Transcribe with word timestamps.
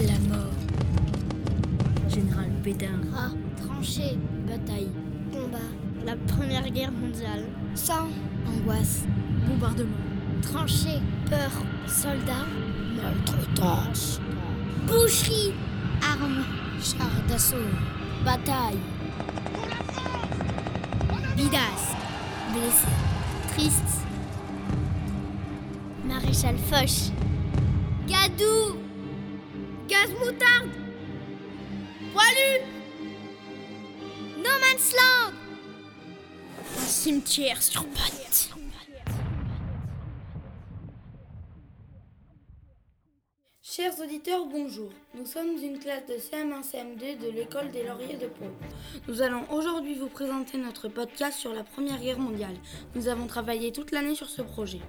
La 0.00 0.18
mort. 0.28 0.52
Général 2.08 2.50
Pétain. 2.62 2.86
Ah, 3.16 3.28
tranchée, 3.56 4.18
Bataille. 4.46 4.90
combat, 5.32 5.58
la 6.04 6.16
première 6.16 6.68
guerre 6.70 6.92
mondiale, 6.92 7.44
sang, 7.74 8.08
Angoisse. 8.46 9.04
Bombardement. 9.46 9.96
tranchée, 10.42 10.98
peur, 11.30 11.50
soldats, 11.86 12.46
Maltraitance. 12.96 14.20
boucherie, 14.86 15.52
armes, 16.02 16.44
Char 16.80 17.10
d'assaut. 17.28 17.56
Bataille. 18.24 18.78
Vidas. 21.36 21.94
Blessé. 22.52 22.86
triste, 23.54 24.04
maréchal 26.32 26.56
Gadou, 28.08 28.76
gaz 29.86 30.10
moutarde, 30.18 30.70
poilu, 32.12 32.62
No 34.38 34.50
Man's 34.60 34.92
Land, 34.92 35.34
Un 36.78 36.86
cimetière 36.86 37.62
sur 37.62 37.84
pattes. 37.86 38.48
Chers 43.62 43.98
auditeurs, 44.00 44.44
bonjour. 44.46 44.90
Nous 45.14 45.24
sommes 45.24 45.56
une 45.62 45.78
classe 45.78 46.06
de 46.06 46.14
CM1 46.14 46.62
CM2 46.62 47.18
de 47.18 47.30
l'école 47.30 47.70
des 47.70 47.84
Lauriers 47.84 48.18
de 48.18 48.26
Pau. 48.26 48.44
Nous 49.08 49.22
allons 49.22 49.50
aujourd'hui 49.50 49.94
vous 49.94 50.08
présenter 50.08 50.58
notre 50.58 50.88
podcast 50.88 51.38
sur 51.38 51.54
la 51.54 51.64
Première 51.64 51.98
Guerre 52.00 52.18
mondiale. 52.18 52.56
Nous 52.94 53.08
avons 53.08 53.26
travaillé 53.26 53.72
toute 53.72 53.92
l'année 53.92 54.14
sur 54.14 54.28
ce 54.28 54.42
projet. 54.42 54.80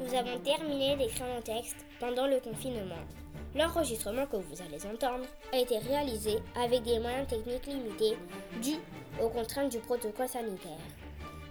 Nous 0.00 0.14
avons 0.14 0.38
terminé 0.40 0.96
d'écrire 0.96 1.26
nos 1.34 1.40
textes 1.40 1.86
pendant 2.00 2.26
le 2.26 2.40
confinement. 2.40 3.04
L'enregistrement 3.54 4.26
que 4.26 4.36
vous 4.36 4.60
allez 4.60 4.84
entendre 4.86 5.24
a 5.52 5.58
été 5.58 5.78
réalisé 5.78 6.38
avec 6.56 6.82
des 6.82 6.98
moyens 6.98 7.28
techniques 7.28 7.66
limités 7.66 8.16
dus 8.60 8.78
aux 9.22 9.28
contraintes 9.28 9.70
du 9.70 9.78
protocole 9.78 10.28
sanitaire. 10.28 10.82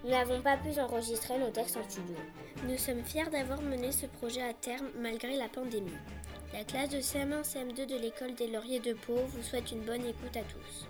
Nous 0.04 0.10
n'avons 0.10 0.42
pas 0.42 0.58
pu 0.58 0.78
enregistrer 0.80 1.40
nos 1.40 1.52
textes 1.52 1.78
en 1.78 1.90
studio. 1.90 2.16
Nous 2.68 2.78
sommes 2.78 3.04
fiers 3.06 3.30
d'avoir 3.32 3.62
mené 3.62 3.94
ce 3.94 4.08
projet 4.08 4.42
à 4.42 4.54
terme 4.54 4.90
malgré 5.00 5.38
la 5.38 5.48
pandémie. 5.48 5.92
La 6.52 6.66
classe 6.66 6.90
de 6.90 6.98
CM1 6.98 7.44
CM2 7.44 7.86
de 7.86 7.96
l'école 7.96 8.36
des 8.36 8.48
Lauriers 8.48 8.82
de 8.82 8.94
Pau 8.94 9.16
vous 9.16 9.44
souhaite 9.44 9.72
une 9.72 9.82
bonne 9.82 10.06
écoute 10.06 10.36
à 10.36 10.42
tous. 10.42 10.88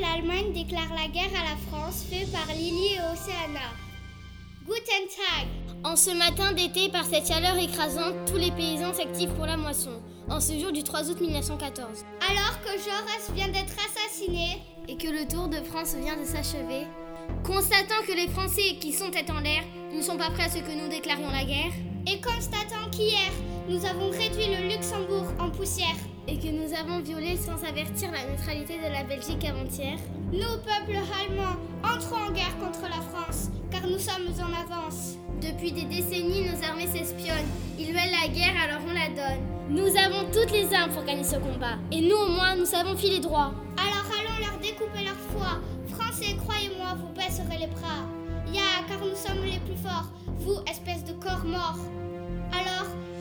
L'Allemagne 0.00 0.52
déclare 0.52 0.92
la 0.94 1.08
guerre 1.08 1.30
à 1.40 1.44
la 1.50 1.56
France, 1.68 2.04
fait 2.10 2.26
par 2.30 2.46
Lily 2.54 2.94
et 2.94 3.00
Océana. 3.12 3.66
Guten 4.66 5.06
Tag 5.08 5.46
En 5.84 5.96
ce 5.96 6.10
matin 6.10 6.52
d'été, 6.52 6.88
par 6.90 7.04
cette 7.04 7.26
chaleur 7.26 7.56
écrasante, 7.56 8.14
tous 8.26 8.36
les 8.36 8.50
paysans 8.50 8.92
s'activent 8.92 9.32
pour 9.34 9.46
la 9.46 9.56
moisson. 9.56 10.02
En 10.28 10.40
ce 10.40 10.58
jour 10.58 10.72
du 10.72 10.82
3 10.82 11.08
août 11.10 11.20
1914. 11.20 12.04
Alors 12.28 12.60
que 12.62 12.72
Jaurès 12.78 13.30
vient 13.34 13.48
d'être 13.48 13.74
assassiné, 13.88 14.58
Et 14.88 14.96
que 14.96 15.08
le 15.08 15.26
Tour 15.26 15.48
de 15.48 15.62
France 15.64 15.94
vient 15.94 16.16
de 16.16 16.24
s'achever. 16.26 16.86
Constatant 17.44 18.02
que 18.06 18.12
les 18.12 18.28
Français 18.28 18.76
qui 18.80 18.92
sont 18.92 19.10
tête 19.10 19.30
en 19.30 19.40
l'air 19.40 19.62
ne 19.92 20.02
sont 20.02 20.16
pas 20.16 20.30
prêts 20.30 20.44
à 20.44 20.50
ce 20.50 20.58
que 20.58 20.72
nous 20.80 20.88
déclarions 20.88 21.30
la 21.30 21.44
guerre. 21.44 21.72
et 22.06 22.20
constatant 22.20 22.88
qu'hier, 22.92 23.32
nous 23.68 23.84
avons 23.84 24.10
réduit 24.10 24.46
le 24.54 24.68
Luxembourg 24.68 25.26
en 25.40 25.50
poussière, 25.50 25.96
Et 26.28 26.38
que 26.38 26.48
nous 26.48 26.74
avons 26.74 27.00
violé 27.00 27.36
sans 27.36 27.62
avertir 27.64 28.10
la 28.10 28.28
neutralité 28.28 28.78
de 28.78 28.92
la 28.92 29.04
Belgique 29.04 29.44
avant-hier. 29.44 29.96
nous, 30.32 30.40
peuple 30.40 30.98
allemand, 30.98 31.56
entrons 31.84 32.16
en 32.16 32.32
guerre 32.32 32.56
contre 32.58 32.82
la 32.82 33.00
France, 33.00 33.50
car 33.70 33.82
nous 33.86 33.98
sommes 33.98 34.34
en 34.40 34.52
avance. 34.52 35.16
Depuis 35.40 35.70
des 35.70 35.84
décennies, 35.84 36.48
nos 36.50 36.68
armées 36.68 36.88
s'espionnent. 36.88 37.46
Ils 37.78 37.88
veulent 37.88 38.14
la 38.20 38.26
guerre, 38.28 38.54
alors 38.60 38.80
on 38.88 38.92
la 38.92 39.08
donne. 39.08 39.42
Nous 39.68 39.96
avons 39.96 40.28
toutes 40.32 40.50
les 40.50 40.72
armes 40.74 40.90
pour 40.92 41.04
gagner 41.04 41.22
ce 41.22 41.36
combat. 41.36 41.78
Et 41.92 42.00
nous, 42.00 42.16
au 42.16 42.28
moins, 42.28 42.56
nous 42.56 42.66
savons 42.66 42.96
filer 42.96 43.20
droit. 43.20 43.52
Alors 43.76 44.06
allons 44.18 44.38
leur 44.40 44.58
découper 44.58 45.04
leur 45.04 45.16
foi. 45.30 45.60
Français, 45.88 46.34
croyez-moi, 46.44 46.96
vous 46.96 47.12
baisserez 47.14 47.58
les 47.58 47.66
bras. 47.68 48.02
Ya, 48.52 48.62
car 48.88 48.98
nous 48.98 49.14
sommes 49.14 49.44
les 49.44 49.58
plus 49.60 49.76
forts, 49.76 50.10
vous, 50.38 50.58
espèce 50.70 51.04
de 51.04 51.12
corps 51.12 51.44
mort. 51.44 51.78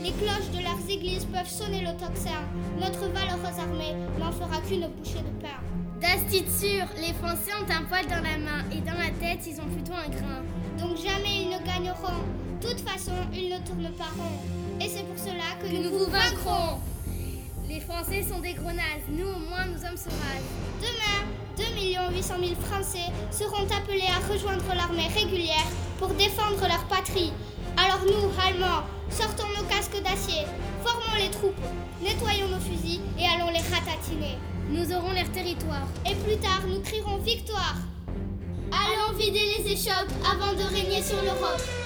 Les 0.06 0.12
cloches 0.12 0.52
de 0.54 0.62
leurs 0.62 0.88
églises 0.88 1.26
peuvent 1.26 1.50
sonner 1.50 1.82
le 1.82 1.98
tocsin. 1.98 2.46
Notre 2.80 3.10
valeureuse 3.10 3.58
armée 3.58 3.96
n'en 4.20 4.32
fera 4.32 4.62
qu'une 4.62 4.88
bouchée 4.88 5.18
de 5.18 5.42
pain. 5.42 5.58
D'astit 6.00 6.46
sûr, 6.46 6.86
les 7.02 7.12
Français 7.14 7.50
ont 7.60 7.72
un 7.72 7.84
poil 7.86 8.06
dans 8.06 8.22
la 8.22 8.38
main 8.38 8.62
et 8.72 8.82
dans 8.82 8.94
la 8.94 9.10
tête, 9.20 9.42
ils 9.48 9.60
ont 9.60 9.66
plutôt 9.66 9.94
un 9.94 10.10
grain. 10.10 10.44
Donc 10.78 10.98
jamais 10.98 11.42
ils 11.42 11.50
ne 11.50 11.66
gagneront. 11.66 12.22
De 12.62 12.68
toute 12.68 12.82
façon, 12.82 13.14
ils 13.34 13.50
ne 13.50 13.58
tournent 13.66 13.96
pas 13.98 14.14
rond. 14.16 14.38
Et 14.80 14.88
c'est 14.88 15.08
pour 15.08 15.18
cela 15.18 15.58
que, 15.60 15.66
Que 15.66 15.82
nous 15.82 15.98
vous 15.98 16.12
vaincrons. 16.12 16.78
Les 17.68 17.80
Français 17.80 18.22
sont 18.22 18.42
des 18.42 18.54
gros 18.54 18.74
nazes, 18.74 19.10
nous 19.10 19.26
au 19.26 19.40
moins 19.40 19.66
nous 19.66 19.82
sommes 19.82 19.98
sauvages. 19.98 20.46
Demain, 20.82 21.26
2 21.58 22.16
800 22.16 22.34
000 22.40 22.54
Français 22.62 23.10
seront 23.32 23.66
appelés 23.76 24.06
à 24.06 24.32
rejoindre 24.32 24.66
l'armée 24.76 25.08
régulière 25.18 25.66
pour 25.98 26.10
défendre 26.10 26.62
leur 26.62 26.86
patrie. 26.86 27.32
Alors 27.78 28.00
nous, 28.06 28.32
Allemands, 28.42 28.84
sortons 29.10 29.48
nos 29.58 29.68
casques 29.68 30.02
d'acier, 30.02 30.44
formons 30.84 31.18
les 31.18 31.30
troupes, 31.30 31.54
nettoyons 32.02 32.48
nos 32.48 32.60
fusils 32.60 33.02
et 33.20 33.26
allons 33.26 33.52
les 33.52 33.60
ratatiner. 33.60 34.38
Nous 34.70 34.92
aurons 34.94 35.12
leur 35.12 35.30
territoire. 35.32 35.88
Et 36.10 36.16
plus 36.16 36.38
tard, 36.38 36.62
nous 36.68 36.80
crierons 36.82 37.18
victoire. 37.18 37.76
Allons 38.72 39.18
vider 39.18 39.42
les 39.58 39.74
échoppes 39.74 40.12
avant 40.26 40.54
de 40.54 40.64
régner 40.74 41.04
sur 41.04 41.22
l'Europe. 41.22 41.85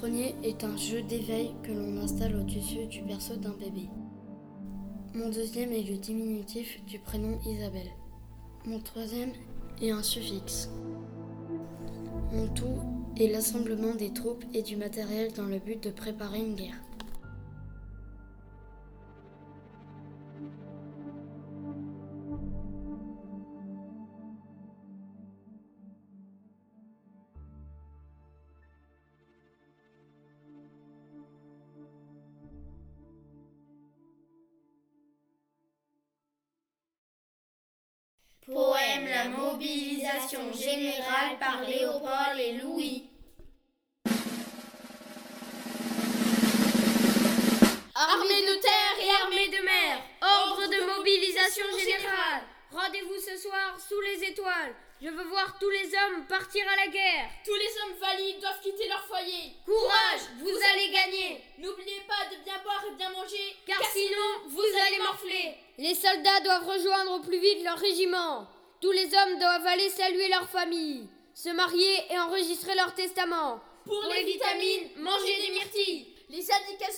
Premier 0.00 0.34
est 0.42 0.64
un 0.64 0.78
jeu 0.78 1.02
d'éveil 1.02 1.52
que 1.62 1.72
l'on 1.72 2.00
installe 2.00 2.34
au-dessus 2.34 2.86
du 2.86 3.02
berceau 3.02 3.36
d'un 3.36 3.52
bébé. 3.52 3.90
Mon 5.12 5.28
deuxième 5.28 5.72
est 5.72 5.82
le 5.82 5.98
diminutif 5.98 6.82
du 6.86 6.98
prénom 6.98 7.38
Isabelle. 7.44 7.90
Mon 8.64 8.80
troisième 8.80 9.32
est 9.82 9.90
un 9.90 10.02
suffixe. 10.02 10.70
Mon 12.32 12.48
tout 12.48 12.80
est 13.18 13.28
l'assemblement 13.28 13.94
des 13.94 14.10
troupes 14.10 14.42
et 14.54 14.62
du 14.62 14.76
matériel 14.76 15.34
dans 15.34 15.44
le 15.44 15.58
but 15.58 15.82
de 15.82 15.90
préparer 15.90 16.38
une 16.38 16.54
guerre. 16.54 16.80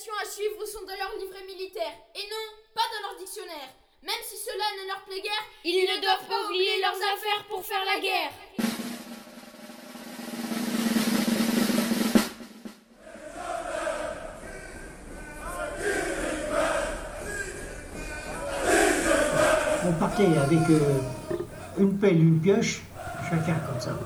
Indications 0.03 0.13
à 0.21 0.25
suivre 0.29 0.65
sont 0.65 0.85
dans 0.85 0.95
leur 0.97 1.15
livret 1.19 1.45
militaire 1.45 1.93
et 2.15 2.27
non 2.29 2.45
pas 2.75 2.81
dans 2.91 3.07
leur 3.09 3.17
dictionnaire. 3.19 3.69
Même 4.01 4.23
si 4.23 4.35
cela 4.37 4.63
ne 4.81 4.87
leur 4.87 5.01
plaît 5.05 5.21
guère, 5.21 5.45
ils 5.63 5.85
ne 5.87 6.01
doivent 6.01 6.27
pas 6.27 6.45
oublier 6.45 6.81
leurs 6.81 6.95
affaires 6.95 7.45
pour 7.49 7.63
faire 7.65 7.83
la 7.85 7.99
guerre. 8.01 8.31
On 19.85 19.91
partait 19.93 20.27
avec 20.37 20.69
euh, 20.69 20.79
une 21.79 21.97
pelle, 21.97 22.19
une 22.21 22.39
pioche, 22.39 22.81
chacun 23.29 23.55
comme 23.67 23.79
ça, 23.79 23.97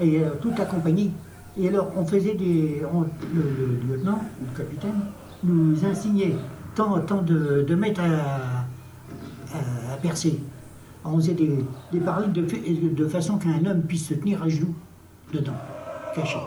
et 0.00 0.20
euh, 0.20 0.30
toute 0.40 0.56
la 0.58 0.64
compagnie. 0.66 1.12
Et 1.58 1.68
alors, 1.68 1.90
on 1.96 2.06
faisait 2.06 2.34
des. 2.34 2.82
on- 2.92 3.00
le, 3.34 3.42
le 3.42 3.66
lieutenant, 3.96 4.20
le 4.40 4.56
capitaine, 4.56 5.00
nous 5.44 5.84
insignait 5.84 6.34
tant, 6.74 6.98
tant 7.00 7.22
de, 7.22 7.64
mètres 7.74 8.00
à, 8.00 8.04
à- 9.56 9.92
à 9.94 9.96
percer. 9.96 10.40
On 11.04 11.16
faisait 11.16 11.34
des, 11.34 11.64
des 11.92 12.00
barils 12.00 12.32
de, 12.32 12.42
de 12.94 13.06
façon 13.08 13.38
qu'un 13.38 13.64
homme 13.64 13.82
puisse 13.82 14.08
se 14.08 14.14
tenir 14.14 14.42
à 14.42 14.48
genoux 14.48 14.74
dedans, 15.32 15.52
caché. 16.14 16.38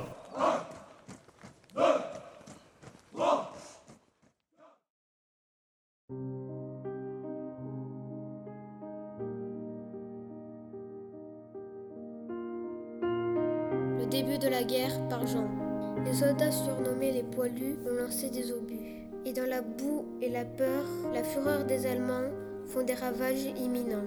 La 20.40 20.46
peur, 20.46 20.86
la 21.14 21.22
fureur 21.22 21.66
des 21.66 21.86
Allemands 21.86 22.32
font 22.66 22.82
des 22.82 22.94
ravages 22.94 23.44
imminents. 23.62 23.98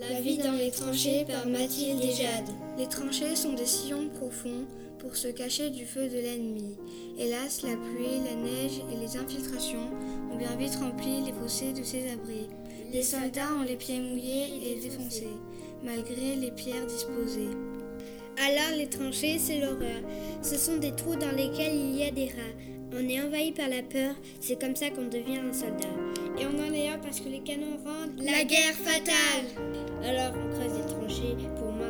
La 0.00 0.20
vie 0.20 0.38
dans 0.38 0.52
les 0.52 0.70
tranchées 0.70 1.24
par 1.24 1.44
Mathilde 1.46 2.04
et 2.04 2.12
Jade. 2.12 2.69
Les 2.80 2.86
tranchées 2.86 3.36
sont 3.36 3.52
des 3.52 3.66
sillons 3.66 4.08
profonds 4.08 4.64
pour 5.00 5.14
se 5.14 5.28
cacher 5.28 5.68
du 5.68 5.84
feu 5.84 6.08
de 6.08 6.14
l'ennemi. 6.14 6.78
Hélas, 7.18 7.60
la 7.62 7.76
pluie, 7.76 8.22
la 8.24 8.34
neige 8.34 8.80
et 8.90 8.96
les 8.96 9.18
infiltrations 9.18 9.90
ont 10.32 10.36
bien 10.38 10.56
vite 10.56 10.76
rempli 10.76 11.20
les 11.26 11.34
fossés 11.34 11.74
de 11.74 11.82
ces 11.82 12.10
abris. 12.10 12.48
Les 12.90 13.02
soldats 13.02 13.52
ont 13.60 13.64
les 13.64 13.76
pieds 13.76 14.00
mouillés 14.00 14.72
et 14.72 14.80
défoncés, 14.80 15.36
malgré 15.84 16.36
les 16.36 16.50
pierres 16.52 16.86
disposées. 16.86 17.50
Alors 18.48 18.78
les 18.78 18.88
tranchées, 18.88 19.38
c'est 19.38 19.60
l'horreur. 19.60 20.00
Ce 20.40 20.56
sont 20.56 20.78
des 20.78 20.92
trous 20.92 21.16
dans 21.16 21.36
lesquels 21.36 21.74
il 21.74 21.96
y 21.96 22.04
a 22.04 22.10
des 22.10 22.28
rats. 22.28 22.56
On 22.94 23.06
est 23.06 23.20
envahi 23.20 23.52
par 23.52 23.68
la 23.68 23.82
peur, 23.82 24.14
c'est 24.40 24.58
comme 24.58 24.74
ça 24.74 24.88
qu'on 24.88 25.06
devient 25.06 25.40
un 25.46 25.52
soldat. 25.52 25.94
Et 26.38 26.46
on 26.46 26.58
en 26.58 26.72
est 26.72 26.88
un 26.88 26.98
parce 26.98 27.20
que 27.20 27.28
les 27.28 27.40
canons 27.40 27.76
rendent 27.84 28.24
la 28.24 28.42
guerre 28.42 28.74
fatale. 28.74 29.68
Alors 30.02 30.32
on 30.34 30.48
creuse 30.54 30.72
des 30.72 30.86
tranchées 30.86 31.36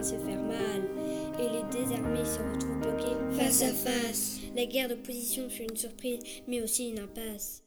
se 0.02 0.16
faire 0.16 0.42
mal. 0.42 0.82
Et 1.38 1.48
les 1.48 1.78
désarmés 1.78 2.24
se 2.24 2.38
retrouvent 2.38 2.80
bloqués 2.80 3.16
face 3.38 3.62
à 3.62 3.72
face. 3.72 4.40
La 4.56 4.66
guerre 4.66 4.88
de 4.88 4.94
position 4.94 5.48
fut 5.48 5.64
une 5.64 5.76
surprise, 5.76 6.20
mais 6.48 6.62
aussi 6.62 6.90
une 6.90 6.98
impasse. 6.98 7.62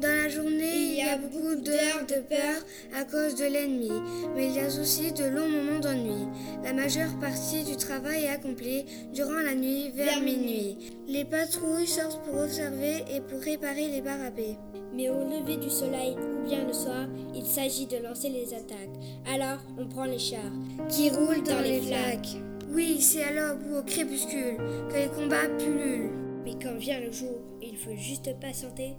Dans 0.00 0.22
la 0.22 0.28
journée, 0.28 0.76
il 0.76 0.96
y 0.96 1.02
a 1.02 1.16
beaucoup 1.16 1.54
d'heures 1.54 2.04
de 2.06 2.20
peur 2.28 2.62
à 2.94 3.04
cause 3.04 3.36
de 3.36 3.44
l'ennemi, 3.44 3.90
mais 4.36 4.48
il 4.48 4.52
y 4.52 4.60
a 4.60 4.66
aussi 4.66 5.12
de 5.12 5.24
longs 5.24 5.48
moments 5.48 5.80
d'ennui. 5.80 6.26
La 6.62 6.74
majeure 6.74 7.18
partie 7.20 7.64
du 7.64 7.76
travail 7.76 8.24
est 8.24 8.28
accomplie 8.28 8.84
durant 9.14 9.40
la 9.40 9.54
nuit, 9.54 9.92
vers 9.94 10.20
minuit. 10.20 10.76
Les 11.06 11.24
patrouilles 11.24 11.86
sortent 11.86 12.22
pour 12.24 12.38
observer 12.38 13.04
et 13.14 13.22
pour 13.22 13.40
réparer 13.40 13.88
les 13.88 14.02
parapets. 14.02 14.58
Mais 14.96 15.08
au 15.08 15.18
lever 15.18 15.56
du 15.56 15.70
soleil 15.70 16.14
ou 16.16 16.46
bien 16.46 16.64
le 16.66 16.72
soir, 16.72 17.06
il 17.34 17.44
s'agit 17.44 17.86
de 17.86 17.96
lancer 17.96 18.28
les 18.28 18.54
attaques. 18.54 18.96
Alors 19.32 19.58
on 19.78 19.86
prend 19.86 20.04
les 20.04 20.18
chars. 20.18 20.40
qui 20.88 21.10
roulent 21.10 21.42
dans 21.42 21.60
les 21.60 21.80
flaques. 21.80 22.36
Oui, 22.72 23.00
c'est 23.00 23.22
à 23.22 23.32
l'aube 23.32 23.62
ou 23.70 23.78
au 23.78 23.82
crépuscule 23.82 24.56
que 24.88 24.94
les 24.94 25.08
combats 25.08 25.48
pullulent. 25.58 26.10
Mais 26.44 26.54
quand 26.62 26.76
vient 26.76 27.00
le 27.00 27.12
jour, 27.12 27.38
il 27.62 27.76
faut 27.76 27.96
juste 27.96 28.38
patienter. 28.40 28.96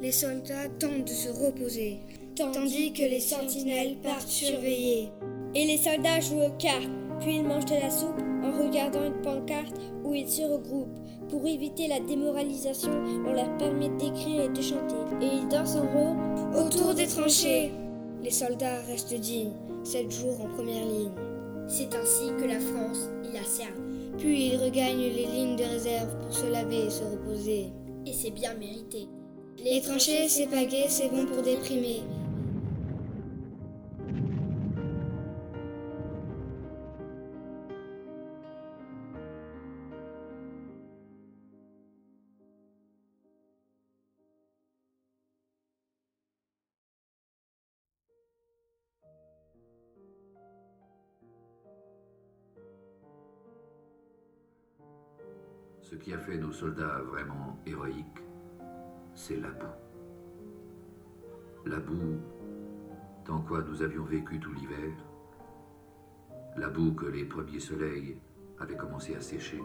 Les 0.00 0.12
soldats 0.12 0.68
tentent 0.78 1.04
de 1.04 1.08
se 1.08 1.28
reposer, 1.28 1.98
tandis 2.36 2.92
que 2.92 3.02
les 3.02 3.20
sentinelles 3.20 3.96
partent 4.02 4.28
surveiller. 4.28 5.08
Et 5.54 5.66
les 5.66 5.78
soldats 5.78 6.20
jouent 6.20 6.42
aux 6.42 6.56
cartes, 6.58 6.90
puis 7.20 7.36
ils 7.36 7.44
mangent 7.44 7.64
de 7.64 7.74
la 7.74 7.90
soupe 7.90 8.20
en 8.44 8.62
regardant 8.62 9.04
une 9.04 9.20
pancarte 9.22 9.76
où 10.04 10.14
ils 10.14 10.28
se 10.28 10.42
regroupent. 10.42 10.98
Pour 11.28 11.46
éviter 11.46 11.88
la 11.88 12.00
démoralisation, 12.00 12.90
on 13.26 13.32
leur 13.34 13.54
permet 13.58 13.90
d'écrire 13.90 14.44
et 14.44 14.48
de 14.48 14.62
chanter. 14.62 14.94
Et 15.20 15.28
ils 15.42 15.48
dansent 15.48 15.76
en 15.76 15.86
rond 15.86 16.16
Autour 16.54 16.94
des 16.94 17.06
tranchées, 17.06 17.70
les 18.22 18.30
soldats 18.30 18.80
restent 18.88 19.14
dignes, 19.14 19.52
sept 19.84 20.10
jours 20.10 20.40
en 20.40 20.48
première 20.56 20.86
ligne. 20.86 21.10
C'est 21.68 21.94
ainsi 21.94 22.30
que 22.38 22.46
la 22.46 22.58
France 22.58 23.10
y 23.24 23.34
la 23.34 23.44
sert. 23.44 23.74
Puis 24.16 24.48
ils 24.48 24.56
regagnent 24.56 25.12
les 25.14 25.26
lignes 25.26 25.56
de 25.56 25.64
réserve 25.64 26.16
pour 26.18 26.32
se 26.34 26.46
laver 26.46 26.86
et 26.86 26.90
se 26.90 27.04
reposer. 27.04 27.66
Et 28.06 28.12
c'est 28.14 28.30
bien 28.30 28.54
mérité. 28.54 29.06
Les 29.62 29.82
tranchées, 29.82 30.28
c'est 30.28 30.46
pas 30.46 30.64
c'est 30.88 31.10
bon 31.10 31.26
pour 31.26 31.42
déprimer. 31.42 32.02
Ce 55.88 55.94
qui 55.94 56.12
a 56.12 56.18
fait 56.18 56.36
nos 56.36 56.52
soldats 56.52 57.00
vraiment 57.06 57.56
héroïques, 57.64 58.22
c'est 59.14 59.40
la 59.40 59.48
boue. 59.48 59.64
La 61.64 61.78
boue 61.78 62.18
dans 63.24 63.40
quoi 63.40 63.62
nous 63.62 63.80
avions 63.80 64.04
vécu 64.04 64.38
tout 64.38 64.52
l'hiver. 64.52 64.92
La 66.58 66.68
boue 66.68 66.92
que 66.92 67.06
les 67.06 67.24
premiers 67.24 67.58
soleils 67.58 68.18
avaient 68.58 68.76
commencé 68.76 69.14
à 69.16 69.22
sécher, 69.22 69.62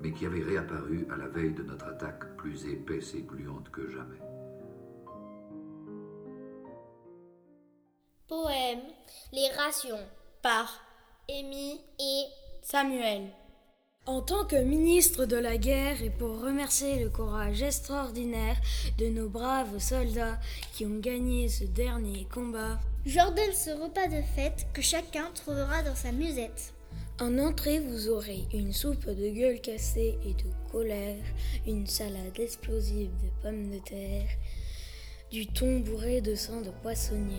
mais 0.00 0.10
qui 0.10 0.26
avait 0.26 0.42
réapparu 0.42 1.06
à 1.12 1.16
la 1.16 1.28
veille 1.28 1.54
de 1.54 1.62
notre 1.62 1.86
attaque 1.86 2.36
plus 2.36 2.66
épaisse 2.66 3.14
et 3.14 3.22
gluante 3.22 3.70
que 3.70 3.88
jamais. 3.88 4.20
Poème 8.26 8.82
Les 9.32 9.48
rations 9.56 10.04
par 10.42 10.68
Amy 11.30 11.80
et 12.00 12.24
Samuel. 12.62 13.41
En 14.04 14.20
tant 14.20 14.44
que 14.44 14.56
ministre 14.56 15.26
de 15.26 15.36
la 15.36 15.56
guerre 15.56 16.02
et 16.02 16.10
pour 16.10 16.40
remercier 16.40 17.04
le 17.04 17.08
courage 17.08 17.62
extraordinaire 17.62 18.56
de 18.98 19.06
nos 19.06 19.28
braves 19.28 19.78
soldats 19.78 20.40
qui 20.72 20.84
ont 20.84 20.98
gagné 20.98 21.48
ce 21.48 21.62
dernier 21.62 22.26
combat, 22.32 22.80
J'ordonne 23.06 23.52
ce 23.52 23.70
repas 23.70 24.08
de 24.08 24.20
fête 24.34 24.66
que 24.72 24.82
chacun 24.82 25.30
trouvera 25.34 25.84
dans 25.84 25.94
sa 25.94 26.10
musette. 26.10 26.74
en 27.20 27.38
entrée 27.38 27.78
vous 27.78 28.08
aurez 28.08 28.44
une 28.52 28.72
soupe 28.72 29.06
de 29.06 29.28
gueule 29.28 29.60
cassée 29.60 30.18
et 30.24 30.34
de 30.34 30.50
colère, 30.72 31.24
une 31.64 31.86
salade 31.86 32.40
explosive 32.40 33.10
de 33.22 33.42
pommes 33.42 33.70
de 33.70 33.78
terre, 33.78 34.28
du 35.30 35.46
thon 35.46 35.78
bourré 35.78 36.20
de 36.20 36.34
sang 36.34 36.60
de 36.60 36.70
poissonnière. 36.82 37.38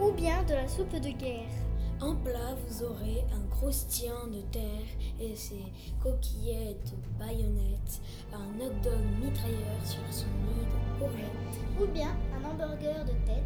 Ou 0.00 0.12
bien 0.12 0.42
de 0.44 0.54
la 0.54 0.66
soupe 0.66 0.98
de 0.98 1.10
guerre. 1.10 1.69
En 2.00 2.14
plat, 2.14 2.56
vous 2.66 2.84
aurez 2.84 3.24
un 3.34 3.46
croustillant 3.54 4.26
de 4.28 4.40
terre 4.50 4.88
et 5.20 5.36
ses 5.36 5.64
coquillettes 6.02 6.94
baïonnettes, 7.18 8.00
un 8.32 8.58
hot 8.58 8.72
dog 8.82 9.04
mitrailleur 9.22 9.84
sur 9.84 10.00
son 10.10 10.24
lit 10.24 10.64
de 10.64 10.98
courgettes, 10.98 11.60
Ou 11.78 11.86
bien 11.92 12.16
un 12.34 12.44
hamburger 12.48 13.04
de 13.04 13.12
tête. 13.26 13.44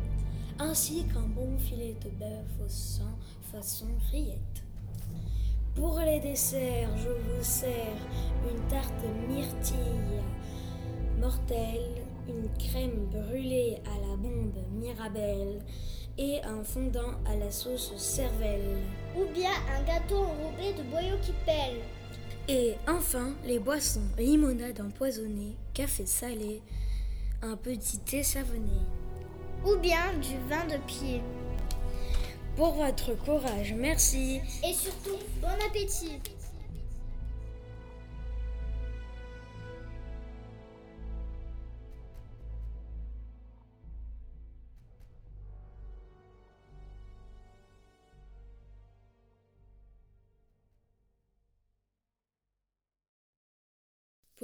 ainsi 0.61 1.05
qu'un 1.07 1.27
bon 1.35 1.59
filet 1.59 1.97
de 2.05 2.11
bœuf 2.11 2.47
au 2.65 2.69
sang 2.69 3.19
façon 3.51 3.89
rillette. 4.13 4.63
Pour 5.75 5.99
les 5.99 6.21
desserts, 6.21 6.97
je 6.97 7.09
vous 7.09 7.43
sers 7.43 7.99
une 8.49 8.69
tarte 8.69 9.05
myrtille 9.29 10.23
mortelle, 11.21 12.05
une 12.29 12.49
crème 12.57 13.07
brûlée 13.11 13.79
à 13.85 14.09
la 14.09 14.17
bombe 14.17 14.63
Mirabelle, 14.73 15.61
et 16.19 16.41
un 16.43 16.63
fondant 16.65 17.13
à 17.27 17.37
la 17.37 17.51
sauce 17.51 17.93
cervelle. 17.97 18.79
Ou 19.17 19.25
bien 19.33 19.51
un 19.77 19.83
gâteau 19.83 20.19
enrobé 20.19 20.73
de 20.77 20.83
boyaux 20.85 21.19
qui 21.23 21.33
pèlent. 21.45 21.83
Et 22.49 22.75
enfin, 22.87 23.33
les 23.45 23.59
boissons 23.59 24.03
limonade 24.19 24.81
empoisonnée, 24.81 25.57
café 25.73 26.05
salé, 26.07 26.63
un 27.43 27.57
petit 27.57 27.99
thé 27.99 28.23
savonné. 28.23 28.81
Ou 29.65 29.77
bien 29.77 30.13
du 30.21 30.37
vin 30.49 30.65
de 30.67 30.79
pied. 30.87 31.23
Pour 32.57 32.75
votre 32.75 33.15
courage, 33.25 33.75
merci. 33.77 34.41
Et 34.63 34.73
surtout, 34.73 35.19
bon 35.41 35.49
appétit. 35.67 36.21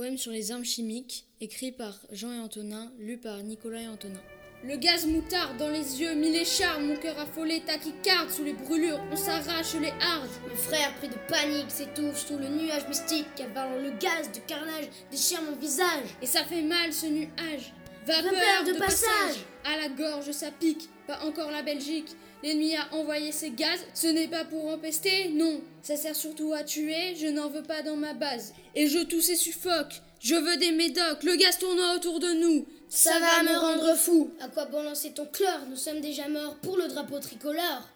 Poème 0.01 0.17
sur 0.17 0.33
les 0.33 0.51
armes 0.51 0.65
chimiques, 0.65 1.27
écrit 1.43 1.73
par 1.73 1.95
Jean 2.11 2.33
et 2.33 2.39
Antonin, 2.39 2.91
lu 2.99 3.19
par 3.19 3.43
Nicolas 3.43 3.83
et 3.83 3.87
Antonin. 3.87 4.23
Le 4.65 4.77
gaz 4.77 5.05
moutarde 5.05 5.59
dans 5.59 5.69
les 5.69 6.01
yeux, 6.01 6.15
mille 6.15 6.37
échardes, 6.37 6.83
mon 6.83 6.97
cœur 6.97 7.19
affolé, 7.19 7.61
tachycarde 7.67 8.31
sous 8.31 8.43
les 8.43 8.55
brûlures, 8.55 8.99
on 9.13 9.17
s'arrache 9.17 9.75
les 9.75 9.93
hardes. 10.01 10.31
Mon 10.49 10.57
frère, 10.57 10.95
pris 10.95 11.09
de 11.09 11.19
panique, 11.29 11.71
s'étouffe 11.71 12.27
sous 12.27 12.39
le 12.39 12.49
nuage 12.49 12.89
mystique, 12.89 13.27
avalant 13.45 13.77
le 13.77 13.91
gaz 13.91 14.33
de 14.33 14.39
carnage, 14.47 14.89
déchire 15.11 15.43
mon 15.43 15.57
visage. 15.57 16.09
Et 16.23 16.27
ça 16.27 16.45
fait 16.45 16.63
mal 16.63 16.95
ce 16.95 17.05
nuage. 17.05 17.75
Vapeur, 18.07 18.65
de 18.65 18.79
passage. 18.79 19.45
À 19.67 19.77
la 19.77 19.91
gorge, 19.91 20.31
ça 20.31 20.51
pique. 20.51 20.89
Pas 21.07 21.21
encore 21.27 21.51
la 21.51 21.61
Belgique. 21.61 22.17
L'ennemi 22.43 22.75
a 22.75 22.95
envoyé 22.95 23.33
ses 23.33 23.51
gaz. 23.51 23.81
Ce 23.95 24.07
n'est 24.07 24.29
pas 24.29 24.45
pour 24.45 24.67
empester, 24.69 25.29
non. 25.29 25.61
Ça 25.83 25.97
sert 25.97 26.17
surtout 26.17 26.53
à 26.53 26.65
tuer. 26.65 27.15
Je 27.17 27.27
n'en 27.27 27.49
veux 27.49 27.63
pas 27.63 27.83
dans 27.83 27.97
ma 27.97 28.15
base. 28.15 28.55
Et 28.75 28.87
je 28.87 29.01
tousse 29.01 29.29
et 29.29 29.37
suffoque. 29.37 30.01
Je 30.21 30.35
veux 30.35 30.57
des 30.57 30.73
médocs. 30.73 31.23
Le 31.23 31.37
gaz 31.37 31.59
tournoie 31.59 31.95
autour 31.97 32.19
de 32.21 32.33
nous. 32.33 32.67
Ça, 32.89 33.19
va 33.21 33.43
me 33.43 33.57
rendre 33.57 33.95
fou. 33.95 34.31
À 34.41 34.49
quoi 34.49 34.65
bon 34.65 34.83
lancer 34.83 35.13
ton 35.13 35.27
chlore? 35.27 35.67
Nous 35.69 35.77
sommes 35.77 36.01
déjà 36.01 36.29
morts 36.29 36.57
pour 36.57 36.77
le 36.77 36.89
drapeau 36.89 37.19
tricolore. 37.21 37.89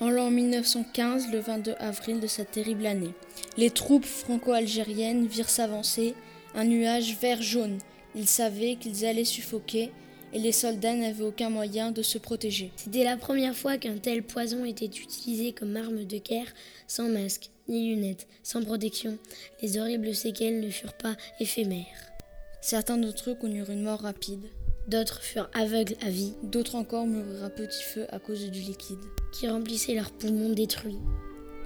En 0.00 0.10
l'an 0.10 0.30
1915, 0.30 1.30
le 1.30 1.38
22 1.38 1.74
avril 1.78 2.18
de 2.18 2.26
cette 2.26 2.50
terrible 2.50 2.86
année, 2.86 3.12
les 3.56 3.70
troupes 3.70 4.04
franco-algériennes 4.04 5.26
virent 5.26 5.48
s'avancer 5.48 6.16
un 6.54 6.64
nuage 6.64 7.16
vert-jaune. 7.20 7.78
Ils 8.14 8.28
savaient 8.28 8.76
qu'ils 8.76 9.06
allaient 9.06 9.24
suffoquer 9.24 9.90
et 10.32 10.38
les 10.38 10.52
soldats 10.52 10.94
n'avaient 10.94 11.24
aucun 11.24 11.50
moyen 11.50 11.90
de 11.90 12.02
se 12.02 12.18
protéger. 12.18 12.72
C'était 12.76 13.04
la 13.04 13.16
première 13.16 13.56
fois 13.56 13.76
qu'un 13.76 13.98
tel 13.98 14.22
poison 14.22 14.64
était 14.64 14.86
utilisé 14.86 15.52
comme 15.52 15.76
arme 15.76 16.04
de 16.04 16.18
guerre, 16.18 16.52
sans 16.86 17.08
masque, 17.08 17.50
ni 17.68 17.94
lunettes, 17.94 18.26
sans 18.42 18.62
protection. 18.62 19.18
Les 19.60 19.78
horribles 19.78 20.14
séquelles 20.14 20.60
ne 20.60 20.70
furent 20.70 20.96
pas 20.96 21.16
éphémères. 21.40 22.12
Certains 22.60 22.96
d'entre 22.96 23.30
eux 23.30 23.34
connurent 23.34 23.70
une 23.70 23.82
mort 23.82 24.00
rapide, 24.00 24.48
D'autres 24.88 25.22
furent 25.22 25.48
aveugles 25.54 25.94
à 26.04 26.10
vie, 26.10 26.34
d'autres 26.42 26.74
encore 26.74 27.06
moururent 27.06 27.44
à 27.44 27.50
petit 27.50 27.82
feu 27.84 28.06
à 28.10 28.18
cause 28.18 28.50
du 28.50 28.60
liquide. 28.60 28.98
qui 29.32 29.48
remplissaient 29.48 29.94
leurs 29.94 30.10
poumons 30.10 30.52
détruits. 30.52 30.98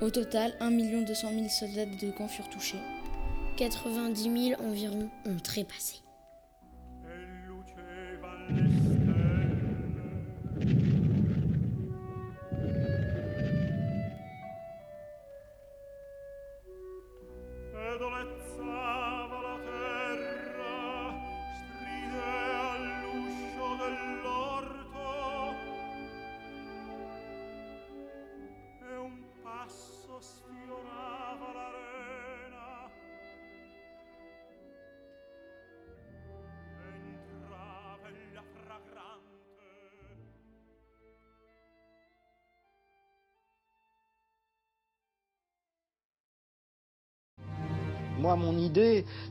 Au 0.02 0.10
total, 0.10 0.54
1 0.60 0.70
200 0.70 1.28
000 1.32 1.48
soldats 1.48 1.86
des 1.86 1.96
deux 1.96 2.12
camps 2.12 2.28
furent 2.28 2.50
touchés. 2.50 2.78
90 3.56 4.50
000 4.50 4.60
environ 4.62 5.08
ont 5.24 5.38
trépassé. 5.42 6.05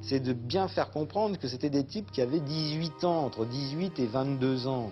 C'est 0.02 0.20
de 0.20 0.34
bien 0.34 0.68
faire 0.68 0.92
comprendre 0.92 1.38
que 1.38 1.48
c'était 1.48 1.70
des 1.70 1.84
types 1.84 2.12
qui 2.12 2.22
avaient 2.22 2.40
18 2.40 3.04
ans, 3.04 3.26
entre 3.26 3.46
18 3.46 4.00
et 4.00 4.06
22 4.06 4.68
ans. 4.68 4.92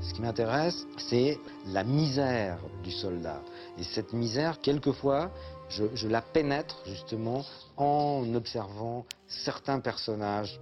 Ce 0.00 0.14
qui 0.14 0.22
m'intéresse, 0.22 0.86
c'est 0.96 1.38
la 1.66 1.84
misère 1.84 2.58
du 2.82 2.90
soldat. 2.90 3.42
Et 3.78 3.82
cette 3.82 4.12
misère, 4.12 4.60
quelquefois, 4.60 5.30
je 5.68 6.08
la 6.08 6.22
pénètre 6.22 6.82
justement 6.86 7.44
en 7.76 8.24
observant 8.34 9.04
certains 9.28 9.80
personnages 9.80 10.58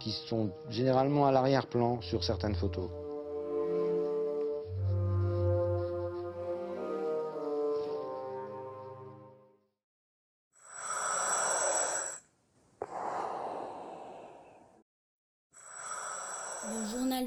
qui 0.00 0.12
sont 0.28 0.50
généralement 0.68 1.26
à 1.26 1.32
l'arrière-plan 1.32 2.00
sur 2.00 2.24
certaines 2.24 2.54
photos. 2.54 2.90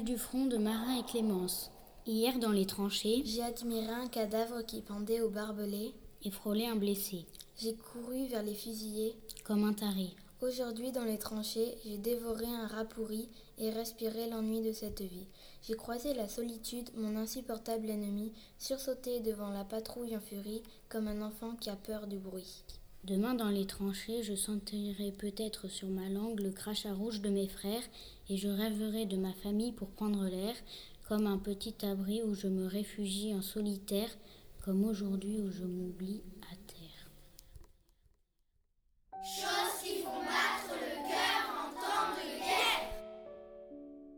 Du 0.02 0.18
front 0.18 0.46
de 0.46 0.56
Marin 0.56 0.98
et 0.98 1.02
Clémence. 1.04 1.70
Hier, 2.06 2.38
dans 2.38 2.50
les 2.50 2.66
tranchées, 2.66 3.22
J'ai 3.24 3.42
admiré 3.42 3.86
un 3.88 4.08
cadavre 4.08 4.62
qui 4.66 4.82
pendait 4.82 5.20
au 5.20 5.30
barbelé. 5.30 5.94
et 6.24 6.30
frôlé 6.30 6.66
un 6.66 6.74
blessé, 6.76 7.26
J'ai 7.58 7.74
couru 7.74 8.26
vers 8.26 8.42
les 8.42 8.54
fusillés. 8.54 9.14
comme 9.44 9.64
un 9.64 9.72
taré. 9.72 10.10
Aujourd'hui, 10.42 10.90
dans 10.90 11.04
les 11.04 11.18
tranchées, 11.18 11.76
j'ai 11.84 11.96
dévoré 11.98 12.46
un 12.46 12.66
rat 12.66 12.84
pourri 12.86 13.28
et 13.58 13.70
respiré 13.70 14.28
l'ennui 14.28 14.62
de 14.62 14.72
cette 14.72 15.00
vie. 15.02 15.26
J'ai 15.62 15.76
croisé 15.76 16.12
la 16.12 16.28
solitude, 16.28 16.90
mon 16.96 17.16
insupportable 17.16 17.88
ennemi, 17.88 18.32
sursauté 18.58 19.20
devant 19.20 19.50
la 19.50 19.64
patrouille 19.64 20.16
en 20.16 20.20
furie, 20.20 20.62
comme 20.88 21.08
un 21.08 21.22
enfant 21.22 21.54
qui 21.56 21.70
a 21.70 21.76
peur 21.76 22.06
du 22.08 22.18
bruit. 22.18 22.64
Demain, 23.04 23.34
dans 23.34 23.50
les 23.50 23.66
tranchées, 23.66 24.22
je 24.22 24.34
sentirai 24.34 25.12
peut-être 25.12 25.68
sur 25.68 25.88
ma 25.88 26.08
langue 26.08 26.40
le 26.40 26.50
crachat 26.50 26.94
rouge 26.94 27.20
de 27.20 27.28
mes 27.28 27.48
frères 27.48 27.82
et 28.30 28.38
je 28.38 28.48
rêverai 28.48 29.04
de 29.04 29.18
ma 29.18 29.34
famille 29.34 29.72
pour 29.72 29.90
prendre 29.90 30.24
l'air, 30.26 30.54
comme 31.06 31.26
un 31.26 31.36
petit 31.36 31.74
abri 31.84 32.22
où 32.22 32.32
je 32.32 32.46
me 32.46 32.66
réfugie 32.66 33.34
en 33.34 33.42
solitaire, 33.42 34.08
comme 34.64 34.84
aujourd'hui 34.86 35.38
où 35.42 35.50
je 35.50 35.64
m'oublie 35.64 36.22
à 36.50 36.56
terre. 36.66 37.10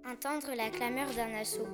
Entendre 0.09 0.55
la 0.57 0.71
clameur 0.71 1.13
d'un 1.17 1.35
assaut. 1.35 1.67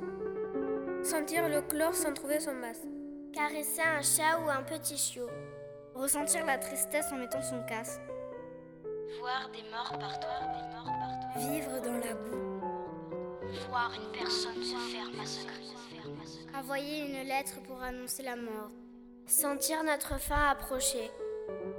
Sentir 1.04 1.46
le 1.50 1.60
chlore 1.60 1.94
sans 1.94 2.14
trouver 2.14 2.40
son 2.40 2.54
masque. 2.54 2.88
Caresser 3.34 3.82
un 3.82 4.00
chat 4.00 4.40
ou 4.40 4.48
un 4.48 4.62
petit 4.62 4.96
chiot. 4.96 5.28
Ressentir 5.94 6.46
la 6.46 6.58
tristesse 6.58 7.12
en 7.12 7.16
mettant 7.16 7.42
son 7.42 7.62
casque. 7.64 8.00
Voir 9.20 9.50
des 9.52 9.62
morts 9.70 9.98
partout, 9.98 10.26
des 10.54 10.74
morts 10.74 10.92
partout. 10.98 11.38
Vivre 11.38 11.80
dans 11.80 11.98
la 11.98 12.14
boue. 12.14 12.60
Voir 13.68 13.92
une 13.94 14.10
personne 14.18 14.62
se 14.62 14.76
faire 14.90 15.10
massacrer. 15.16 15.62
Envoyer 16.54 17.06
une 17.06 17.28
lettre 17.28 17.60
pour 17.62 17.82
annoncer 17.82 18.22
la 18.22 18.36
mort. 18.36 18.70
Sentir 19.26 19.84
notre 19.84 20.18
fin 20.18 20.48
approcher. 20.50 21.10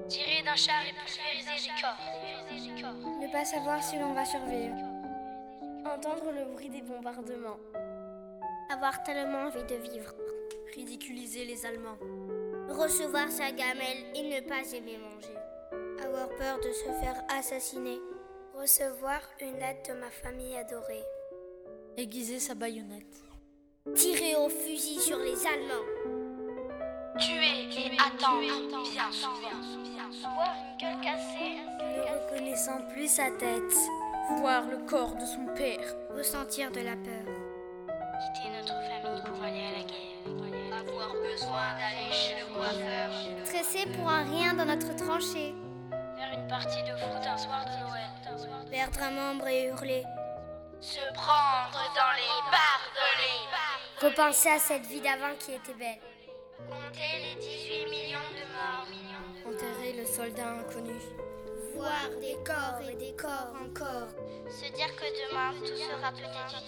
Tirer 0.07 0.43
d'un 0.43 0.55
char 0.55 0.83
et 0.87 0.93
pulvériser 0.93 1.67
des 1.67 2.81
corps. 2.81 2.93
Ne 3.19 3.31
pas 3.31 3.45
savoir 3.45 3.81
si 3.81 3.97
l'on 3.97 4.13
va 4.13 4.25
survivre. 4.25 4.77
Entendre 5.85 6.31
le 6.31 6.45
bruit 6.53 6.69
des 6.69 6.81
bombardements. 6.81 7.59
Avoir 8.71 9.03
tellement 9.03 9.47
envie 9.47 9.63
de 9.63 9.75
vivre. 9.75 10.13
Ridiculiser 10.75 11.45
les 11.45 11.65
Allemands. 11.65 11.97
Recevoir 12.73 13.29
sa 13.29 13.51
gamelle 13.51 14.03
et 14.15 14.23
ne 14.23 14.39
pas 14.47 14.63
aimer 14.73 14.97
manger. 14.97 15.37
Avoir 16.03 16.27
peur 16.29 16.57
de 16.57 16.71
se 16.71 16.91
faire 17.01 17.23
assassiner. 17.29 17.99
Recevoir 18.53 19.21
une 19.41 19.57
lettre 19.59 19.93
de 19.93 19.99
ma 19.99 20.09
famille 20.09 20.55
adorée. 20.55 21.03
Aiguiser 21.97 22.39
sa 22.39 22.55
baïonnette. 22.55 23.23
Tirer 23.95 24.35
au 24.35 24.49
fusil 24.49 24.99
sur 24.99 25.17
les 25.17 25.45
Allemands. 25.45 25.87
Tuer 27.19 27.69
et 27.69 27.97
attendre 27.99 28.41
bien 28.91 29.11
souvent. 29.11 30.35
Voir 30.35 30.55
une 30.57 30.77
gueule 30.77 31.01
cassée. 31.03 31.61
Ne 31.79 32.01
reconnaissant 32.01 32.81
plus 32.93 33.07
sa 33.07 33.29
tête. 33.31 33.73
voir 34.39 34.67
le 34.67 34.77
corps 34.87 35.15
de 35.15 35.25
son 35.25 35.45
père, 35.55 35.95
ressentir 36.15 36.71
de 36.71 36.79
la 36.79 36.95
peur, 36.95 37.25
quitter 38.19 38.49
notre 38.55 38.73
famille 38.73 39.21
pour 39.25 39.43
aller 39.43 39.59
à 39.59 39.71
la 39.71 39.83
guerre, 39.83 40.12
avoir 40.79 41.13
besoin 41.13 41.73
d'aller 41.77 42.11
chez 42.11 42.35
le 42.39 42.53
coiffeur, 42.53 43.09
stresser 43.45 43.85
pour 43.95 44.09
un 44.09 44.23
rien 44.23 44.53
dans 44.53 44.65
notre 44.65 44.95
tranchée, 44.95 45.53
faire 45.89 46.33
une 46.33 46.47
partie 46.47 46.81
de 46.83 46.95
foot 46.97 47.25
un 47.25 47.37
soir 47.37 47.65
de 47.65 47.87
Noël, 47.87 48.69
perdre 48.71 49.01
un 49.01 49.11
membre 49.11 49.47
et 49.47 49.65
hurler, 49.67 50.03
se 50.81 50.99
prendre 51.13 51.79
dans 51.95 52.13
les 52.15 52.51
barbelés, 52.51 53.47
repenser 54.01 54.49
à 54.49 54.59
cette 54.59 54.85
vie 54.85 55.01
d'avant 55.01 55.35
qui 55.39 55.51
était 55.51 55.73
belle, 55.73 55.99
compter 56.67 57.19
les 57.21 57.35
18 57.39 57.89
millions 57.89 58.29
de 58.33 58.45
morts, 58.53 58.87
enterrer 59.47 59.93
le 59.93 60.05
soldat 60.05 60.49
inconnu, 60.59 60.99
voir 61.75 62.09
des 62.19 62.37
corps 62.43 62.89
et 62.89 62.95
des 62.95 63.15
corps 63.15 63.53
encore, 63.61 64.09
se 64.49 64.71
dire 64.73 64.95
que 64.95 65.29
demain 65.29 65.53
tout 65.59 65.75
sera 65.77 66.11
peut-être 66.11 66.63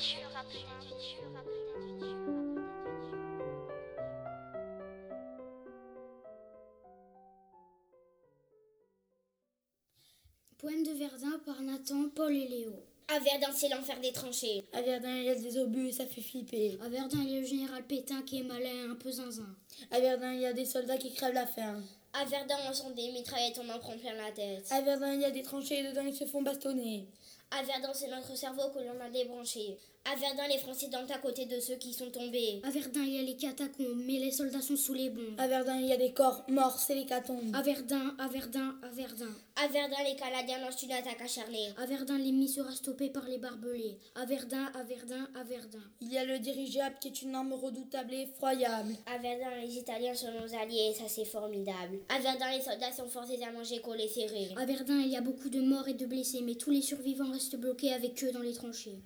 Poème 10.65 10.81
de 10.81 10.93
Verdun 10.93 11.39
par 11.45 11.61
Nathan, 11.61 12.09
Paul 12.15 12.35
et 12.35 12.47
Léo. 12.47 12.73
À 13.07 13.19
Verdun, 13.19 13.51
c'est 13.53 13.69
l'enfer 13.69 13.99
des 14.01 14.11
tranchées. 14.11 14.63
À 14.73 14.81
Verdun, 14.81 15.15
il 15.15 15.25
y 15.25 15.29
a 15.29 15.35
des 15.35 15.59
obus 15.59 15.89
et 15.89 15.91
ça 15.91 16.07
fait 16.07 16.21
flipper. 16.21 16.79
À 16.83 16.89
Verdun, 16.89 17.19
il 17.21 17.33
y 17.33 17.37
a 17.37 17.41
le 17.41 17.45
général 17.45 17.83
Pétain 17.83 18.23
qui 18.23 18.39
est 18.39 18.43
malin, 18.43 18.89
un 18.89 18.95
peu 18.95 19.11
zinzin. 19.11 19.55
À 19.91 19.99
Verdun, 19.99 20.33
il 20.33 20.41
y 20.41 20.45
a 20.47 20.53
des 20.53 20.65
soldats 20.65 20.97
qui 20.97 21.13
crèvent 21.13 21.35
la 21.35 21.45
faim. 21.45 21.83
À 22.13 22.25
Verdun, 22.25 22.55
on 22.67 22.73
sent 22.73 22.95
des 22.95 23.11
mitraillettes, 23.11 23.61
on 23.63 23.69
en 23.69 23.77
prend 23.77 23.95
plein 23.95 24.15
la 24.15 24.31
tête. 24.31 24.65
À 24.71 24.81
Verdun, 24.81 25.13
il 25.13 25.21
y 25.21 25.25
a 25.25 25.29
des 25.29 25.43
tranchées 25.43 25.81
et 25.81 25.83
dedans 25.83 26.01
ils 26.03 26.15
se 26.15 26.25
font 26.25 26.41
bastonner. 26.41 27.07
À 27.51 27.61
Verdun, 27.61 27.93
c'est 27.93 28.09
notre 28.09 28.35
cerveau 28.35 28.71
que 28.73 28.79
l'on 28.79 28.99
a 28.99 29.09
débranché. 29.11 29.77
À 30.07 30.15
Verdun, 30.17 30.47
les 30.47 30.59
Français 30.59 30.87
dorment 30.87 31.11
à 31.11 31.17
côté 31.17 31.45
de 31.45 31.59
ceux 31.59 31.77
qui 31.77 31.91
sont 31.91 32.11
tombés. 32.11 32.61
À 32.63 32.69
Verdun, 32.69 33.01
il 33.01 33.15
y 33.15 33.19
a 33.19 33.23
les 33.23 33.35
catacombes, 33.35 34.03
mais 34.05 34.19
les 34.19 34.29
soldats 34.29 34.61
sont 34.61 34.75
sous 34.75 34.93
les 34.93 35.09
bombes. 35.09 35.33
À 35.39 35.47
Verdun, 35.47 35.77
il 35.79 35.87
y 35.87 35.93
a 35.93 35.97
des 35.97 36.13
corps 36.13 36.45
morts, 36.47 36.77
c'est 36.77 36.93
les 36.93 37.07
catombes. 37.07 37.55
À 37.55 37.63
Verdun, 37.63 38.15
à 38.19 38.27
Verdun, 38.27 38.75
à 38.83 38.89
Verdun. 38.89 39.33
À 39.55 39.67
Verdun, 39.67 39.97
les 40.05 40.15
Canadiens 40.15 40.59
lancent 40.59 40.83
une 40.83 40.91
attaque 40.91 41.21
acharnée. 41.21 41.73
À 41.81 41.87
Verdun, 41.87 42.19
l'ennemi 42.19 42.47
sera 42.47 42.71
stoppé 42.71 43.09
par 43.09 43.27
les 43.27 43.39
barbelés. 43.39 43.97
À 44.13 44.25
Verdun, 44.25 44.71
à 44.75 44.83
Verdun, 44.83 45.27
à 45.33 45.43
Verdun. 45.43 45.83
Il 46.01 46.13
y 46.13 46.19
a 46.19 46.23
le 46.23 46.37
dirigeable 46.37 46.97
qui 47.01 47.07
est 47.07 47.21
une 47.23 47.33
arme 47.33 47.53
redoutable 47.53 48.13
et 48.13 48.21
effroyable. 48.21 48.93
À 49.07 49.17
Verdun, 49.17 49.55
les 49.63 49.75
Italiens 49.75 50.13
sont 50.13 50.31
nos 50.31 50.55
alliés, 50.55 50.93
ça 50.93 51.05
c'est 51.07 51.25
formidable. 51.25 51.97
À 52.09 52.19
Verdun, 52.19 52.51
les 52.55 52.61
soldats 52.61 52.91
sont 52.91 53.07
forcés 53.07 53.41
à 53.41 53.51
manger 53.51 53.81
collés 53.81 54.07
serrés. 54.07 54.49
À 54.55 54.65
Verdun, 54.65 54.99
il 54.99 55.09
y 55.09 55.17
a 55.17 55.21
beaucoup 55.21 55.49
de 55.49 55.61
morts 55.61 55.87
et 55.87 55.95
de 55.95 56.05
blessés, 56.05 56.41
mais 56.43 56.55
tous 56.55 56.69
les 56.69 56.83
survivants 56.83 57.31
restent 57.31 57.55
bloqués 57.55 57.91
avec 57.91 58.23
eux 58.23 58.31
dans 58.31 58.41
les 58.41 58.53
tranchées. 58.53 59.01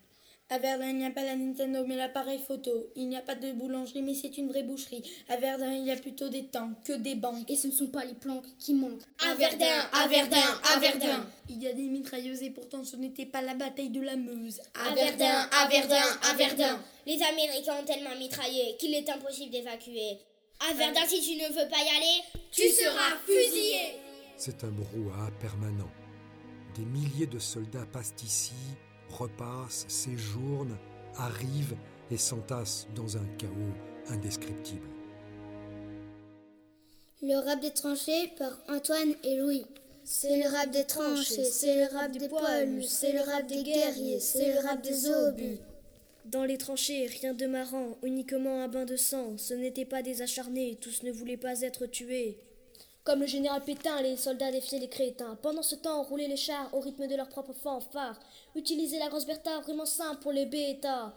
À 0.51 0.57
Verdun, 0.57 0.87
il 0.87 0.97
n'y 0.97 1.05
a 1.05 1.11
pas 1.11 1.23
la 1.23 1.35
Nintendo, 1.35 1.85
mais 1.85 1.95
l'appareil 1.95 2.39
photo. 2.39 2.71
Il 2.95 3.07
n'y 3.07 3.15
a 3.15 3.21
pas 3.21 3.35
de 3.35 3.51
boulangerie, 3.51 4.01
mais 4.01 4.15
c'est 4.15 4.35
une 4.35 4.47
vraie 4.47 4.63
boucherie. 4.63 5.03
À 5.27 5.37
Verdun, 5.37 5.71
il 5.73 5.85
y 5.85 5.91
a 5.91 5.95
plutôt 5.95 6.27
des 6.27 6.45
temps 6.45 6.71
que 6.83 6.93
des 6.93 7.13
banques. 7.13 7.51
Et 7.51 7.55
ce 7.55 7.67
ne 7.67 7.71
sont 7.71 7.87
pas 7.87 8.03
les 8.03 8.15
planques 8.15 8.47
qui 8.57 8.73
manquent. 8.73 9.03
À 9.23 9.35
Verdun, 9.35 9.87
à 9.93 10.07
Verdun, 10.07 10.59
à 10.73 10.79
Verdun. 10.79 11.29
Il 11.49 11.61
y 11.61 11.67
a 11.67 11.73
des 11.73 11.83
mitrailleuses 11.83 12.41
et 12.41 12.49
pourtant 12.49 12.83
ce 12.83 12.95
n'était 12.95 13.27
pas 13.27 13.43
la 13.43 13.53
bataille 13.53 13.89
de 13.89 14.01
la 14.01 14.15
Meuse. 14.15 14.59
À 14.73 14.91
Verdun, 14.95 15.47
à 15.51 15.67
Verdun, 15.67 16.17
à 16.23 16.33
Verdun. 16.33 16.83
Les 17.05 17.21
Américains 17.21 17.75
ont 17.81 17.85
tellement 17.85 18.15
mitraillé 18.17 18.75
qu'il 18.79 18.95
est 18.95 19.07
impossible 19.07 19.51
d'évacuer. 19.51 20.17
À 20.67 20.73
Verdun, 20.73 21.05
si 21.07 21.21
tu 21.21 21.35
ne 21.35 21.47
veux 21.47 21.69
pas 21.69 21.77
y 21.77 21.95
aller, 21.95 22.23
tu 22.51 22.67
seras 22.69 23.17
fusillé. 23.23 23.99
C'est 24.35 24.63
un 24.63 24.71
brouhaha 24.71 25.29
permanent. 25.39 25.91
Des 26.75 26.85
milliers 26.85 27.27
de 27.27 27.37
soldats 27.37 27.85
passent 27.91 28.15
ici, 28.23 28.53
repassent, 29.09 29.85
séjournent, 29.87 30.77
arrivent 31.15 31.75
et 32.11 32.17
s'entassent 32.17 32.87
dans 32.95 33.17
un 33.17 33.25
chaos 33.37 33.73
indescriptible. 34.09 34.87
Le 37.21 37.35
rap 37.35 37.59
des 37.59 37.71
tranchées 37.71 38.31
par 38.37 38.57
Antoine 38.69 39.13
et 39.23 39.37
Louis. 39.37 39.65
C'est 40.03 40.41
le 40.41 40.49
rap 40.49 40.71
des 40.71 40.85
tranchées, 40.85 41.43
c'est 41.43 41.75
le 41.75 41.93
rap 41.93 42.11
des 42.11 42.27
poilus, 42.27 42.83
c'est 42.83 43.11
le 43.11 43.19
rap 43.19 43.45
des 43.45 43.61
guerriers, 43.61 44.19
c'est 44.19 44.53
le 44.53 44.59
rap 44.59 44.81
des 44.81 45.09
obus. 45.09 45.59
Dans 46.25 46.45
les 46.45 46.57
tranchées, 46.57 47.07
rien 47.07 47.33
de 47.33 47.45
marrant, 47.45 47.97
uniquement 48.03 48.63
un 48.63 48.67
bain 48.67 48.85
de 48.85 48.95
sang. 48.95 49.37
Ce 49.37 49.53
n'étaient 49.53 49.85
pas 49.85 50.01
des 50.01 50.21
acharnés, 50.21 50.77
tous 50.79 51.03
ne 51.03 51.11
voulaient 51.11 51.37
pas 51.37 51.61
être 51.61 51.85
tués. 51.85 52.39
Comme 53.09 53.21
le 53.21 53.25
général 53.25 53.63
Pétain, 53.63 54.03
les 54.03 54.17
soldats 54.17 54.51
défiaient 54.51 54.77
les 54.77 54.87
crétins. 54.87 55.35
Pendant 55.41 55.63
ce 55.63 55.73
temps, 55.73 56.03
roulaient 56.03 56.27
les 56.27 56.37
chars 56.37 56.69
au 56.75 56.79
rythme 56.79 57.07
de 57.07 57.15
leurs 57.15 57.27
propres 57.27 57.55
fanfares. 57.55 58.19
Utilisaient 58.55 58.99
la 58.99 59.09
grosse 59.09 59.25
Bertha 59.25 59.61
vraiment 59.61 59.87
simple 59.87 60.21
pour 60.21 60.31
les 60.31 60.45
bêtas. 60.45 61.11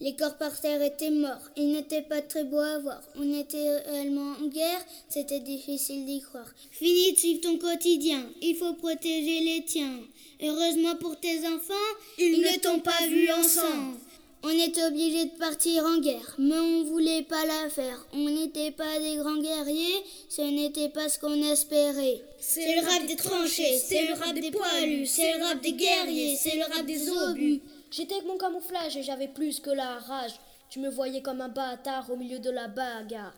Les 0.00 0.14
corps 0.14 0.38
par 0.38 0.60
terre 0.60 0.80
étaient 0.80 1.10
morts. 1.10 1.50
Ils 1.56 1.72
n'étaient 1.72 2.02
pas 2.02 2.22
très 2.22 2.44
beaux 2.44 2.60
à 2.60 2.78
voir. 2.78 3.02
On 3.16 3.36
était 3.36 3.78
réellement 3.80 4.34
en 4.40 4.46
guerre. 4.46 4.84
C'était 5.08 5.40
difficile 5.40 6.06
d'y 6.06 6.20
croire. 6.20 6.46
Fini 6.70 7.12
de 7.14 7.18
suivre 7.18 7.40
ton 7.40 7.58
quotidien? 7.58 8.24
Il 8.40 8.54
faut 8.54 8.74
protéger 8.74 9.40
les 9.40 9.64
tiens. 9.64 9.98
Heureusement 10.40 10.94
pour 11.00 11.18
tes 11.18 11.40
enfants, 11.48 11.74
ils, 12.16 12.42
ne 12.42 12.60
t'ont 12.60 12.78
pas 12.78 13.08
vu 13.08 13.28
ensemble. 13.32 13.98
On 14.46 14.50
était 14.50 14.84
obligé 14.84 15.24
de 15.24 15.38
partir 15.38 15.86
en 15.86 16.00
guerre, 16.00 16.34
mais 16.36 16.58
on 16.58 16.84
voulait 16.84 17.22
pas 17.22 17.46
la 17.46 17.70
faire. 17.70 18.06
On 18.12 18.28
n'était 18.28 18.72
pas 18.72 18.98
des 18.98 19.16
grands 19.16 19.38
guerriers, 19.38 20.04
ce 20.28 20.42
n'était 20.42 20.90
pas 20.90 21.08
ce 21.08 21.18
qu'on 21.18 21.50
espérait. 21.50 22.20
C'est 22.38 22.74
le 22.74 22.86
rap 22.86 23.06
des 23.06 23.16
tranchées, 23.16 23.78
c'est 23.78 24.06
le 24.06 24.12
rap 24.12 24.34
des 24.34 24.50
poilus, 24.50 25.06
c'est 25.06 25.38
le 25.38 25.44
rap 25.44 25.62
des 25.62 25.72
guerriers, 25.72 26.36
c'est 26.36 26.56
le 26.56 26.64
rap 26.64 26.84
des 26.84 27.08
obus. 27.08 27.62
J'étais 27.90 28.16
avec 28.16 28.26
mon 28.26 28.36
camouflage 28.36 28.98
et 28.98 29.02
j'avais 29.02 29.28
plus 29.28 29.60
que 29.60 29.70
la 29.70 29.94
rage. 29.94 30.32
Tu 30.68 30.78
me 30.78 30.90
voyais 30.90 31.22
comme 31.22 31.40
un 31.40 31.48
bâtard 31.48 32.10
au 32.10 32.16
milieu 32.16 32.38
de 32.38 32.50
la 32.50 32.68
bagarre. 32.68 33.34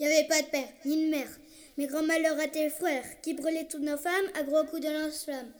Il 0.00 0.06
n'y 0.06 0.12
avait 0.12 0.26
pas 0.26 0.40
de 0.40 0.46
père, 0.46 0.68
ni 0.86 1.04
de 1.04 1.10
mère. 1.10 1.28
Mais 1.76 1.86
grand 1.86 2.02
malheur 2.02 2.40
à 2.40 2.48
tes 2.48 2.70
frères, 2.70 3.20
qui 3.22 3.34
brûlaient 3.34 3.68
toutes 3.68 3.82
nos 3.82 3.98
femmes 3.98 4.30
à 4.34 4.42
gros 4.42 4.64
coups 4.64 4.80
de 4.80 4.88
lance-flamme. 4.88 5.52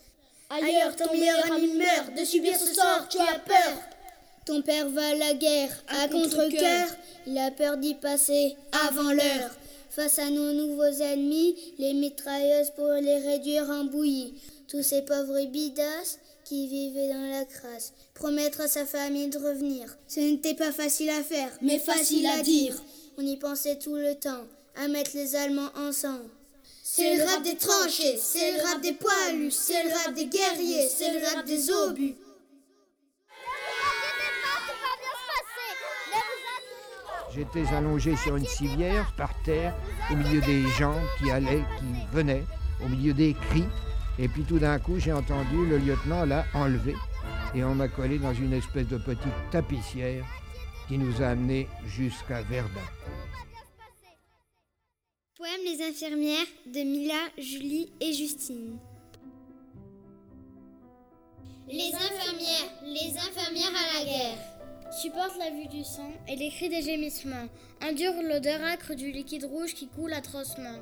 Ailleurs, 0.49 0.97
ton 0.97 1.13
meilleur 1.13 1.53
ami 1.53 1.75
meurt, 1.75 2.15
de 2.19 2.25
subir 2.25 2.57
ce 2.57 2.73
sort, 2.73 3.07
tu 3.11 3.19
as 3.19 3.41
peur. 3.41 3.79
Ton 4.47 4.63
père 4.63 4.89
va 4.89 5.09
à 5.09 5.15
la 5.17 5.35
guerre, 5.35 5.71
à, 5.89 6.07
contre-coeur, 6.07 6.87
il 7.27 7.37
a 7.37 7.51
peur 7.51 7.77
d'y 7.79 7.95
passer 7.95 8.55
avant 8.87 9.11
l'heure. 9.11 9.51
Face 9.91 10.21
à 10.21 10.31
nos 10.31 10.53
nouveaux 10.53 11.03
ennemis, 11.03 11.57
les 11.79 11.95
mitrailleuses 11.95 12.71
pour 12.77 12.87
les 12.93 13.19
réduire 13.19 13.69
en 13.69 13.85
bouillie. 13.85 14.35
Tous 14.69 14.85
ces 14.85 15.03
pauvres 15.03 15.45
bidasses 15.47 16.21
qui 16.45 16.69
vivaient 16.69 17.09
dans 17.09 17.29
la 17.29 17.45
crasse. 17.45 17.93
Promettre 18.15 18.61
à 18.61 18.69
sa 18.69 18.87
famille 18.87 19.29
de 19.29 19.39
revenir. 19.39 19.97
Ce 20.07 20.21
n'était 20.21 20.55
pas 20.55 20.71
facile 20.71 21.11
à 21.11 21.25
faire, 21.25 21.51
mais 21.61 21.81
facile 21.81 22.27
à 22.27 22.41
dire. 22.41 22.81
On 23.19 23.27
y 23.27 23.37
pensait 23.37 23.81
tout 23.81 23.97
le 23.97 24.15
temps, 24.15 24.45
à 24.77 24.87
mettre 24.87 25.11
les 25.15 25.35
Allemands 25.35 25.71
ensemble. 25.77 26.31
C'est 26.85 27.17
le 27.17 27.25
rap 27.25 27.43
des 27.43 27.57
tranchées, 27.57 28.17
c'est 28.17 28.53
le 28.53 28.63
rap 28.63 28.81
des 28.81 28.93
poilus, 28.93 29.51
c'est 29.51 29.83
le 29.83 29.91
rap 29.91 30.15
des 30.15 30.27
guerriers, 30.27 30.89
c'est 30.89 31.19
le 31.19 31.27
rap 31.27 31.45
des 31.45 31.69
obus. 31.69 32.15
J'étais 37.37 37.66
allongé 37.75 38.16
sur 38.16 38.37
une 38.37 38.46
civière, 38.46 39.12
par 39.14 39.31
terre, 39.42 39.75
au 40.11 40.16
milieu 40.16 40.40
des 40.40 40.66
gens 40.68 40.99
qui 41.18 41.31
allaient, 41.31 41.64
qui 41.79 42.16
venaient, 42.16 42.44
au 42.83 42.88
milieu 42.88 43.12
des 43.12 43.35
cris. 43.35 43.66
Et 44.18 44.27
puis 44.27 44.42
tout 44.44 44.59
d'un 44.59 44.79
coup, 44.79 44.99
j'ai 44.99 45.12
entendu 45.12 45.66
le 45.66 45.77
lieutenant 45.77 46.25
l'a 46.25 46.46
enlevé 46.55 46.94
et 47.55 47.62
on 47.62 47.75
m'a 47.75 47.88
collé 47.88 48.18
dans 48.18 48.33
une 48.33 48.55
espèce 48.55 48.88
de 48.88 48.96
petite 48.96 49.51
tapissière 49.51 50.25
qui 50.88 50.96
nous 50.96 51.22
a 51.22 51.29
amenés 51.29 51.68
jusqu'à 51.87 52.40
Verdun. 52.40 52.81
Poème 55.37 55.61
Les 55.64 55.83
infirmières 55.83 56.46
de 56.66 56.81
Mila, 56.81 57.20
Julie 57.37 57.92
et 58.01 58.14
Justine. 58.14 58.79
Les 61.68 61.92
infirmières, 61.94 62.70
les 62.83 63.18
infirmières 63.18 63.75
à 63.75 63.99
la 63.99 64.05
guerre. 64.05 64.56
Supporte 64.97 65.37
la 65.39 65.51
vue 65.51 65.67
du 65.67 65.85
sang 65.85 66.11
et 66.27 66.37
les 66.37 66.49
cris 66.49 66.71
des 66.71 66.81
gémissements. 66.81 67.49
Endure 67.83 68.15
l'odeur 68.23 68.65
acre 68.65 68.95
du 68.95 69.13
liquide 69.13 69.45
rouge 69.45 69.75
qui 69.75 69.89
coule 69.89 70.15
atrocement. 70.15 70.79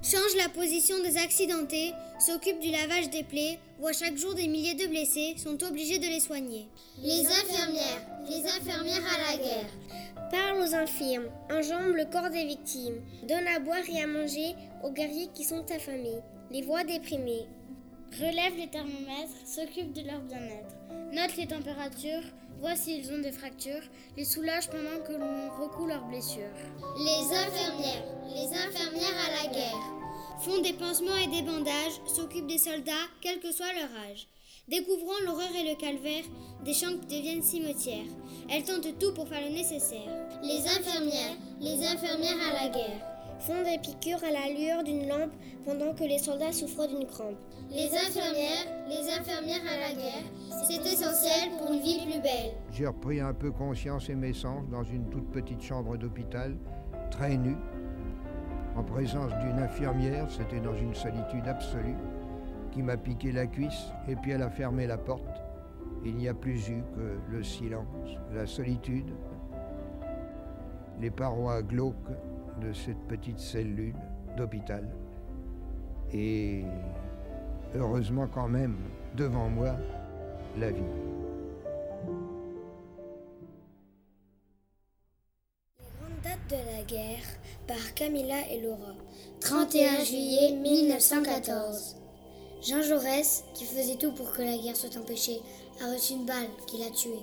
Change 0.00 0.36
la 0.36 0.48
position 0.48 0.94
des 1.02 1.16
accidentés, 1.16 1.92
s'occupe 2.20 2.60
du 2.60 2.70
lavage 2.70 3.10
des 3.10 3.24
plaies, 3.24 3.58
voit 3.80 3.92
chaque 3.92 4.16
jour 4.16 4.34
des 4.34 4.46
milliers 4.46 4.76
de 4.76 4.86
blessés, 4.86 5.34
sont 5.38 5.60
obligés 5.64 5.98
de 5.98 6.06
les 6.06 6.20
soigner. 6.20 6.68
Les 7.02 7.26
infirmières, 7.26 8.06
les 8.28 8.46
infirmières 8.46 9.02
à 9.12 9.32
la 9.32 9.38
guerre. 9.42 9.70
Parle 10.30 10.60
aux 10.60 10.74
infirmes, 10.76 11.28
enjambe 11.50 11.96
le 11.96 12.04
corps 12.04 12.30
des 12.30 12.44
victimes, 12.44 13.02
donne 13.26 13.48
à 13.48 13.58
boire 13.58 13.88
et 13.92 14.02
à 14.02 14.06
manger 14.06 14.54
aux 14.84 14.92
guerriers 14.92 15.30
qui 15.34 15.42
sont 15.42 15.68
affamés, 15.72 16.20
les 16.52 16.62
voix 16.62 16.84
déprimées. 16.84 17.48
Relève 18.20 18.56
les 18.56 18.68
thermomètres, 18.68 19.46
s'occupe 19.46 19.92
de 19.94 20.06
leur 20.06 20.20
bien-être, 20.20 20.76
note 21.12 21.36
les 21.36 21.48
températures, 21.48 22.22
voit 22.62 22.76
s'ils 22.76 23.12
ont 23.12 23.18
des 23.18 23.32
fractures, 23.32 23.82
les 24.16 24.24
soulage 24.24 24.70
pendant 24.70 25.04
que 25.04 25.12
l'on 25.12 25.50
recoue 25.60 25.86
leurs 25.86 26.04
blessures. 26.04 26.54
Les 26.96 27.36
infirmières, 27.36 28.04
les 28.28 28.56
infirmières 28.56 29.18
à 29.26 29.42
la 29.42 29.52
guerre. 29.52 29.82
Font 30.42 30.62
des 30.62 30.72
pansements 30.72 31.16
et 31.16 31.26
des 31.26 31.42
bandages, 31.42 32.00
s'occupent 32.06 32.46
des 32.46 32.58
soldats, 32.58 33.08
quel 33.20 33.40
que 33.40 33.50
soit 33.50 33.72
leur 33.72 33.90
âge. 34.08 34.28
Découvrant 34.68 35.18
l'horreur 35.24 35.50
et 35.56 35.68
le 35.70 35.74
calvaire, 35.74 36.24
des 36.64 36.72
champs 36.72 36.96
qui 37.00 37.16
deviennent 37.16 37.42
cimetières. 37.42 38.06
Elles 38.48 38.62
tentent 38.62 38.96
tout 39.00 39.12
pour 39.12 39.26
faire 39.26 39.44
le 39.44 39.52
nécessaire. 39.52 40.28
Les 40.44 40.60
infirmières, 40.60 41.36
les 41.60 41.84
infirmières 41.84 42.48
à 42.48 42.62
la 42.62 42.68
guerre. 42.68 43.11
Font 43.46 43.64
des 43.64 43.78
piqûres 43.78 44.22
à 44.22 44.30
la 44.30 44.54
lueur 44.56 44.84
d'une 44.84 45.08
lampe 45.08 45.32
pendant 45.64 45.92
que 45.94 46.04
les 46.04 46.18
soldats 46.18 46.52
souffrent 46.52 46.86
d'une 46.86 47.06
crampe. 47.06 47.36
Les 47.70 47.88
infirmières, 47.92 48.66
les 48.88 49.10
infirmières 49.10 49.62
à 49.68 49.80
la 49.80 49.94
guerre, 49.94 50.24
c'est 50.68 50.80
essentiel 50.80 51.50
pour 51.58 51.72
une 51.72 51.80
vie 51.80 52.00
plus 52.04 52.20
belle. 52.20 52.52
J'ai 52.70 52.86
repris 52.86 53.20
un 53.20 53.34
peu 53.34 53.50
conscience 53.50 54.08
et 54.08 54.14
mes 54.14 54.32
sens 54.32 54.62
dans 54.70 54.84
une 54.84 55.08
toute 55.10 55.28
petite 55.32 55.60
chambre 55.60 55.96
d'hôpital, 55.96 56.56
très 57.10 57.36
nue, 57.36 57.56
en 58.74 58.82
présence 58.82 59.32
d'une 59.40 59.58
infirmière, 59.58 60.30
c'était 60.30 60.60
dans 60.60 60.74
une 60.74 60.94
solitude 60.94 61.46
absolue, 61.46 61.96
qui 62.70 62.82
m'a 62.82 62.96
piqué 62.96 63.30
la 63.30 63.46
cuisse 63.46 63.88
et 64.08 64.16
puis 64.16 64.30
elle 64.30 64.42
a 64.42 64.50
fermé 64.50 64.86
la 64.86 64.96
porte. 64.96 65.42
Il 66.04 66.16
n'y 66.16 66.28
a 66.28 66.34
plus 66.34 66.68
eu 66.68 66.82
que 66.94 67.18
le 67.30 67.42
silence, 67.42 68.16
la 68.32 68.46
solitude, 68.46 69.12
les 71.00 71.10
parois 71.10 71.62
glauques 71.62 71.96
de 72.60 72.72
cette 72.72 73.00
petite 73.08 73.38
cellule 73.38 73.94
d'hôpital. 74.36 74.88
Et 76.12 76.64
heureusement 77.74 78.26
quand 78.26 78.48
même, 78.48 78.76
devant 79.16 79.48
moi, 79.48 79.76
la 80.58 80.70
vie. 80.70 80.82
Les 85.78 85.86
grandes 85.98 86.22
dates 86.22 86.50
de 86.50 86.76
la 86.76 86.84
guerre 86.84 87.24
par 87.66 87.94
Camilla 87.94 88.48
et 88.50 88.60
Laura. 88.60 88.94
31 89.40 90.04
juillet 90.04 90.56
1914. 90.56 91.96
Jean 92.62 92.82
Jaurès, 92.82 93.44
qui 93.54 93.64
faisait 93.64 93.96
tout 93.96 94.12
pour 94.12 94.32
que 94.32 94.42
la 94.42 94.56
guerre 94.56 94.76
soit 94.76 94.96
empêchée, 94.96 95.40
a 95.82 95.92
reçu 95.92 96.12
une 96.12 96.26
balle 96.26 96.48
qui 96.66 96.78
l'a 96.78 96.90
tué. 96.90 97.18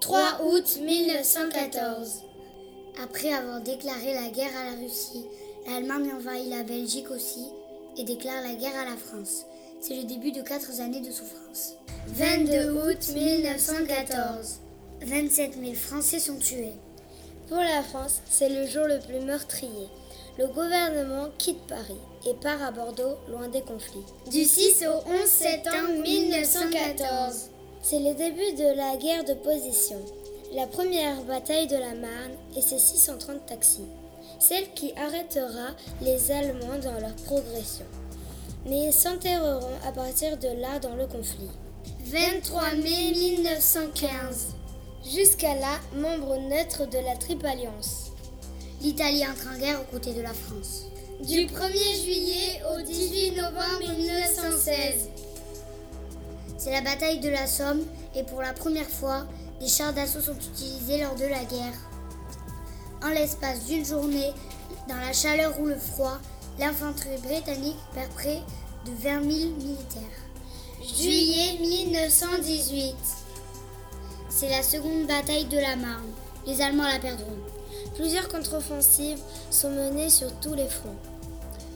3 0.00 0.40
août 0.44 0.78
1914. 0.82 2.24
Après 3.00 3.32
avoir 3.32 3.60
déclaré 3.60 4.14
la 4.14 4.28
guerre 4.28 4.56
à 4.56 4.70
la 4.70 4.76
Russie, 4.82 5.24
l'Allemagne 5.66 6.12
envahit 6.14 6.50
la 6.50 6.62
Belgique 6.62 7.10
aussi 7.10 7.46
et 7.96 8.04
déclare 8.04 8.42
la 8.42 8.54
guerre 8.54 8.78
à 8.78 8.90
la 8.90 8.96
France. 8.96 9.46
C'est 9.80 9.96
le 9.96 10.04
début 10.04 10.32
de 10.32 10.42
quatre 10.42 10.80
années 10.80 11.00
de 11.00 11.10
souffrance. 11.10 11.76
22 12.08 12.72
août 12.72 13.14
1914. 13.14 14.60
27 15.02 15.54
000 15.60 15.74
Français 15.74 16.18
sont 16.18 16.36
tués. 16.36 16.74
Pour 17.48 17.58
la 17.58 17.82
France, 17.82 18.20
c'est 18.30 18.48
le 18.48 18.66
jour 18.66 18.86
le 18.86 18.98
plus 19.00 19.20
meurtrier. 19.24 19.88
Le 20.38 20.46
gouvernement 20.46 21.28
quitte 21.38 21.66
Paris 21.66 22.00
et 22.26 22.34
part 22.34 22.62
à 22.62 22.70
Bordeaux, 22.70 23.16
loin 23.28 23.48
des 23.48 23.62
conflits. 23.62 24.04
Du 24.30 24.44
6 24.44 24.86
au 24.86 25.08
11 25.10 25.26
septembre 25.26 26.02
1914. 26.02 27.50
C'est 27.82 27.98
le 27.98 28.14
début 28.14 28.52
de 28.56 28.76
la 28.76 28.96
guerre 28.96 29.24
de 29.24 29.34
position, 29.34 29.98
la 30.54 30.66
première 30.66 31.22
bataille 31.22 31.66
de 31.66 31.76
la 31.76 31.94
Marne 31.94 32.36
et 32.56 32.60
ses 32.60 32.78
630 32.78 33.46
taxis, 33.46 33.86
celle 34.38 34.70
qui 34.74 34.92
arrêtera 34.98 35.70
les 36.02 36.30
Allemands 36.30 36.78
dans 36.82 37.00
leur 37.00 37.14
progression. 37.24 37.86
Mais 38.66 38.92
s'enterreront 38.92 39.78
à 39.86 39.92
partir 39.92 40.36
de 40.36 40.48
là 40.48 40.78
dans 40.78 40.94
le 40.94 41.06
conflit. 41.06 41.50
23 42.04 42.74
mai 42.82 43.12
1915. 43.12 44.54
Jusqu'à 45.10 45.54
là, 45.54 45.80
membre 45.96 46.36
neutre 46.36 46.86
de 46.86 46.98
la 46.98 47.16
Triple 47.16 47.46
Alliance. 47.46 48.12
L'Italie 48.82 49.24
entre 49.26 49.48
en 49.54 49.58
guerre 49.58 49.80
aux 49.80 49.92
côtés 49.92 50.12
de 50.12 50.22
la 50.22 50.34
France. 50.34 50.84
Du 51.20 51.46
1er 51.46 52.02
juillet 52.04 52.62
au 52.76 52.80
18 52.82 53.36
novembre 53.36 53.96
1916. 53.96 55.08
C'est 56.58 56.70
la 56.70 56.82
bataille 56.82 57.20
de 57.20 57.30
la 57.30 57.46
Somme 57.46 57.84
et 58.14 58.22
pour 58.22 58.42
la 58.42 58.52
première 58.52 58.88
fois, 58.88 59.26
des 59.62 59.68
chars 59.68 59.92
d'assaut 59.92 60.20
sont 60.20 60.34
utilisés 60.34 61.00
lors 61.00 61.14
de 61.14 61.24
la 61.24 61.44
guerre. 61.44 61.74
En 63.00 63.10
l'espace 63.10 63.64
d'une 63.66 63.84
journée, 63.84 64.32
dans 64.88 64.96
la 64.96 65.12
chaleur 65.12 65.58
ou 65.60 65.66
le 65.66 65.76
froid, 65.76 66.18
l'infanterie 66.58 67.20
britannique 67.22 67.78
perd 67.94 68.10
près 68.10 68.42
de 68.84 68.90
20 68.90 69.22
000 69.22 69.50
militaires. 69.54 70.02
Juillet 70.80 71.58
1918. 71.60 72.96
C'est 74.28 74.50
la 74.50 74.64
seconde 74.64 75.06
bataille 75.06 75.44
de 75.44 75.58
la 75.58 75.76
Marne. 75.76 76.10
Les 76.44 76.60
Allemands 76.60 76.88
la 76.88 76.98
perdront. 76.98 77.38
Plusieurs 77.94 78.28
contre-offensives 78.28 79.20
sont 79.50 79.70
menées 79.70 80.10
sur 80.10 80.32
tous 80.40 80.54
les 80.54 80.68
fronts. 80.68 80.96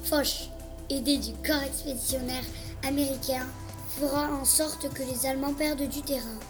Foch, 0.02 0.48
aidé 0.90 1.18
du 1.18 1.34
corps 1.34 1.62
expéditionnaire 1.62 2.44
américain, 2.84 3.46
fera 4.00 4.28
en 4.32 4.44
sorte 4.44 4.92
que 4.92 5.04
les 5.04 5.24
Allemands 5.26 5.54
perdent 5.54 5.88
du 5.88 6.02
terrain. 6.02 6.40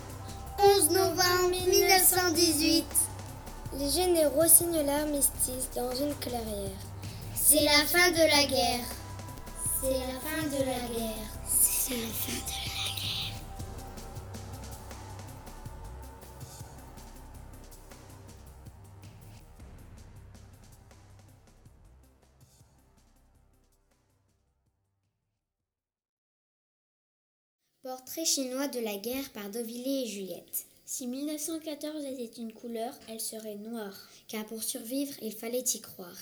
11 0.58 0.90
novembre 0.90 1.66
1918. 1.68 2.84
Les 3.78 3.90
généraux 3.90 4.46
signent 4.48 4.84
l'armistice 4.86 5.68
dans 5.74 5.94
une 5.94 6.14
clairière. 6.14 6.78
C'est 7.34 7.64
la 7.64 7.84
fin 7.84 8.10
de 8.10 8.18
la 8.18 8.44
guerre. 8.46 8.86
C'est 9.80 9.90
la 9.90 10.18
fin 10.20 10.46
de 10.46 10.58
la 10.64 10.88
guerre. 10.88 11.26
C'est 11.46 11.90
la 11.90 12.08
fin 12.08 12.32
de 12.32 12.40
la 12.40 12.54
guerre. 12.54 12.65
Portrait 27.86 28.24
chinois 28.24 28.66
de 28.66 28.80
la 28.80 28.96
guerre 28.96 29.30
par 29.30 29.48
Dovillé 29.48 30.02
et 30.02 30.06
Juliette. 30.08 30.66
Si 30.84 31.06
1914 31.06 32.04
était 32.04 32.40
une 32.40 32.52
couleur, 32.52 32.92
elle 33.08 33.20
serait 33.20 33.54
noire. 33.54 34.08
Car 34.26 34.44
pour 34.44 34.60
survivre, 34.64 35.14
il 35.22 35.32
fallait 35.32 35.62
y 35.62 35.80
croire. 35.80 36.18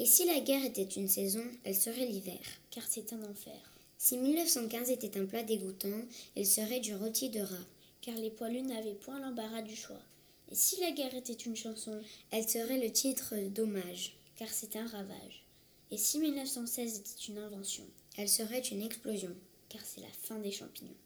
Et 0.00 0.04
si 0.04 0.24
la 0.24 0.40
guerre 0.40 0.64
était 0.64 0.82
une 0.82 1.06
saison, 1.06 1.44
elle 1.62 1.76
serait 1.76 2.06
l'hiver. 2.06 2.40
Car 2.72 2.82
c'est 2.88 3.12
un 3.12 3.22
enfer. 3.22 3.54
Si 3.96 4.18
1915 4.18 4.90
était 4.90 5.16
un 5.16 5.26
plat 5.26 5.44
dégoûtant, 5.44 6.02
elle 6.34 6.44
serait 6.44 6.80
du 6.80 6.96
rôti 6.96 7.28
de 7.28 7.38
rat. 7.38 7.66
Car 8.00 8.16
les 8.16 8.30
poilus 8.30 8.62
n'avaient 8.62 8.94
point 8.94 9.20
l'embarras 9.20 9.62
du 9.62 9.76
choix. 9.76 10.02
Et 10.50 10.56
si 10.56 10.80
la 10.80 10.90
guerre 10.90 11.14
était 11.14 11.34
une 11.34 11.54
chanson, 11.54 12.00
elle 12.32 12.48
serait 12.48 12.80
le 12.80 12.90
titre 12.90 13.36
d'hommage. 13.50 14.16
Car 14.34 14.48
c'est 14.48 14.74
un 14.74 14.88
ravage. 14.88 15.46
Et 15.92 15.98
si 15.98 16.18
1916 16.18 16.98
était 16.98 17.32
une 17.32 17.38
invention, 17.38 17.84
elle 18.18 18.28
serait 18.28 18.58
une 18.58 18.82
explosion. 18.82 19.36
Car 19.76 19.84
c'est 19.84 20.00
la 20.00 20.06
fin 20.22 20.38
des 20.38 20.52
champignons. 20.52 20.96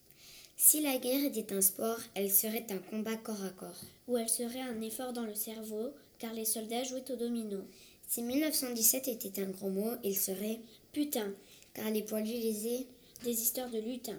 Si 0.56 0.80
la 0.80 0.98
guerre 0.98 1.24
était 1.24 1.52
un 1.52 1.60
sport, 1.60 1.98
elle 2.14 2.30
serait 2.30 2.66
un 2.70 2.78
combat 2.78 3.16
corps 3.16 3.42
à 3.42 3.50
corps. 3.50 3.82
Ou 4.06 4.16
elle 4.16 4.28
serait 4.28 4.60
un 4.60 4.80
effort 4.80 5.12
dans 5.12 5.24
le 5.24 5.34
cerveau, 5.34 5.92
car 6.20 6.32
les 6.34 6.44
soldats 6.44 6.84
jouaient 6.84 7.10
au 7.10 7.16
domino. 7.16 7.64
Si 8.06 8.22
1917 8.22 9.08
était 9.08 9.42
un 9.42 9.48
gros 9.48 9.70
mot, 9.70 9.90
il 10.04 10.16
serait 10.16 10.60
putain, 10.92 11.34
car 11.74 11.90
les 11.90 12.02
poilus 12.02 12.26
lisaient 12.26 12.86
des 13.24 13.42
histoires 13.42 13.70
de 13.70 13.80
lutin. 13.80 14.18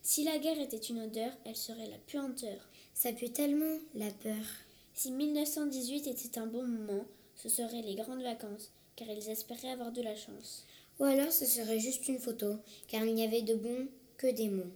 Si 0.00 0.24
la 0.24 0.38
guerre 0.38 0.60
était 0.60 0.78
une 0.78 1.00
odeur, 1.00 1.32
elle 1.44 1.56
serait 1.56 1.90
la 1.90 1.98
puanteur. 2.06 2.66
Ça 2.94 3.12
pue 3.12 3.28
tellement, 3.28 3.78
la 3.94 4.10
peur. 4.10 4.46
Si 4.94 5.10
1918 5.10 6.06
était 6.06 6.38
un 6.38 6.46
bon 6.46 6.66
moment, 6.66 7.04
ce 7.34 7.50
seraient 7.50 7.82
les 7.82 7.96
grandes 7.96 8.22
vacances, 8.22 8.70
car 8.94 9.08
ils 9.10 9.28
espéraient 9.28 9.72
avoir 9.72 9.92
de 9.92 10.00
la 10.00 10.16
chance. 10.16 10.64
Ou 10.98 11.04
alors 11.04 11.32
ce 11.32 11.44
serait 11.44 11.78
juste 11.78 12.08
une 12.08 12.18
photo, 12.18 12.56
car 12.88 13.04
il 13.04 13.14
n'y 13.14 13.24
avait 13.24 13.42
de 13.42 13.54
bon 13.54 13.88
que 14.16 14.28
des 14.28 14.48
mots. 14.48 14.72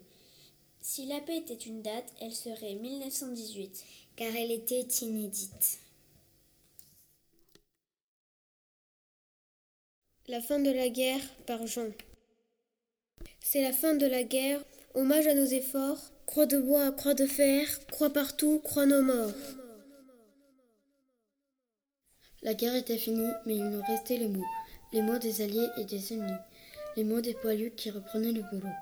Si 0.83 1.07
la 1.07 1.21
paix 1.21 1.39
était 1.39 1.55
une 1.55 1.83
date, 1.83 2.13
elle 2.21 2.35
serait 2.35 2.75
1918, 2.75 3.85
car 4.17 4.35
elle 4.35 4.51
était 4.51 4.87
inédite. 5.03 5.79
La 10.29 10.41
fin 10.41 10.59
de 10.59 10.71
la 10.71 10.89
guerre 10.89 11.23
par 11.47 11.67
Jean. 11.67 11.91
C'est 13.41 13.63
la 13.63 13.73
fin 13.73 13.95
de 13.95 14.07
la 14.07 14.23
guerre, 14.23 14.63
hommage 14.95 15.27
à 15.27 15.35
nos 15.35 15.47
efforts, 15.47 16.13
croix 16.27 16.47
de 16.47 16.59
bois, 16.59 16.93
croix 16.93 17.15
de 17.15 17.27
fer, 17.27 17.67
croix 17.87 18.11
partout, 18.11 18.61
croix 18.61 18.87
nos 18.87 19.03
morts. 19.03 19.35
La 22.43 22.55
guerre 22.55 22.77
était 22.77 22.97
finie, 22.97 23.33
mais 23.45 23.57
il 23.57 23.65
nous 23.65 23.83
restait 23.83 24.17
les 24.17 24.29
mots, 24.29 24.47
les 24.93 25.03
mots 25.03 25.19
des 25.19 25.43
alliés 25.43 25.69
et 25.77 25.85
des 25.85 26.13
ennemis, 26.13 26.33
les 26.97 27.05
mots 27.05 27.21
des 27.21 27.35
poilus 27.35 27.73
qui 27.73 27.91
reprenaient 27.91 28.33
le 28.33 28.43
boulot. 28.43 28.75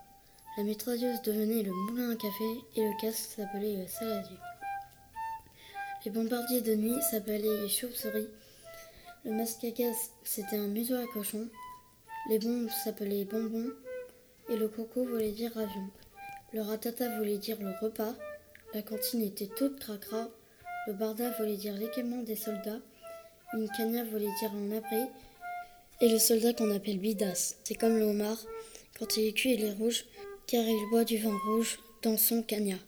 La 0.57 0.65
mitrailleuse 0.65 1.23
devenait 1.23 1.63
le 1.63 1.73
moulin 1.73 2.11
à 2.11 2.17
café 2.17 2.45
et 2.77 2.83
le 2.83 3.01
casque 3.01 3.37
s'appelait 3.37 3.77
le 3.77 3.87
saladier. 3.87 4.39
Les 6.05 6.11
bombardiers 6.11 6.63
de 6.63 6.75
nuit 6.75 7.03
s'appelaient 7.11 7.61
les 7.61 7.69
chauves-souris. 7.69 8.29
Le 9.25 9.33
masque 9.33 9.65
à 9.65 9.71
gaz, 9.71 9.97
c'était 10.25 10.57
un 10.57 10.69
museau 10.69 10.95
à 10.95 11.07
cochon. 11.13 11.49
Les 12.31 12.39
bombes 12.39 12.71
s'appelaient 12.71 13.25
bonbons. 13.25 13.71
Et 14.49 14.57
le 14.57 14.69
coco 14.69 15.05
voulait 15.05 15.33
dire 15.33 15.57
avion. 15.59 15.91
Le 16.53 16.63
ratata 16.63 17.19
voulait 17.19 17.37
dire 17.37 17.59
le 17.61 17.75
repas. 17.81 18.15
La 18.73 18.81
cantine 18.81 19.23
était 19.23 19.49
toute 19.49 19.79
cracra. 19.79 20.29
Le 20.87 20.95
barda 20.95 21.31
voulait 21.33 21.57
dire 21.57 21.75
l'équipement 21.75 22.23
des 22.23 22.37
soldats. 22.37 22.81
Une 23.53 23.69
cagna 23.77 24.05
voulait 24.05 24.33
dire 24.41 24.53
un 24.55 24.77
abri. 24.77 25.05
Et 26.01 26.09
le 26.09 26.19
soldat 26.19 26.53
qu'on 26.53 26.71
appelle 26.71 26.99
bidas, 26.99 27.57
c'est 27.65 27.75
comme 27.75 27.99
le 27.99 28.05
homard. 28.05 28.39
Quand 28.99 29.17
il 29.17 29.27
est 29.27 29.33
cuit, 29.33 29.55
il 29.55 29.65
est 29.65 29.73
rouge 29.73 30.05
car 30.47 30.65
il 30.65 30.89
boit 30.91 31.05
du 31.05 31.19
vin 31.19 31.37
rouge 31.47 31.79
dans 32.03 32.17
son 32.17 32.43
cagnat. 32.43 32.79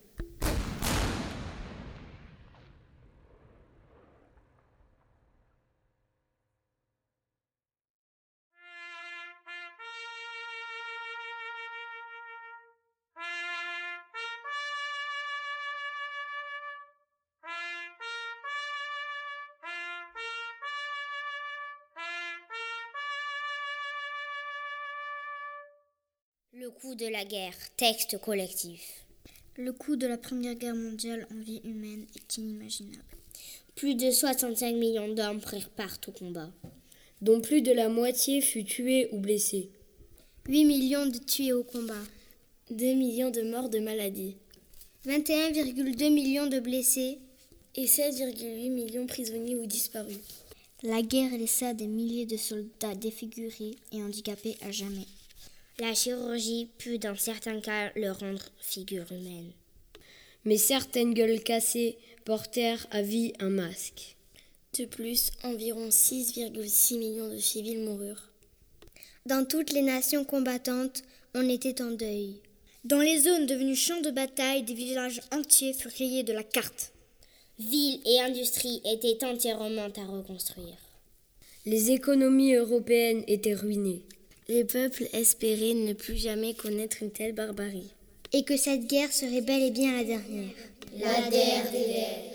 Coût 26.90 26.96
de 26.96 27.06
la 27.06 27.24
guerre, 27.24 27.54
texte 27.76 28.18
collectif. 28.18 29.04
Le 29.56 29.72
coût 29.72 29.94
de 29.94 30.08
la 30.08 30.18
Première 30.18 30.56
Guerre 30.56 30.74
mondiale 30.74 31.24
en 31.30 31.38
vie 31.40 31.60
humaine 31.62 32.04
est 32.16 32.36
inimaginable. 32.36 33.04
Plus 33.76 33.94
de 33.94 34.10
65 34.10 34.74
millions 34.74 35.14
d'hommes 35.14 35.40
prirent 35.40 35.68
part 35.68 35.98
au 36.08 36.10
combat, 36.10 36.50
dont 37.20 37.40
plus 37.40 37.62
de 37.62 37.70
la 37.70 37.88
moitié 37.88 38.40
fut 38.40 38.64
tuée 38.64 39.08
ou 39.12 39.20
blessée. 39.20 39.70
8 40.48 40.64
millions 40.64 41.06
de 41.06 41.18
tués 41.18 41.52
au 41.52 41.62
combat. 41.62 42.02
2 42.72 42.94
millions 42.94 43.30
de 43.30 43.42
morts 43.42 43.68
de 43.68 43.78
maladie. 43.78 44.34
21,2 45.06 46.12
millions 46.12 46.48
de 46.48 46.58
blessés. 46.58 47.18
Et 47.76 47.84
16,8 47.84 48.68
millions 48.68 49.06
prisonniers 49.06 49.54
ou 49.54 49.66
disparus. 49.66 50.18
La 50.82 51.02
guerre 51.02 51.38
laissa 51.38 51.72
des 51.72 51.86
milliers 51.86 52.26
de 52.26 52.36
soldats 52.36 52.96
défigurés 52.96 53.76
et 53.92 54.02
handicapés 54.02 54.56
à 54.62 54.72
jamais. 54.72 55.06
La 55.80 55.94
chirurgie 55.94 56.68
put 56.76 56.98
dans 56.98 57.16
certains 57.16 57.58
cas 57.58 57.90
le 57.96 58.12
rendre 58.12 58.44
figure 58.58 59.10
humaine. 59.10 59.50
Mais 60.44 60.58
certaines 60.58 61.14
gueules 61.14 61.42
cassées 61.42 61.96
portèrent 62.26 62.86
à 62.90 63.00
vie 63.00 63.32
un 63.38 63.48
masque. 63.48 64.16
De 64.78 64.84
plus, 64.84 65.30
environ 65.42 65.88
6,6 65.88 66.98
millions 66.98 67.32
de 67.32 67.38
civils 67.38 67.80
moururent. 67.80 68.28
Dans 69.24 69.46
toutes 69.46 69.72
les 69.72 69.80
nations 69.80 70.26
combattantes, 70.26 71.02
on 71.34 71.48
était 71.48 71.80
en 71.80 71.92
deuil. 71.92 72.42
Dans 72.84 73.00
les 73.00 73.20
zones 73.20 73.46
devenues 73.46 73.74
champs 73.74 74.02
de 74.02 74.10
bataille, 74.10 74.64
des 74.64 74.74
villages 74.74 75.22
entiers 75.32 75.72
furent 75.72 75.92
rayés 75.98 76.24
de 76.24 76.34
la 76.34 76.44
carte. 76.44 76.92
Villes 77.58 78.02
et 78.04 78.20
industries 78.20 78.82
étaient 78.84 79.24
entièrement 79.24 79.88
à 79.96 80.04
reconstruire. 80.04 80.76
Les 81.64 81.90
économies 81.90 82.52
européennes 82.52 83.24
étaient 83.26 83.54
ruinées. 83.54 84.02
Les 84.50 84.64
peuples 84.64 85.06
espéraient 85.12 85.78
ne 85.78 85.92
plus 85.92 86.16
jamais 86.16 86.54
connaître 86.54 87.04
une 87.04 87.12
telle 87.12 87.36
barbarie. 87.36 87.94
Et 88.32 88.42
que 88.42 88.56
cette 88.56 88.84
guerre 88.88 89.12
serait 89.12 89.46
bel 89.46 89.62
et 89.62 89.70
bien 89.70 89.94
la 89.96 90.02
dernière. 90.02 90.58
La 90.98 91.22
dernière 91.30 91.70
des 91.70 91.86
guerres. 91.86 92.34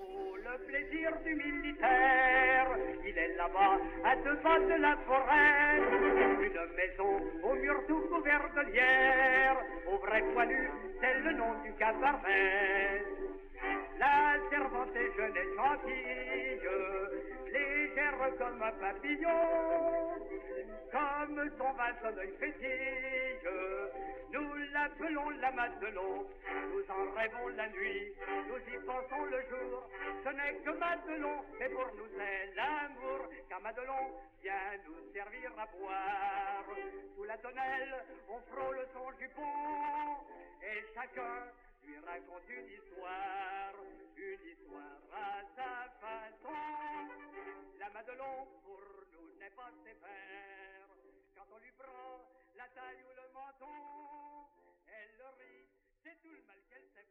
le 0.00 0.56
plaisir 0.64 1.12
du 1.26 1.34
militaire, 1.34 2.68
il 3.04 3.18
est 3.18 3.36
là-bas, 3.36 3.76
à 4.02 4.16
deux 4.24 4.40
pas 4.40 4.60
de 4.60 4.80
la 4.80 4.96
forêt. 5.04 5.76
Une 6.40 6.62
maison 6.72 7.20
au 7.44 7.54
mur 7.54 7.84
tout 7.86 8.00
couvert 8.08 8.48
de 8.56 8.72
lierre, 8.72 9.60
au 9.92 9.98
vrai 10.06 10.22
poilu, 10.32 10.70
c'est 11.02 11.20
le 11.20 11.36
nom 11.36 11.52
du 11.62 11.72
cabaret. 11.78 13.04
La 14.00 14.40
servante 14.48 14.96
est 14.96 15.12
jeune 15.20 15.36
et 15.36 15.48
gentille, 15.54 16.66
comme 18.38 18.62
un 18.62 18.72
papillon, 18.72 19.30
comme 20.92 21.50
son 21.58 21.72
vaste 21.72 22.18
œil 22.18 22.32
fétille. 22.38 23.50
Nous 24.32 24.54
l'appelons 24.72 25.30
la 25.40 25.50
Madelon, 25.52 26.26
nous 26.70 26.90
en 26.90 27.14
rêvons 27.16 27.48
la 27.56 27.68
nuit, 27.68 28.14
nous 28.48 28.74
y 28.74 28.78
pensons 28.84 29.24
le 29.24 29.40
jour. 29.48 29.88
Ce 30.24 30.28
n'est 30.30 30.54
que 30.64 30.70
Madelon, 30.70 31.44
mais 31.58 31.68
pour 31.68 31.86
nous 31.96 32.08
c'est 32.16 32.54
l'amour, 32.54 33.28
car 33.48 33.60
Madelon 33.60 34.12
vient 34.42 34.54
nous 34.86 35.12
servir 35.12 35.50
à 35.58 35.66
boire. 35.66 36.64
Sous 37.16 37.24
la 37.24 37.38
tonnelle, 37.38 38.04
on 38.28 38.38
frôle 38.52 38.86
son 38.92 39.10
jupon, 39.18 39.42
et 40.62 40.84
chacun 40.94 41.50
lui 41.86 41.98
raconte 41.98 42.48
une 42.48 42.68
histoire, 42.68 43.74
une 44.16 44.48
histoire 44.50 45.00
à 45.12 45.42
sa 45.54 45.88
façon. 46.00 46.58
La 47.78 47.90
Madelon 47.90 48.46
pour 48.64 48.80
nous 49.12 49.38
n'est 49.38 49.50
pas 49.50 49.70
sévère, 49.84 50.88
quand 51.36 51.46
on 51.54 51.58
lui 51.58 51.70
prend 51.78 52.26
la 52.56 52.66
taille 52.74 53.02
ou 53.04 53.12
le 53.14 53.32
menton, 53.32 54.48
elle 54.88 55.22
rit, 55.38 55.68
c'est 56.02 56.20
tout 56.22 56.32
le 56.32 56.42
mal 56.42 56.58
qu'elle 56.68 56.88
sait 56.94 57.06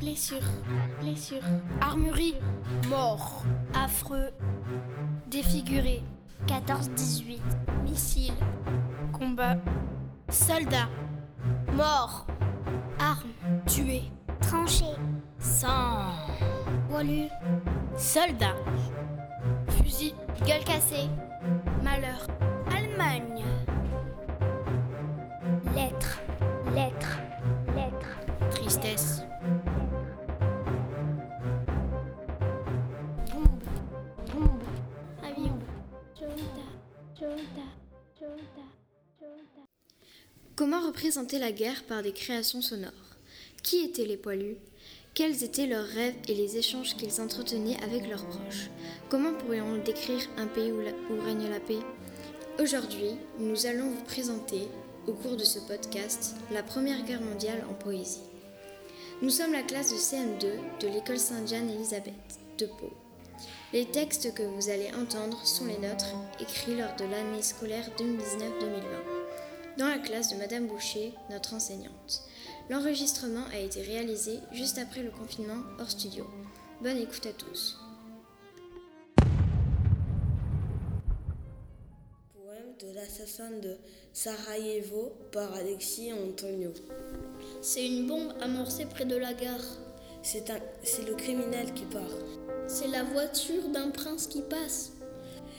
Blessure, 0.00 0.42
blessure, 1.00 1.42
armurerie, 1.80 2.36
mort, 2.88 3.44
affreux, 3.74 4.30
défiguré, 5.26 6.02
14-18, 6.46 7.40
missile, 7.84 8.34
combat, 9.12 9.56
soldat, 10.28 10.88
mort, 11.72 12.26
arme, 12.98 13.30
tué, 13.66 14.02
Tranché, 14.40 14.84
sang, 15.38 16.12
poilu, 16.88 17.28
soldat, 17.96 18.54
fusil, 19.68 20.14
gueule 20.46 20.64
cassée, 20.64 21.08
malheur, 21.82 22.26
Allemagne, 22.76 23.42
lettre, 25.74 26.20
lettre, 26.74 27.18
lettre, 27.74 28.50
tristesse, 28.50 29.22
bombe, 33.32 33.62
bombe, 34.32 34.62
avion, 35.22 35.58
Comment 40.56 40.86
représenter 40.86 41.38
la 41.38 41.50
guerre 41.52 41.82
par 41.84 42.02
des 42.02 42.12
créations 42.12 42.62
sonores? 42.62 42.92
Qui 43.62 43.78
étaient 43.84 44.04
les 44.06 44.16
poilus? 44.16 44.56
Quels 45.14 45.42
étaient 45.44 45.66
leurs 45.66 45.86
rêves 45.86 46.14
et 46.28 46.34
les 46.34 46.56
échanges 46.56 46.96
qu'ils 46.96 47.20
entretenaient 47.20 47.82
avec 47.82 48.08
leurs 48.08 48.24
proches? 48.26 48.68
Comment 49.08 49.32
pourrions-nous 49.32 49.82
décrire 49.82 50.20
un 50.38 50.46
pays 50.46 50.70
où, 50.72 50.80
la- 50.80 50.92
où 51.10 51.20
règne 51.24 51.48
la 51.50 51.60
paix? 51.60 51.78
Aujourd'hui, 52.60 53.16
nous 53.38 53.66
allons 53.66 53.90
vous 53.90 54.04
présenter, 54.04 54.68
au 55.06 55.12
cours 55.12 55.36
de 55.36 55.44
ce 55.44 55.58
podcast, 55.58 56.34
la 56.50 56.62
Première 56.62 57.04
Guerre 57.04 57.20
mondiale 57.20 57.64
en 57.70 57.74
poésie. 57.74 58.22
Nous 59.22 59.30
sommes 59.30 59.52
la 59.52 59.62
classe 59.62 59.92
de 59.92 59.96
CM2 59.96 60.80
de 60.80 60.88
l'école 60.88 61.18
Sainte-Jeanne-Élisabeth 61.18 62.14
de 62.58 62.66
Pau. 62.66 62.92
Les 63.72 63.86
textes 63.86 64.32
que 64.34 64.42
vous 64.42 64.70
allez 64.70 64.90
entendre 64.94 65.44
sont 65.44 65.66
les 65.66 65.78
nôtres, 65.78 66.14
écrits 66.40 66.76
lors 66.76 66.94
de 66.96 67.04
l'année 67.04 67.42
scolaire 67.42 67.88
2019-2020 67.98 69.24
dans 69.76 69.88
la 69.88 69.98
classe 69.98 70.32
de 70.32 70.36
Madame 70.36 70.68
Boucher, 70.68 71.12
notre 71.30 71.54
enseignante. 71.54 72.22
L'enregistrement 72.70 73.44
a 73.52 73.58
été 73.58 73.82
réalisé 73.82 74.38
juste 74.52 74.78
après 74.78 75.02
le 75.02 75.10
confinement 75.10 75.62
hors 75.80 75.90
studio. 75.90 76.26
Bonne 76.80 76.98
écoute 76.98 77.26
à 77.26 77.32
tous. 77.32 77.78
Poème 82.34 82.76
de 82.80 82.94
l'assassin 82.94 83.50
de 83.50 83.76
Sarajevo 84.14 85.12
par 85.32 85.52
Alexis 85.54 86.12
Antonio. 86.12 86.70
C'est 87.60 87.84
une 87.84 88.06
bombe 88.06 88.32
amorcée 88.40 88.86
près 88.86 89.04
de 89.04 89.16
la 89.16 89.34
gare. 89.34 89.64
C'est 90.22 90.50
un, 90.50 90.58
c'est 90.84 91.04
le 91.04 91.16
criminel 91.16 91.74
qui 91.74 91.82
part. 91.86 92.16
C'est 92.68 92.86
la 92.86 93.02
voiture 93.02 93.68
d'un 93.72 93.90
prince 93.90 94.28
qui 94.28 94.42
passe. 94.42 94.92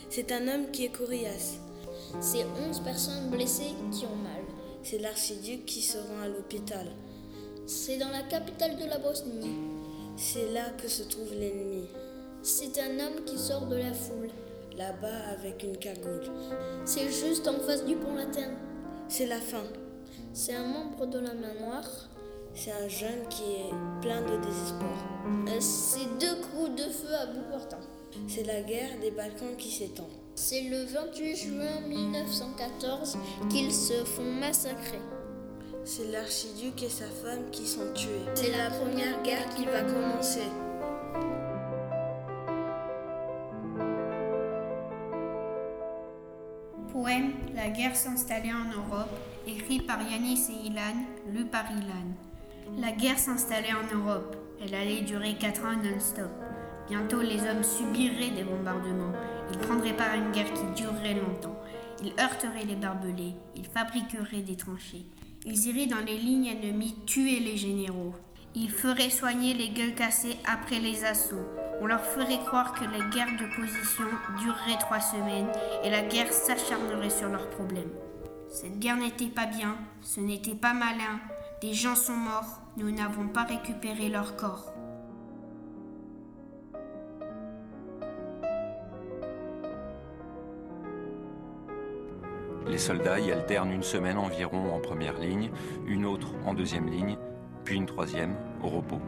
C'est 0.09 0.31
un 0.31 0.47
homme 0.47 0.71
qui 0.71 0.85
est 0.85 0.89
coriace. 0.89 1.57
C'est 2.21 2.45
11 2.69 2.79
personnes 2.79 3.29
blessées 3.29 3.73
qui 3.91 4.05
ont 4.05 4.15
mal. 4.15 4.41
C'est 4.83 4.99
l'archiduc 4.99 5.65
qui 5.65 5.81
se 5.81 5.97
rend 5.97 6.21
à 6.23 6.29
l'hôpital. 6.29 6.87
C'est 7.67 7.97
dans 7.97 8.09
la 8.09 8.23
capitale 8.23 8.77
de 8.77 8.85
la 8.85 8.99
Bosnie. 8.99 9.51
C'est 10.15 10.53
là 10.53 10.69
que 10.81 10.87
se 10.87 11.03
trouve 11.03 11.33
l'ennemi. 11.33 11.89
C'est 12.41 12.79
un 12.79 12.99
homme 13.01 13.25
qui 13.25 13.37
sort 13.37 13.65
de 13.65 13.75
la 13.75 13.93
foule. 13.93 14.29
Là-bas 14.77 15.31
avec 15.39 15.63
une 15.63 15.77
cagoule. 15.77 16.21
C'est 16.83 17.09
juste 17.09 17.47
en 17.47 17.59
face 17.59 17.85
du 17.85 17.95
pont 17.95 18.15
latin. 18.15 18.49
C'est 19.07 19.25
la 19.25 19.39
fin. 19.39 19.63
C'est 20.33 20.53
un 20.53 20.65
membre 20.67 21.05
de 21.05 21.19
la 21.19 21.33
main 21.33 21.53
noire. 21.61 21.89
C'est 22.53 22.71
un 22.71 22.87
jeune 22.87 23.27
qui 23.29 23.43
est 23.43 24.01
plein 24.01 24.21
de 24.21 24.37
désespoir. 24.45 24.97
Euh, 25.47 25.59
C'est 25.59 26.17
deux 26.19 26.35
coups 26.35 26.75
de 26.75 26.89
feu 26.89 27.13
à 27.13 27.25
bout 27.27 27.49
portant. 27.51 27.79
C'est 28.27 28.43
la 28.43 28.61
guerre 28.61 28.99
des 29.01 29.11
Balkans 29.11 29.55
qui 29.57 29.69
s'étend. 29.69 30.07
C'est 30.35 30.61
le 30.61 30.83
28 30.83 31.35
juin 31.35 31.81
1914 31.87 33.17
qu'ils 33.49 33.73
se 33.73 33.93
font 34.03 34.23
massacrer. 34.23 34.99
C'est 35.85 36.11
l'archiduc 36.11 36.83
et 36.83 36.89
sa 36.89 37.05
femme 37.05 37.49
qui 37.51 37.65
sont 37.67 37.93
tués. 37.93 38.25
C'est 38.33 38.51
la 38.51 38.69
première 38.71 39.21
guerre 39.23 39.47
qui 39.55 39.65
va 39.65 39.81
commencer. 39.83 40.41
La 47.53 47.69
guerre 47.69 47.95
s'installait 47.95 48.51
en 48.51 48.65
Europe, 48.75 49.15
écrit 49.45 49.79
par 49.79 50.01
Yanis 50.01 50.47
et 50.49 50.67
Ilan, 50.67 51.05
lu 51.31 51.45
par 51.45 51.65
Ilan. 51.71 52.15
La 52.79 52.93
guerre 52.93 53.19
s'installait 53.19 53.73
en 53.73 53.95
Europe. 53.95 54.35
Elle 54.59 54.73
allait 54.73 55.01
durer 55.01 55.35
4 55.35 55.65
ans 55.65 55.83
non-stop. 55.83 56.31
Bientôt, 56.89 57.21
les 57.21 57.41
hommes 57.41 57.63
subiraient 57.63 58.31
des 58.31 58.43
bombardements. 58.43 59.13
Ils 59.51 59.59
prendraient 59.59 59.95
part 59.95 60.13
à 60.13 60.15
une 60.15 60.31
guerre 60.31 60.51
qui 60.51 60.81
durerait 60.81 61.13
longtemps. 61.13 61.59
Ils 62.03 62.13
heurteraient 62.19 62.65
les 62.67 62.75
barbelés. 62.75 63.35
Ils 63.55 63.67
fabriqueraient 63.67 64.41
des 64.41 64.57
tranchées. 64.57 65.05
Ils 65.45 65.67
iraient 65.67 65.85
dans 65.85 66.03
les 66.03 66.17
lignes 66.17 66.47
ennemies 66.47 66.95
tuer 67.05 67.39
les 67.39 67.55
généraux. 67.55 68.15
Ils 68.57 68.71
feraient 68.71 69.09
soigner 69.09 69.53
les 69.53 69.67
gueules 69.67 69.95
cassées 69.95 70.37
après 70.45 70.79
les 70.79 71.03
assauts. 71.03 71.45
On 71.81 71.87
leur 71.87 72.05
ferait 72.05 72.39
croire 72.45 72.71
que 72.71 72.85
les 72.85 73.09
guerres 73.13 73.35
de 73.37 73.53
position 73.53 74.05
dureraient 74.41 74.79
trois 74.79 75.01
semaines 75.01 75.51
et 75.83 75.89
la 75.89 76.01
guerre 76.03 76.31
s'acharnerait 76.31 77.09
sur 77.09 77.27
leurs 77.27 77.49
problèmes. 77.49 77.91
Cette 78.47 78.79
guerre 78.79 78.95
n'était 78.95 79.27
pas 79.27 79.45
bien, 79.45 79.75
ce 80.01 80.21
n'était 80.21 80.55
pas 80.55 80.73
malin. 80.73 81.19
Des 81.61 81.73
gens 81.73 81.95
sont 81.95 82.15
morts, 82.15 82.61
nous 82.77 82.91
n'avons 82.91 83.27
pas 83.27 83.43
récupéré 83.43 84.07
leur 84.07 84.37
corps. 84.37 84.71
Les 92.67 92.77
soldats 92.77 93.19
y 93.19 93.33
alternent 93.33 93.71
une 93.71 93.83
semaine 93.83 94.17
environ 94.17 94.73
en 94.73 94.79
première 94.79 95.19
ligne, 95.19 95.51
une 95.85 96.05
autre 96.05 96.29
en 96.45 96.53
deuxième 96.53 96.89
ligne, 96.89 97.17
puis 97.65 97.75
une 97.75 97.87
troisième 97.87 98.35
au 98.63 98.69
repos. 98.69 99.01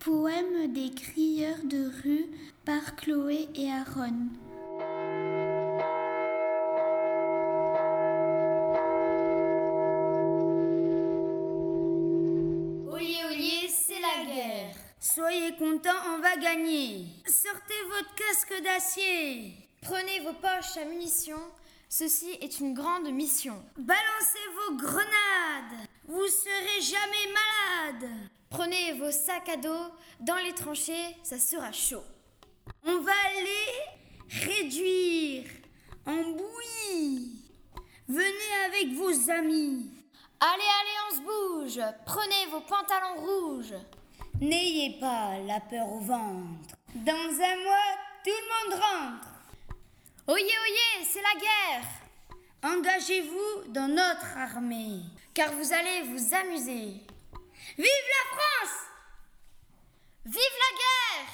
Poème 0.00 0.72
des 0.72 0.90
crieurs 0.94 1.64
de 1.64 1.90
rue 2.02 2.26
par 2.64 2.96
Chloé 2.96 3.48
et 3.54 3.70
Aaron. 3.70 4.28
Oyez, 12.90 13.24
oyez, 13.30 13.68
c'est 13.68 14.00
la 14.00 14.24
guerre. 14.26 14.74
Soyez 15.06 15.52
contents, 15.58 15.90
on 16.14 16.22
va 16.22 16.36
gagner. 16.36 17.06
Votre 17.96 18.14
casque 18.16 18.62
d'acier. 18.64 19.54
Prenez 19.80 20.18
vos 20.20 20.32
poches 20.32 20.76
à 20.78 20.84
munitions. 20.84 21.52
Ceci 21.88 22.30
est 22.40 22.58
une 22.58 22.74
grande 22.74 23.08
mission. 23.12 23.62
Balancez 23.76 24.38
vos 24.56 24.76
grenades. 24.76 25.88
Vous 26.08 26.26
serez 26.26 26.80
jamais 26.80 27.32
malade. 27.32 28.10
Prenez 28.50 28.94
vos 28.94 29.12
sacs 29.12 29.48
à 29.48 29.56
dos. 29.58 29.92
Dans 30.18 30.38
les 30.38 30.52
tranchées, 30.54 31.16
ça 31.22 31.38
sera 31.38 31.70
chaud. 31.70 32.02
On 32.84 32.98
va 32.98 33.12
aller 33.36 34.44
réduire 34.44 35.44
en 36.04 36.30
bouillie. 36.32 37.44
Venez 38.08 38.54
avec 38.66 38.92
vos 38.94 39.30
amis. 39.30 39.88
Allez, 40.40 40.64
allez, 40.80 40.98
on 41.10 41.14
se 41.14 41.20
bouge. 41.20 41.84
Prenez 42.06 42.46
vos 42.50 42.62
pantalons 42.62 43.20
rouges. 43.20 43.74
N'ayez 44.40 44.98
pas 44.98 45.38
la 45.46 45.60
peur 45.60 45.86
au 45.92 46.00
ventre. 46.00 46.74
Dans 46.94 47.12
un 47.12 47.56
mois, 47.64 47.98
tout 48.24 48.30
le 48.30 48.70
monde 48.70 48.80
rentre. 48.80 49.28
Oyez, 50.28 50.44
oyez, 50.44 51.04
c'est 51.04 51.22
la 51.22 51.34
guerre. 51.40 51.84
Engagez-vous 52.62 53.72
dans 53.72 53.88
notre 53.88 54.38
armée. 54.38 55.00
Car 55.34 55.50
vous 55.54 55.72
allez 55.72 56.02
vous 56.02 56.34
amuser. 56.34 57.00
Vive 57.76 57.86
la 57.86 58.24
France 58.30 58.78
Vive 60.24 60.36
la 60.36 60.72
guerre 60.78 61.28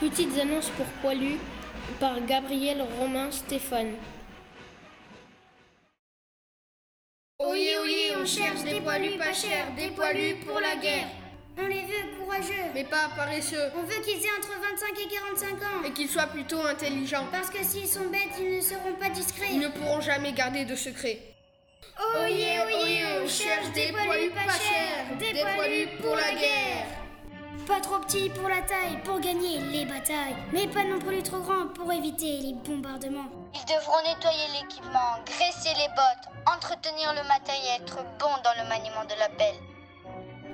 Petites 0.00 0.38
annonces 0.38 0.70
pour 0.70 0.86
poilus 1.02 1.38
par 2.00 2.20
Gabriel 2.26 2.82
Romain 2.98 3.30
Stéphane. 3.30 3.94
Oyez, 7.40 7.78
oyez, 7.78 8.16
on 8.20 8.26
cherche 8.26 8.64
des 8.64 8.80
poilus 8.80 9.16
pas 9.16 9.32
chers, 9.32 9.70
des 9.76 9.90
poilus 9.94 10.34
pour 10.44 10.58
la 10.58 10.74
guerre. 10.74 11.06
On 11.56 11.68
les 11.68 11.82
veut 11.82 12.18
courageux. 12.18 12.72
Mais 12.74 12.82
pas 12.82 13.10
paresseux. 13.16 13.70
On 13.76 13.82
veut 13.82 14.02
qu'ils 14.02 14.24
aient 14.26 14.36
entre 14.36 14.50
25 14.60 14.98
et 14.98 15.06
45 15.06 15.54
ans. 15.62 15.84
Et 15.86 15.92
qu'ils 15.92 16.08
soient 16.08 16.26
plutôt 16.26 16.60
intelligents. 16.66 17.26
Parce 17.30 17.48
que 17.48 17.62
s'ils 17.62 17.86
sont 17.86 18.08
bêtes, 18.10 18.34
ils 18.40 18.56
ne 18.56 18.60
seront 18.60 18.94
pas 18.98 19.10
discrets. 19.10 19.50
Ils 19.52 19.60
ne 19.60 19.68
pourront 19.68 20.00
jamais 20.00 20.32
garder 20.32 20.64
de 20.64 20.74
secret. 20.74 21.20
Oyez, 22.16 22.58
oyez, 22.66 23.04
on 23.22 23.28
cherche 23.28 23.70
des 23.72 23.92
poilus 23.92 24.30
pas 24.30 24.52
chers, 24.54 25.16
des 25.16 25.40
poilus 25.54 25.96
pour 26.02 26.16
la 26.16 26.32
guerre. 26.32 27.07
Pas 27.68 27.80
trop 27.80 27.98
petits 27.98 28.30
pour 28.30 28.48
la 28.48 28.62
taille, 28.62 28.96
pour 29.04 29.20
gagner 29.20 29.60
les 29.60 29.84
batailles, 29.84 30.34
mais 30.54 30.66
pas 30.66 30.84
non 30.84 30.98
plus 30.98 31.22
trop 31.22 31.40
grands 31.40 31.66
pour 31.74 31.92
éviter 31.92 32.38
les 32.38 32.54
bombardements. 32.54 33.28
Ils 33.54 33.66
devront 33.66 34.00
nettoyer 34.06 34.48
l'équipement, 34.54 35.20
graisser 35.26 35.76
les 35.76 35.88
bottes, 35.88 36.32
entretenir 36.46 37.12
le 37.12 37.28
matériel, 37.28 37.82
être 37.82 37.98
bons 38.18 38.40
dans 38.42 38.62
le 38.62 38.66
maniement 38.70 39.04
de 39.04 39.20
la 39.20 39.28
pelle. 39.28 39.60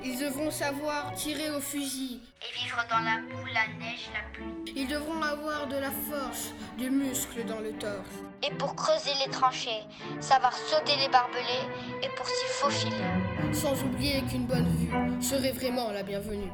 Ils 0.03 0.19
devront 0.19 0.51
savoir 0.51 1.15
tirer 1.15 1.51
au 1.53 1.61
fusil. 1.61 2.21
Et 2.43 2.65
vivre 2.65 2.85
dans 2.91 2.99
la 2.99 3.21
boue, 3.21 3.47
la 3.47 3.69
neige, 3.79 4.11
la 4.13 4.29
pluie. 4.33 4.75
Ils 4.75 4.89
devront 4.89 5.23
avoir 5.23 5.69
de 5.69 5.77
la 5.77 5.93
force, 5.93 6.51
du 6.77 6.91
muscle 6.91 7.45
dans 7.45 7.61
le 7.61 7.73
torse. 7.75 8.25
Et 8.43 8.51
pour 8.57 8.75
creuser 8.75 9.13
les 9.25 9.31
tranchées, 9.31 9.85
savoir 10.19 10.53
sauter 10.53 10.97
les 10.97 11.09
barbelés 11.09 11.65
et 12.03 12.09
pour 12.17 12.27
s'y 12.27 12.47
faufiler. 12.47 13.05
Sans 13.53 13.81
oublier 13.85 14.21
qu'une 14.23 14.47
bonne 14.47 14.69
vue 14.77 15.23
serait 15.23 15.53
vraiment 15.53 15.93
la 15.93 16.03
bienvenue. 16.03 16.51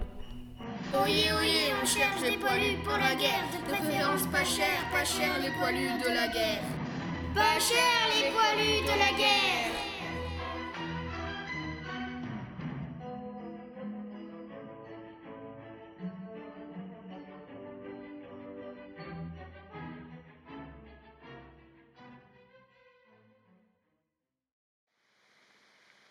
Oyez, 0.92 1.32
oyez, 1.32 1.72
on 1.80 1.86
cherche 1.86 2.20
des 2.20 2.36
poilus 2.36 2.76
pour 2.82 2.98
la 2.98 3.14
guerre, 3.14 3.44
de 3.52 3.72
préférence 3.72 4.26
pas 4.26 4.44
cher, 4.44 4.66
pas 4.90 5.04
cher 5.04 5.38
les 5.40 5.50
poilus 5.50 6.02
de 6.02 6.08
la 6.08 6.26
guerre. 6.26 6.62
Pas 7.32 7.60
cher 7.60 8.08
les 8.12 8.30
poilus 8.32 8.82
de 8.82 8.98
la 8.98 9.16
guerre. 9.16 9.70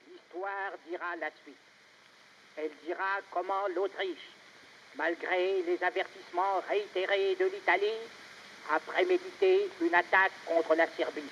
L'histoire 0.07 0.71
dira 0.87 1.15
la 1.17 1.29
suite. 1.43 1.57
Elle 2.55 2.71
dira 2.85 3.19
comment 3.31 3.67
l'Autriche, 3.75 4.17
malgré 4.95 5.61
les 5.67 5.83
avertissements 5.83 6.61
réitérés 6.67 7.35
de 7.39 7.45
l'Italie, 7.45 7.99
a 8.71 8.79
prémédité 8.79 9.69
une 9.81 9.95
attaque 9.95 10.31
contre 10.45 10.75
la 10.75 10.87
Serbie. 10.95 11.23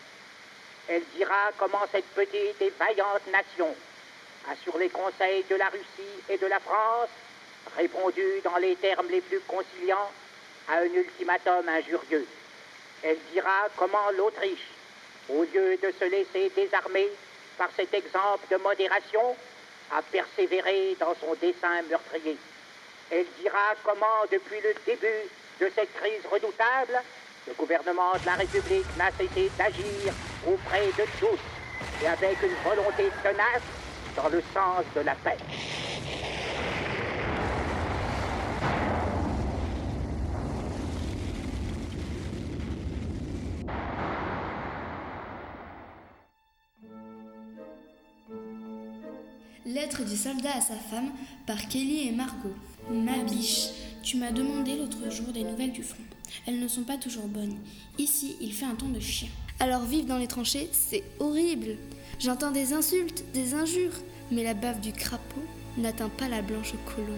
Elle 0.88 1.04
dira 1.15 1.52
comment 1.58 1.86
cette 1.91 2.08
petite 2.15 2.62
et 2.62 2.74
vaillante 2.80 3.28
nation 3.32 3.76
a, 4.50 4.56
sur 4.63 4.78
les 4.78 4.89
conseils 4.89 5.43
de 5.50 5.56
la 5.56 5.70
Russie 5.70 6.24
et 6.30 6.38
de 6.38 6.48
la 6.48 6.60
France, 6.60 7.10
répondu 7.76 8.24
dans 8.43 8.58
les 8.58 8.76
termes 8.78 9.10
les 9.10 9.22
plus 9.22 9.41
conciliants 9.41 10.10
à 10.70 10.78
un 10.78 10.86
ultimatum 10.86 11.67
injurieux. 11.67 12.26
Elle 13.04 13.17
dira 13.34 13.67
comment 13.76 14.10
l'Autriche, 14.17 14.67
au 15.30 15.44
lieu 15.44 15.77
de 15.77 15.92
se 16.00 16.06
laisser 16.06 16.50
désarmer 16.56 17.10
par 17.58 17.69
cet 17.75 17.94
exemple 17.94 18.46
de 18.50 18.58
modération, 18.58 19.36
a 19.92 20.02
persévéré 20.02 20.96
dans 21.00 21.15
son 21.15 21.34
dessein 21.36 21.81
meurtrier. 21.90 22.38
Elle 23.10 23.25
dira 23.41 23.73
comment, 23.83 24.25
depuis 24.29 24.60
le 24.62 24.73
début 24.85 25.29
de 25.62 25.71
cette 25.73 25.93
crise 25.93 26.25
redoutable, 26.29 27.01
le 27.47 27.53
gouvernement 27.53 28.13
de 28.13 28.25
la 28.25 28.33
République 28.33 28.85
n'a 28.97 29.10
cessé 29.12 29.49
d'agir 29.58 30.13
auprès 30.45 30.87
de 30.87 31.05
tous 31.17 31.39
et 32.03 32.08
avec 32.08 32.37
une 32.43 32.69
volonté 32.69 33.10
tenace 33.23 33.62
dans 34.15 34.27
le 34.27 34.41
sens 34.53 34.83
de 34.95 35.01
la 35.01 35.15
paix. 35.15 35.37
Lettre 49.65 50.03
du 50.03 50.17
soldat 50.17 50.58
à 50.58 50.62
sa 50.62 50.75
femme 50.75 51.12
par 51.45 51.58
Kelly 51.69 52.10
et 52.10 52.12
Margot. 52.12 52.55
Ma 52.90 53.17
biche, 53.23 53.69
Tu 54.02 54.15
m'as 54.15 54.31
demandé 54.31 54.77
l'autre 54.77 55.12
jour 55.12 55.27
des 55.33 55.44
nouvelles 55.44 55.73
du 55.73 55.83
front. 55.83 56.04
Elles 56.46 56.60
ne 56.60 56.67
sont 56.69 56.83
pas 56.83 56.96
toujours 56.96 57.27
bonnes. 57.27 57.58
Ici, 57.98 58.38
il 58.40 58.54
fait 58.54 58.65
un 58.65 58.75
temps 58.75 58.88
de 58.88 59.02
chien. 59.02 59.27
Alors 59.60 59.83
vivre 59.83 60.08
dans 60.08 60.17
les 60.17 60.27
tranchées, 60.27 60.69
c'est 60.71 61.04
horrible. 61.19 61.77
J'entends 62.17 62.52
des 62.52 62.71
insultes, 62.71 63.25
des 63.33 63.54
injures, 63.54 63.92
mais 64.31 64.44
la 64.44 64.54
bave 64.54 64.79
du 64.79 64.94
crapaud 64.94 65.44
n'atteint 65.77 66.08
pas 66.08 66.29
la 66.29 66.42
blanche 66.42 66.73
colombe. 66.85 67.17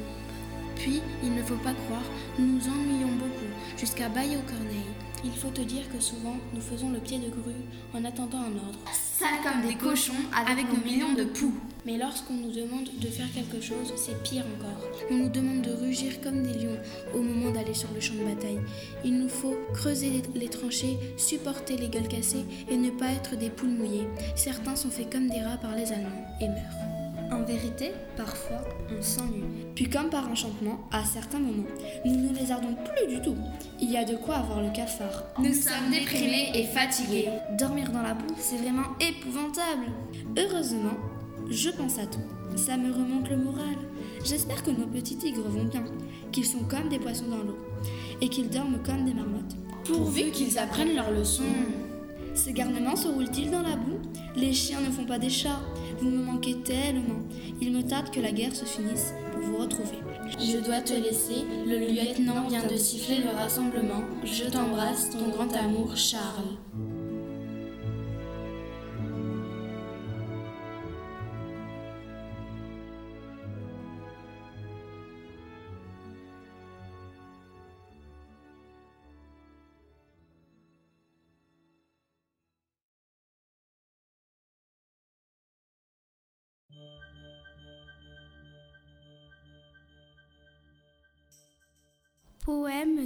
Puis, 0.76 1.02
il 1.22 1.36
ne 1.36 1.44
faut 1.44 1.58
pas 1.58 1.74
croire, 1.74 2.06
nous 2.40 2.48
nous 2.48 2.68
ennuyons 2.68 3.14
beaucoup, 3.16 3.78
jusqu'à 3.78 4.10
bailler 4.10 4.38
aux 4.38 4.52
corneilles. 4.52 4.89
Il 5.24 5.32
faut 5.32 5.50
te 5.50 5.62
dire 5.62 5.90
que 5.92 6.00
souvent, 6.00 6.38
nous 6.54 6.62
faisons 6.62 6.90
le 6.90 7.00
pied 7.00 7.20
de 7.20 7.30
grue 7.30 7.64
en 7.94 8.06
attendant 8.06 8.40
un 8.40 8.56
ordre. 8.56 8.80
Sale 8.94 9.42
comme 9.44 9.68
des 9.68 9.76
cochons 9.76 10.14
avec 10.36 10.66
nos 10.70 10.84
millions 10.84 11.14
de 11.14 11.26
poux. 11.26 11.54
Mais 11.86 11.98
lorsqu'on 11.98 12.36
nous 12.36 12.52
demande 12.52 12.90
de 13.00 13.08
faire 13.08 13.32
quelque 13.34 13.62
chose, 13.62 13.94
c'est 13.96 14.22
pire 14.24 14.46
encore. 14.58 14.88
On 15.12 15.16
nous 15.16 15.30
demande 15.30 15.62
de 15.62 15.74
rugir 15.74 16.22
comme 16.22 16.44
des 16.44 16.54
lions 16.54 16.78
au 17.14 17.22
moment 17.22 17.52
d'aller 17.52 17.74
sur 17.74 17.90
le 17.94 18.00
champ 18.00 18.16
de 18.16 18.24
bataille. 18.24 18.60
Il 19.04 19.20
nous 19.20 19.30
faut 19.30 19.58
creuser 19.74 20.22
les 20.36 20.50
tranchées, 20.50 20.98
supporter 21.18 21.78
les 21.78 21.90
gueules 21.90 22.08
cassées 22.08 22.46
et 22.70 22.78
ne 22.78 22.90
pas 22.90 23.12
être 23.12 23.36
des 23.36 23.50
poules 23.50 23.70
mouillées. 23.70 24.08
Certains 24.36 24.76
sont 24.76 24.90
faits 24.90 25.12
comme 25.12 25.30
des 25.30 25.42
rats 25.42 25.58
par 25.58 25.76
les 25.76 25.92
Allemands 25.92 26.26
et 26.42 26.48
meurent. 26.48 26.99
En 27.32 27.44
vérité, 27.44 27.92
parfois, 28.18 28.62
on 28.98 29.02
s'ennuie. 29.02 29.44
Puis 29.76 29.88
comme 29.88 30.10
par 30.10 30.30
enchantement, 30.30 30.80
à 30.92 31.04
certains 31.04 31.40
moments, 31.40 31.68
nous 32.04 32.16
ne 32.16 32.34
lézardons 32.34 32.76
plus 32.76 33.16
du 33.16 33.22
tout. 33.22 33.36
Il 33.80 33.92
y 33.92 33.98
a 33.98 34.04
de 34.04 34.16
quoi 34.16 34.38
avoir 34.38 34.62
le 34.62 34.72
cafard. 34.72 35.26
Nous 35.38 35.54
sommes 35.54 35.92
déprimés 35.92 36.52
et 36.56 36.64
fatigués. 36.64 37.30
Dormir 37.58 37.92
dans 37.92 38.02
la 38.02 38.16
boue, 38.16 38.34
c'est 38.38 38.58
vraiment 38.58 38.96
épouvantable. 39.00 39.92
Heureusement, 40.38 40.98
je 41.50 41.70
pense 41.70 42.00
à 42.00 42.08
tout. 42.08 42.20
Ça 42.56 42.78
me 42.78 42.92
remonte 42.92 43.30
le 43.30 43.38
moral. 43.38 43.78
J'espère 44.26 44.64
que 44.64 44.72
nos 44.72 44.88
petits 44.88 45.18
tigres 45.18 45.48
vont 45.48 45.66
bien, 45.66 45.86
qu'ils 46.32 46.46
sont 46.46 46.64
comme 46.64 46.90
des 46.90 47.00
poissons 47.00 47.28
dans 47.30 47.38
l'eau, 47.38 47.58
et 48.22 48.28
qu'ils 48.28 48.50
dorment 48.50 48.80
comme 48.84 49.06
des 49.06 49.14
marmottes. 49.14 49.56
Pourvu 49.86 50.32
qu'ils 50.32 50.58
apprennent 50.58 50.96
leurs 50.96 51.12
leçons. 51.12 51.44
Ces 52.34 52.54
garnements 52.54 52.96
se 52.96 53.08
roulent-ils 53.08 53.52
dans 53.52 53.62
la 53.62 53.76
boue? 53.76 54.00
Les 54.36 54.54
chiens 54.54 54.80
ne 54.82 54.92
font 54.92 55.06
pas 55.06 55.20
des 55.20 55.30
chats. 55.30 55.62
Vous 56.02 56.10
me 56.10 56.24
manquez 56.24 56.56
tellement. 56.64 57.20
Il 57.62 57.72
me 57.74 57.82
tarde 57.82 58.10
que 58.10 58.20
la 58.20 58.32
guerre 58.32 58.56
se 58.56 58.66
finisse 58.66 59.14
pour 59.34 59.42
vous 59.42 59.58
retrouver. 59.58 60.00
Je 60.40 60.58
dois 60.58 60.82
te 60.82 60.94
laisser. 60.94 61.44
Le 61.66 61.78
lieutenant 61.78 62.48
vient 62.48 62.66
de 62.66 62.78
siffler 62.78 63.18
le 63.18 63.32
rassemblement. 63.36 64.04
Je 64.24 64.46
t'embrasse, 64.46 65.10
ton 65.10 65.30
grand 65.30 65.54
amour, 65.56 65.98
Charles. 65.98 66.58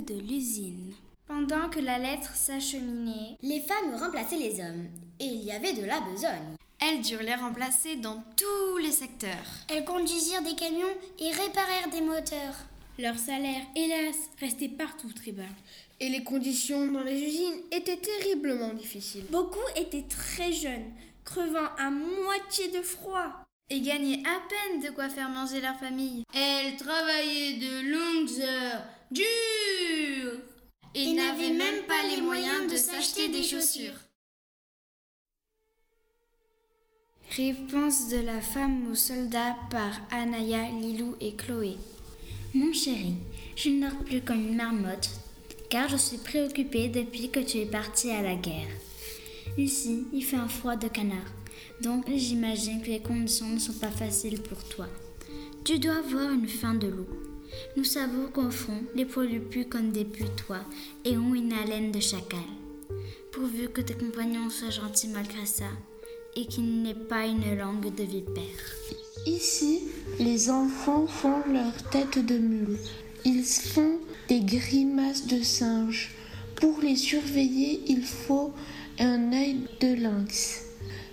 De 0.08 0.16
l'usine. 0.16 0.94
Pendant 1.28 1.70
que 1.70 1.80
la 1.80 1.98
lettre 1.98 2.36
s'acheminait, 2.36 3.38
les 3.42 3.62
femmes 3.62 3.96
remplaçaient 3.96 4.38
les 4.38 4.60
hommes, 4.60 4.88
et 5.20 5.26
il 5.26 5.44
y 5.44 5.52
avait 5.52 5.72
de 5.72 5.86
la 5.86 6.02
besogne. 6.02 6.58
Elles 6.82 7.02
durent 7.02 7.24
les 7.24 7.36
remplacer 7.36 7.96
dans 7.96 8.22
tous 8.36 8.78
les 8.80 8.92
secteurs. 8.92 9.30
Elles 9.70 9.86
conduisirent 9.86 10.42
des 10.42 10.56
camions 10.56 10.94
et 11.20 11.32
réparèrent 11.32 11.90
des 11.90 12.02
moteurs. 12.02 12.56
Leur 13.00 13.18
salaire, 13.18 13.62
hélas, 13.78 14.18
restait 14.42 14.68
partout 14.68 15.14
très 15.14 15.32
bas. 15.32 15.44
Et 16.02 16.10
les 16.10 16.24
conditions 16.26 16.92
dans 16.92 17.04
les 17.04 17.22
usines 17.22 17.62
étaient 17.72 17.96
terriblement 17.96 18.74
difficiles. 18.74 19.26
Beaucoup 19.32 19.60
étaient 19.78 20.06
très 20.10 20.52
jeunes, 20.52 20.92
crevant 21.24 21.70
à 21.78 21.90
moitié 21.90 22.68
de 22.72 22.82
froid. 22.82 23.46
Et 23.70 23.80
gagnaient 23.80 24.22
à 24.26 24.42
peine 24.50 24.82
de 24.82 24.90
quoi 24.94 25.08
faire 25.08 25.30
manger 25.30 25.62
leur 25.62 25.80
famille. 25.80 26.26
Elles 26.34 26.76
travaillaient 26.76 27.54
de 27.54 27.92
longues 27.92 28.42
heures, 28.42 28.84
dures, 29.14 30.40
et, 30.96 31.14
n'avaient 31.14 31.54
même 31.54 31.84
pas 31.88 32.04
les 32.10 32.22
moyens 32.22 32.72
de 32.72 32.78
s'acheter 32.78 33.30
des 33.30 33.44
chaussures. 33.44 34.00
Réponse 37.36 38.10
de 38.10 38.18
la 38.18 38.42
femme 38.42 38.92
aux 38.92 38.96
soldats 38.96 39.56
par 39.72 40.02
Anaya, 40.12 40.70
Lilou 40.70 41.16
et 41.20 41.36
Chloé. 41.36 41.78
Mon 42.54 42.72
chéri, 42.74 43.16
je 43.56 43.70
ne 43.70 43.90
dors 43.90 44.04
plus 44.04 44.22
comme 44.22 44.48
une 44.48 44.56
marmotte, 44.56 45.10
car 45.70 45.90
je 45.90 45.98
suis 45.98 46.18
préoccupée 46.18 46.90
depuis 46.90 47.30
que 47.30 47.40
tu 47.40 47.58
es 47.58 47.66
parti 47.66 48.12
à 48.12 48.22
la 48.22 48.36
guerre. 48.36 48.70
Ici, 49.58 50.06
il 50.14 50.24
fait 50.24 50.36
un 50.36 50.48
froid 50.48 50.76
de 50.76 50.88
canard, 50.88 51.34
donc 51.82 52.06
j'imagine 52.16 52.82
que 52.82 52.90
les 52.90 53.02
conditions 53.02 53.48
ne 53.48 53.60
sont 53.60 53.74
pas 53.74 53.90
faciles 53.90 54.42
pour 54.42 54.64
toi. 54.66 54.88
Tu 55.66 55.80
dois 55.80 56.02
voir 56.02 56.32
une 56.32 56.48
fin 56.48 56.76
de 56.76 56.88
l'eau. 56.88 57.33
Nous 57.76 57.84
savons 57.84 58.28
qu'au 58.32 58.50
fond, 58.50 58.82
les 58.96 59.06
poilus 59.06 59.42
puent 59.42 59.68
comme 59.68 59.92
des 59.92 60.06
putois 60.06 60.66
et 61.06 61.18
ont 61.18 61.34
une 61.34 61.54
haleine 61.54 61.92
de 61.92 62.00
chacal. 62.00 62.40
Pourvu 63.32 63.70
que 63.70 63.82
tes 63.82 63.96
compagnons 63.96 64.50
soient 64.50 64.70
gentils 64.70 65.08
malgré 65.08 65.46
ça, 65.46 65.66
et 66.36 66.46
qu'il 66.46 66.82
n'ait 66.82 66.94
pas 66.94 67.26
une 67.26 67.58
langue 67.58 67.94
de 67.94 68.04
vipère. 68.04 68.44
Ici, 69.26 69.82
les 70.20 70.50
enfants 70.50 71.08
font 71.08 71.42
leur 71.52 71.74
tête 71.90 72.24
de 72.26 72.38
mule. 72.38 72.78
Ils 73.26 73.44
font 73.44 74.00
des 74.28 74.42
grimaces 74.42 75.28
de 75.28 75.42
singe. 75.42 76.12
Pour 76.56 76.80
les 76.82 76.96
surveiller, 76.96 77.82
il 77.88 78.04
faut 78.04 78.54
un 79.00 79.32
œil 79.34 79.62
de 79.80 79.96
lynx. 79.96 80.66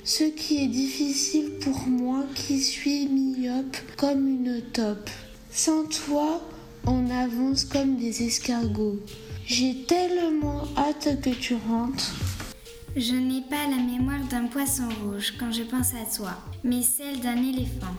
Ce 0.04 0.24
qui 0.24 0.64
est 0.64 0.68
difficile 0.68 1.52
pour 1.60 1.86
moi 1.86 2.24
qui 2.34 2.60
suis 2.60 3.06
myope 3.06 3.76
comme 3.96 4.26
une 4.26 4.62
taupe. 4.72 5.10
Sans 5.52 5.84
toi, 5.84 6.40
on 6.86 7.10
avance 7.10 7.64
comme 7.64 7.96
des 7.96 8.22
escargots. 8.22 9.00
J'ai 9.44 9.84
tellement 9.88 10.62
hâte 10.76 11.20
que 11.20 11.30
tu 11.30 11.56
rentres. 11.68 12.14
Je 12.96 13.14
n'ai 13.14 13.40
pas 13.42 13.66
la 13.68 13.82
mémoire 13.82 14.24
d'un 14.30 14.46
poisson 14.46 14.88
rouge 15.02 15.34
quand 15.38 15.50
je 15.50 15.64
pense 15.64 15.92
à 15.94 16.16
toi, 16.16 16.34
mais 16.62 16.82
celle 16.82 17.18
d'un 17.20 17.36
éléphant. 17.36 17.94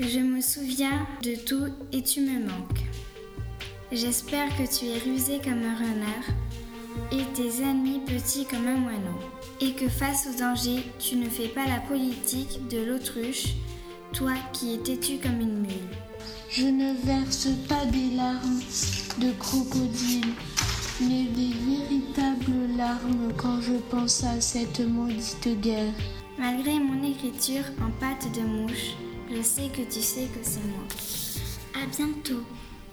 Je 0.00 0.18
me 0.18 0.40
souviens 0.40 1.06
de 1.22 1.34
tout 1.34 1.68
et 1.92 2.02
tu 2.02 2.20
me 2.22 2.40
manques. 2.40 2.84
J'espère 3.92 4.48
que 4.56 4.62
tu 4.62 4.86
es 4.86 4.98
rusé 4.98 5.40
comme 5.44 5.62
un 5.62 5.76
renard 5.76 6.24
et 7.12 7.24
tes 7.34 7.62
ennemis 7.62 8.00
petits 8.00 8.46
comme 8.46 8.66
un 8.66 8.76
moineau, 8.76 9.20
et 9.60 9.72
que 9.72 9.88
face 9.88 10.26
au 10.26 10.38
danger, 10.38 10.82
tu 10.98 11.16
ne 11.16 11.28
fais 11.28 11.48
pas 11.48 11.66
la 11.66 11.80
politique 11.80 12.66
de 12.68 12.78
l'autruche, 12.78 13.54
toi 14.12 14.32
qui 14.52 14.74
es 14.74 14.78
têtu 14.78 15.18
comme 15.18 15.40
une 15.40 15.60
mule. 15.60 16.03
Je 16.56 16.66
ne 16.66 16.94
verse 17.04 17.48
pas 17.68 17.84
des 17.86 18.10
larmes 18.14 18.60
de 19.18 19.32
crocodile, 19.32 20.32
mais 21.00 21.24
des 21.24 21.50
véritables 21.52 22.76
larmes 22.76 23.32
quand 23.36 23.60
je 23.60 23.74
pense 23.90 24.22
à 24.22 24.40
cette 24.40 24.78
maudite 24.78 25.60
guerre. 25.60 25.92
Malgré 26.38 26.78
mon 26.78 27.02
écriture 27.02 27.64
en 27.82 27.90
pâte 27.98 28.30
de 28.36 28.42
mouche, 28.42 28.94
je 29.32 29.42
sais 29.42 29.68
que 29.68 29.82
tu 29.82 30.00
sais 30.00 30.26
que 30.26 30.44
c'est 30.44 30.62
moi. 30.62 30.86
À 31.82 31.86
bientôt, 31.86 32.44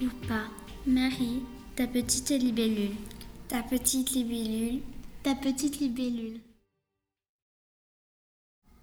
ou 0.01 0.07
pas. 0.27 0.47
Marie, 0.87 1.43
ta 1.75 1.85
petite 1.85 2.31
libellule. 2.31 2.95
Ta 3.47 3.61
petite 3.61 4.09
libellule. 4.13 4.81
Ta 5.21 5.35
petite 5.35 5.79
libellule. 5.79 6.39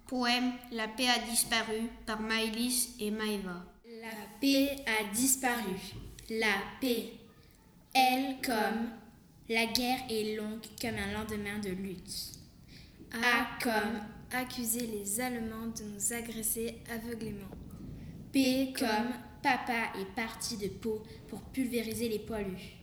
Poème 0.07 0.53
La 0.71 0.87
paix 0.87 1.09
a 1.09 1.19
disparu 1.29 1.89
par 2.05 2.21
Maëlys 2.21 2.91
et 3.01 3.11
Maëva. 3.11 3.68
La 4.01 4.07
paix 4.39 4.77
a 4.85 5.13
disparu. 5.13 5.75
La 6.29 6.55
paix. 6.79 7.09
Elle 7.93 8.37
comme 8.41 8.91
la 9.49 9.65
guerre 9.65 9.99
est 10.09 10.37
longue 10.37 10.63
comme 10.79 10.95
un 10.95 11.11
lendemain 11.11 11.59
de 11.59 11.71
lutte. 11.71 12.31
A 13.11 13.59
comme 13.61 13.99
accuser 14.31 14.87
les 14.87 15.19
Allemands 15.19 15.73
de 15.77 15.83
nous 15.83 16.13
agresser 16.13 16.77
aveuglément. 16.89 17.49
P 18.31 18.71
comme 18.77 19.11
papa 19.43 19.91
est 19.99 20.15
parti 20.15 20.55
de 20.55 20.67
Pau 20.67 21.03
pour 21.27 21.41
pulvériser 21.41 22.07
les 22.07 22.19
poilus. 22.19 22.77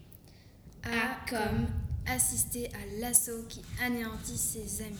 A 0.83 1.25
comme 1.31 1.67
assister 2.07 2.69
à 2.75 3.01
l'assaut 3.01 3.45
qui 3.49 3.63
anéantit 3.83 4.37
ses 4.37 4.83
amis. 4.83 4.97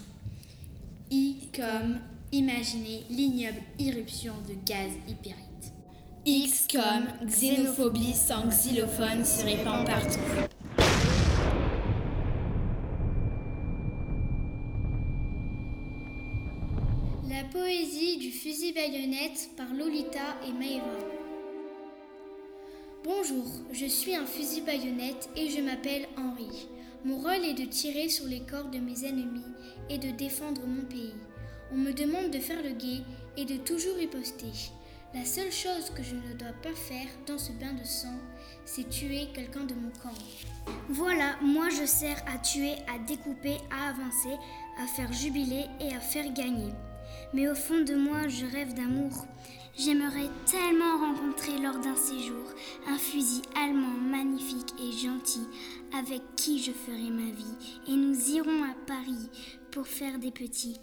I 1.11 1.51
comme 1.55 2.01
imaginer 2.33 3.03
l'ignoble 3.11 3.61
irruption 3.79 4.35
de 4.49 4.55
gaz 4.65 4.93
hypérite. 5.07 5.56
X 6.29 6.67
xénophobie 7.25 8.13
sans 8.13 8.49
xylophone 8.49 9.25
se 9.25 9.45
répand 9.45 9.87
partout. 9.87 10.19
La 17.31 17.45
poésie 17.53 18.17
du 18.17 18.33
fusil 18.33 18.73
baïonnette 18.73 19.51
par 19.57 19.73
Lolita 19.73 20.35
et 20.49 20.53
Maëva. 20.53 20.85
Bonjour, 23.05 23.47
je 23.71 23.87
suis 23.87 24.17
un 24.17 24.27
fusil 24.27 24.63
baïonnette 24.63 25.29
et 25.37 25.49
je 25.49 25.61
m'appelle 25.61 26.09
Henri. 26.17 26.67
Mon 27.05 27.19
rôle 27.19 27.45
est 27.45 27.55
de 27.55 27.67
tirer 27.67 28.09
sur 28.09 28.27
les 28.27 28.41
corps 28.41 28.71
de 28.73 28.79
mes 28.79 29.05
ennemis 29.05 29.47
et 29.89 29.99
de 29.99 30.11
défendre 30.11 30.67
mon 30.67 30.83
pays. 30.87 31.15
On 31.73 31.77
me 31.77 31.93
demande 31.93 32.33
de 32.33 32.41
faire 32.41 32.65
le 32.65 32.71
guet 32.71 33.05
et 33.37 33.45
de 33.45 33.59
toujours 33.59 33.95
riposter. 33.95 34.73
La 35.17 35.25
seule 35.25 35.51
chose 35.51 35.91
que 35.97 36.03
je 36.03 36.15
ne 36.15 36.35
dois 36.35 36.53
pas 36.63 36.75
faire 36.75 37.09
dans 37.27 37.39
ce 37.39 37.51
bain 37.53 37.73
de 37.73 37.85
sang, 37.87 38.19
c'est 38.67 38.87
tuer 38.91 39.29
quelqu'un 39.33 39.65
de 39.65 39.73
mon 39.73 39.89
camp. 40.03 40.13
Voilà, 40.91 41.37
moi 41.41 41.71
je 41.71 41.87
sers 41.87 42.23
à 42.27 42.37
tuer, 42.37 42.75
à 42.87 42.99
découper, 42.99 43.57
à 43.71 43.89
avancer, 43.89 44.37
à 44.79 44.87
faire 44.87 45.11
jubiler 45.15 45.65
et 45.81 45.95
à 45.95 46.01
faire 46.01 46.31
gagner. 46.35 46.71
Mais 47.33 47.49
au 47.49 47.55
fond 47.55 47.81
de 47.81 47.95
moi, 47.95 48.29
je 48.29 48.45
rêve 48.45 48.75
d'amour. 48.75 49.27
J'aimerais 49.79 50.29
tellement 50.45 50.99
rencontrer 50.99 51.57
lors 51.63 51.79
d'un 51.79 51.97
séjour 51.97 52.53
un 52.87 52.99
fusil 52.99 53.41
allemand 53.57 53.97
magnifique 53.99 54.75
et 54.79 54.93
gentil 54.93 55.47
avec 55.99 56.21
qui 56.37 56.63
je 56.63 56.73
ferai 56.73 57.09
ma 57.09 57.31
vie 57.31 57.81
et 57.89 57.97
nous 57.97 58.31
irons 58.33 58.65
à 58.65 58.75
Paris 58.87 59.31
pour 59.71 59.87
faire 59.87 60.19
des 60.19 60.31
petits. 60.31 60.79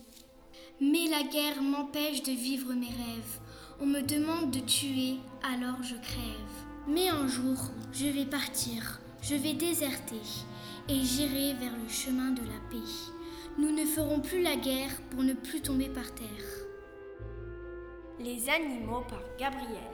Mais 0.81 1.07
la 1.07 1.21
guerre 1.21 1.61
m'empêche 1.61 2.23
de 2.23 2.31
vivre 2.31 2.73
mes 2.73 2.87
rêves. 2.87 3.39
On 3.83 3.85
me 3.85 4.01
demande 4.01 4.49
de 4.49 4.61
tuer, 4.61 5.17
alors 5.43 5.83
je 5.83 5.95
crève. 5.95 6.53
Mais 6.87 7.09
un 7.09 7.27
jour, 7.27 7.57
je 7.91 8.05
vais 8.05 8.23
partir, 8.23 9.01
je 9.21 9.35
vais 9.35 9.51
déserter 9.51 10.21
et 10.87 11.01
j'irai 11.01 11.53
vers 11.55 11.73
le 11.73 11.89
chemin 11.89 12.31
de 12.31 12.43
la 12.43 12.61
paix. 12.71 12.89
Nous 13.57 13.71
ne 13.71 13.83
ferons 13.83 14.21
plus 14.21 14.41
la 14.41 14.55
guerre 14.55 15.01
pour 15.11 15.21
ne 15.21 15.33
plus 15.33 15.59
tomber 15.59 15.89
par 15.89 16.15
terre. 16.15 16.47
Les 18.21 18.47
animaux 18.47 19.03
par 19.09 19.19
Gabriel. 19.37 19.91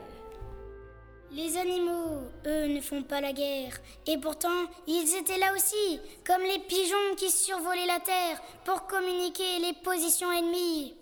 Les 1.32 1.56
animaux, 1.56 2.28
eux, 2.46 2.66
ne 2.68 2.80
font 2.80 3.02
pas 3.02 3.20
la 3.20 3.32
guerre. 3.32 3.76
Et 4.06 4.18
pourtant, 4.18 4.68
ils 4.86 5.16
étaient 5.16 5.38
là 5.38 5.52
aussi, 5.52 5.98
comme 6.24 6.42
les 6.42 6.60
pigeons 6.60 7.16
qui 7.16 7.28
survolaient 7.28 7.86
la 7.86 7.98
terre 7.98 8.40
pour 8.64 8.86
communiquer 8.86 9.58
les 9.60 9.72
positions 9.82 10.30
ennemies. 10.30 10.94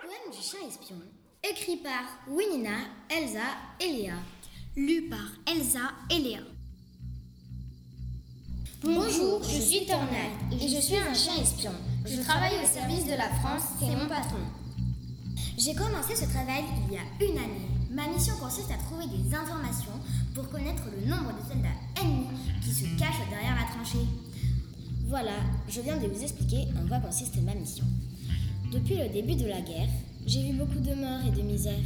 Poème 0.00 0.30
du 0.32 0.42
chien 0.42 0.58
espion, 0.66 0.96
écrit 1.48 1.76
par 1.76 2.02
Winina, 2.26 2.78
Elsa 3.08 3.38
et 3.78 3.92
Léa. 3.92 4.14
Lu 4.76 5.08
par 5.08 5.20
Elsa 5.46 5.92
et 6.10 6.18
Léa. 6.18 6.40
Bonjour, 8.82 9.40
je 9.44 9.60
suis 9.60 9.86
Tornade 9.86 10.08
et 10.52 10.68
je 10.68 10.80
suis 10.80 10.96
un 10.96 11.14
chien 11.14 11.40
espion. 11.40 11.72
Je 12.04 12.20
travaille 12.22 12.58
au 12.60 12.66
service 12.66 13.04
de 13.04 13.12
la 13.12 13.28
France, 13.28 13.62
c'est 13.78 13.94
mon 13.94 14.08
patron. 14.08 14.40
J'ai 15.56 15.74
commencé 15.74 16.16
ce 16.16 16.24
travail 16.24 16.64
il 16.88 16.94
y 16.94 16.98
a 16.98 17.02
une 17.24 17.38
année. 17.38 17.68
Ma 17.90 18.08
mission 18.08 18.34
consiste 18.36 18.70
à 18.72 18.78
trouver 18.78 19.06
des 19.06 19.32
informations 19.34 20.00
pour 20.34 20.48
connaître 20.48 20.82
le 20.90 21.06
nombre 21.08 21.32
de 21.36 21.48
soldats 21.48 21.68
ennemis 22.00 22.28
qui 22.62 22.72
se 22.72 22.84
cachent 22.98 23.28
derrière 23.30 23.54
la 23.54 23.72
tranchée. 23.72 24.06
Voilà, 25.10 25.40
je 25.68 25.80
viens 25.80 25.96
de 25.96 26.06
vous 26.06 26.22
expliquer 26.22 26.68
en 26.80 26.86
quoi 26.86 26.98
consiste 27.00 27.42
ma 27.42 27.52
mission. 27.52 27.84
Depuis 28.72 28.94
le 28.94 29.08
début 29.08 29.34
de 29.34 29.48
la 29.48 29.60
guerre, 29.60 29.88
j'ai 30.24 30.40
vu 30.40 30.52
beaucoup 30.52 30.78
de 30.78 30.94
morts 30.94 31.26
et 31.26 31.36
de 31.36 31.42
misère. 31.42 31.82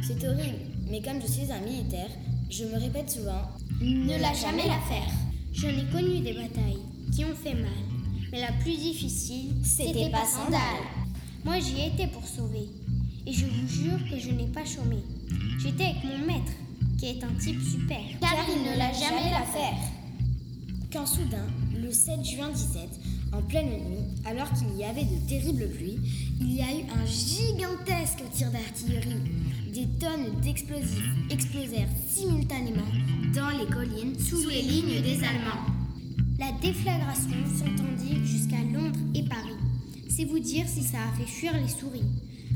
C'est 0.00 0.26
horrible, 0.26 0.56
mais 0.90 1.02
comme 1.02 1.20
je 1.20 1.26
suis 1.26 1.52
un 1.52 1.60
militaire, 1.60 2.08
je 2.48 2.64
me 2.64 2.78
répète 2.78 3.10
souvent 3.10 3.42
Ne 3.78 4.18
lâche 4.18 4.40
jamais 4.40 4.66
l'affaire. 4.66 5.12
J'en 5.52 5.68
ai 5.68 5.84
connu 5.92 6.20
des 6.20 6.32
batailles 6.32 6.80
qui 7.14 7.26
ont 7.26 7.34
fait 7.34 7.52
mal, 7.52 7.70
mais 8.32 8.40
la 8.40 8.52
plus 8.52 8.78
difficile, 8.78 9.52
c'était 9.62 10.08
pas 10.08 10.24
Sandal. 10.24 10.80
Moi, 11.44 11.56
j'y 11.60 11.88
étais 11.88 12.06
pour 12.06 12.24
sauver. 12.24 12.70
Et 13.26 13.34
je 13.34 13.44
vous 13.44 13.68
jure 13.68 13.98
que 14.10 14.18
je 14.18 14.30
n'ai 14.30 14.46
pas 14.46 14.64
chômé. 14.64 14.96
J'étais 15.58 15.84
avec 15.84 16.04
mon 16.04 16.26
maître, 16.26 16.52
qui 16.98 17.04
est 17.08 17.22
un 17.22 17.34
type 17.38 17.60
super. 17.60 18.00
Car 18.18 18.46
il 18.48 18.62
ne 18.62 18.78
lâche 18.78 18.98
jamais 18.98 19.30
l'affaire. 19.30 19.76
Quand 20.90 21.06
soudain, 21.06 21.46
le 21.92 21.98
7 21.98 22.24
juin 22.24 22.48
17, 22.48 22.88
en 23.34 23.42
pleine 23.42 23.66
nuit, 23.66 24.16
alors 24.24 24.50
qu'il 24.54 24.74
y 24.78 24.82
avait 24.82 25.04
de 25.04 25.28
terribles 25.28 25.68
pluies, 25.68 25.98
il 26.40 26.54
y 26.54 26.62
a 26.62 26.72
eu 26.72 26.84
un 26.90 27.04
gigantesque 27.04 28.22
tir 28.32 28.50
d'artillerie. 28.50 29.20
Des 29.74 29.86
tonnes 30.00 30.40
d'explosifs 30.40 31.04
explosèrent 31.30 31.90
simultanément 32.08 32.88
dans 33.34 33.50
les 33.50 33.66
collines 33.66 34.18
sous 34.18 34.48
les 34.48 34.62
lignes 34.62 35.02
des 35.02 35.16
Allemands. 35.22 35.66
La 36.38 36.52
déflagration 36.62 37.36
s'entendit 37.58 38.24
jusqu'à 38.24 38.62
Londres 38.72 38.98
et 39.14 39.24
Paris. 39.24 39.60
C'est 40.08 40.24
vous 40.24 40.38
dire 40.38 40.66
si 40.66 40.82
ça 40.82 40.96
a 40.96 41.18
fait 41.18 41.30
fuir 41.30 41.52
les 41.60 41.68
souris. 41.68 42.08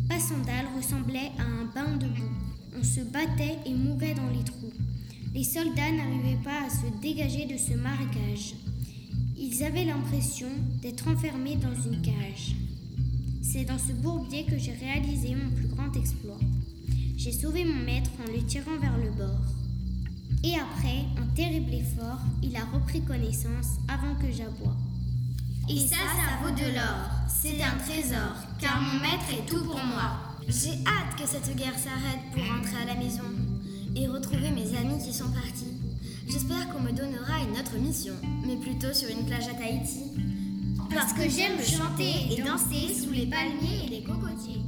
Passandal 0.09 0.65
ressemblait 0.75 1.33
à 1.39 1.43
un 1.43 1.67
bain 1.75 1.95
de 1.99 2.07
boue. 2.07 2.33
On 2.81 2.83
se 2.83 3.01
battait 3.01 3.59
et 3.67 3.75
mourait 3.75 4.15
dans 4.15 4.31
les 4.31 4.45
trous. 4.45 4.73
Les 5.35 5.45
soldats 5.45 5.93
n'arrivaient 5.93 6.43
pas 6.43 6.65
à 6.67 6.71
se 6.71 6.87
dégager 7.03 7.45
de 7.45 7.59
ce 7.59 7.75
marécage. 7.75 8.55
Ils 9.39 9.63
avaient 9.63 9.85
l'impression 9.85 10.49
d'être 10.81 11.09
enfermés 11.09 11.57
dans 11.57 11.75
une 11.75 12.01
cage. 12.01 12.57
C'est 13.43 13.65
dans 13.65 13.79
ce 13.79 13.93
bourbier 13.93 14.47
que 14.47 14.57
j'ai 14.57 14.73
réalisé 14.73 15.35
mon 15.35 15.51
plus 15.51 15.69
grand 15.69 15.95
exploit. 15.95 16.39
J'ai 17.19 17.33
sauvé 17.33 17.65
mon 17.65 17.85
maître 17.85 18.11
en 18.19 18.33
le 18.33 18.43
tirant 18.45 18.79
vers 18.81 18.97
le 18.97 19.11
bord. 19.11 19.41
Et 20.43 20.55
après 20.55 21.05
un 21.21 21.27
terrible 21.35 21.75
effort, 21.75 22.21
il 22.43 22.57
a 22.57 22.65
repris 22.65 23.03
connaissance 23.03 23.77
avant 23.89 24.15
que 24.15 24.33
j'aboie. 24.33 24.77
Et 25.69 25.81
ça, 25.81 25.97
ça 25.97 26.43
vaut 26.43 26.55
de 26.55 26.75
l'or. 26.75 27.11
C'est 27.29 27.63
un 27.63 27.77
trésor, 27.77 28.37
car 28.59 28.81
mon 28.81 29.01
maître 29.01 29.31
est 29.33 29.47
tout 29.47 29.65
pour 29.65 29.83
moi. 29.85 30.13
J'ai 30.49 30.79
hâte 30.87 31.21
que 31.21 31.29
cette 31.29 31.55
guerre 31.57 31.79
s'arrête 31.79 32.23
pour 32.33 32.43
rentrer 32.43 32.83
à 32.83 32.95
la 32.95 32.95
maison 32.95 33.25
et 33.95 34.07
retrouver 34.07 34.51
mes 34.51 34.77
amis 34.77 35.03
qui 35.05 35.13
sont 35.13 35.31
partis. 35.31 35.66
J'espère 36.29 36.69
qu'on 36.71 36.81
me 36.81 36.91
donnera 36.91 37.39
une 37.45 37.57
autre 37.57 37.77
mission, 37.79 38.15
mais 38.45 38.57
plutôt 38.57 38.93
sur 38.93 39.09
une 39.09 39.25
plage 39.27 39.47
à 39.49 39.55
Tahiti. 39.55 40.13
Parce 40.93 41.13
que 41.13 41.23
j'aime 41.29 41.61
chanter 41.63 42.33
et 42.33 42.43
danser 42.43 42.93
sous 42.95 43.13
les 43.13 43.27
palmiers 43.27 43.85
et 43.87 43.89
les 43.91 44.03
cocotiers. 44.03 44.61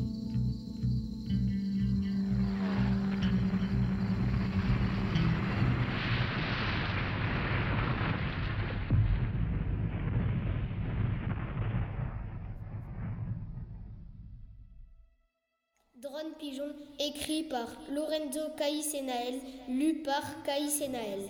Drone 16.01 16.35
Pigeon, 16.39 16.73
écrit 17.01 17.43
par 17.43 17.67
Lorenzo 17.93 18.41
Caïsenael, 18.57 19.41
lu 19.69 20.03
par 20.05 20.43
Caïsenael. 20.45 21.29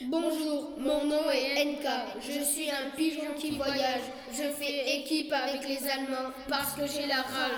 Bonjour, 0.00 0.72
mon 0.78 1.04
nom 1.04 1.30
est 1.30 1.64
NK. 1.64 1.86
Je 2.20 2.42
suis 2.42 2.70
un 2.70 2.96
pigeon 2.96 3.34
qui 3.38 3.52
voyage. 3.52 4.00
Je 4.32 4.42
fais 4.42 4.96
équipe 4.96 5.32
avec 5.32 5.68
les 5.68 5.86
Allemands 5.88 6.32
parce 6.48 6.72
que 6.72 6.86
j'ai 6.86 7.06
la 7.06 7.16
rage. 7.16 7.52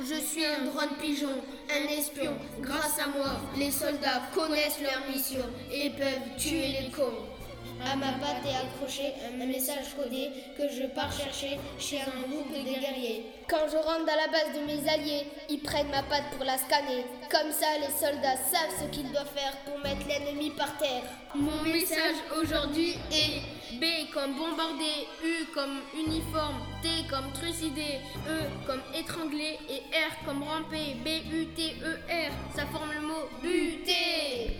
Je 0.00 0.14
suis 0.14 0.44
un 0.44 0.64
drone 0.64 0.96
pigeon, 1.00 1.40
un 1.70 1.96
espion. 1.96 2.32
Grâce 2.60 2.98
à 2.98 3.06
moi, 3.16 3.40
les 3.56 3.70
soldats 3.70 4.22
connaissent 4.34 4.80
leur 4.82 5.06
mission 5.14 5.44
et 5.72 5.90
peuvent 5.90 6.36
tuer 6.36 6.66
les 6.80 6.90
cons. 6.90 7.37
À 7.84 7.94
ma 7.96 8.12
patte 8.12 8.44
est 8.44 8.56
accroché 8.56 9.14
un 9.26 9.46
message 9.46 9.94
codé 9.96 10.30
que 10.56 10.68
je 10.68 10.86
pars 10.88 11.12
chercher 11.12 11.58
chez 11.78 12.00
un 12.00 12.28
groupe 12.28 12.50
de 12.50 12.62
guerriers. 12.62 13.26
Quand 13.48 13.68
je 13.70 13.76
rentre 13.76 14.04
dans 14.04 14.16
la 14.16 14.26
base 14.28 14.52
de 14.54 14.66
mes 14.66 14.88
alliés, 14.88 15.26
ils 15.48 15.60
prennent 15.60 15.90
ma 15.90 16.02
patte 16.02 16.30
pour 16.36 16.44
la 16.44 16.58
scanner. 16.58 17.04
Comme 17.30 17.52
ça, 17.52 17.66
les 17.80 17.92
soldats 17.94 18.36
savent 18.36 18.74
ce 18.80 18.84
qu'ils 18.94 19.10
doivent 19.10 19.32
faire 19.34 19.56
pour 19.64 19.78
mettre 19.78 20.06
l'ennemi 20.08 20.50
par 20.50 20.76
terre. 20.78 21.04
Mon 21.34 21.62
message 21.62 22.16
aujourd'hui 22.40 22.94
est 23.12 23.40
B 23.78 23.84
comme 24.12 24.34
bombardé, 24.34 25.06
U 25.24 25.46
comme 25.54 25.80
uniforme, 25.94 26.60
T 26.82 26.88
comme 27.08 27.32
trucidé, 27.32 28.00
E 28.28 28.40
comme 28.66 28.82
étranglé 28.98 29.58
et 29.70 29.82
R 29.94 30.24
comme 30.26 30.42
ramper. 30.42 30.96
B-U-T-E-R, 31.04 32.32
ça 32.56 32.66
forme 32.66 32.92
le 32.92 33.06
mot 33.06 33.28
buter. 33.40 34.56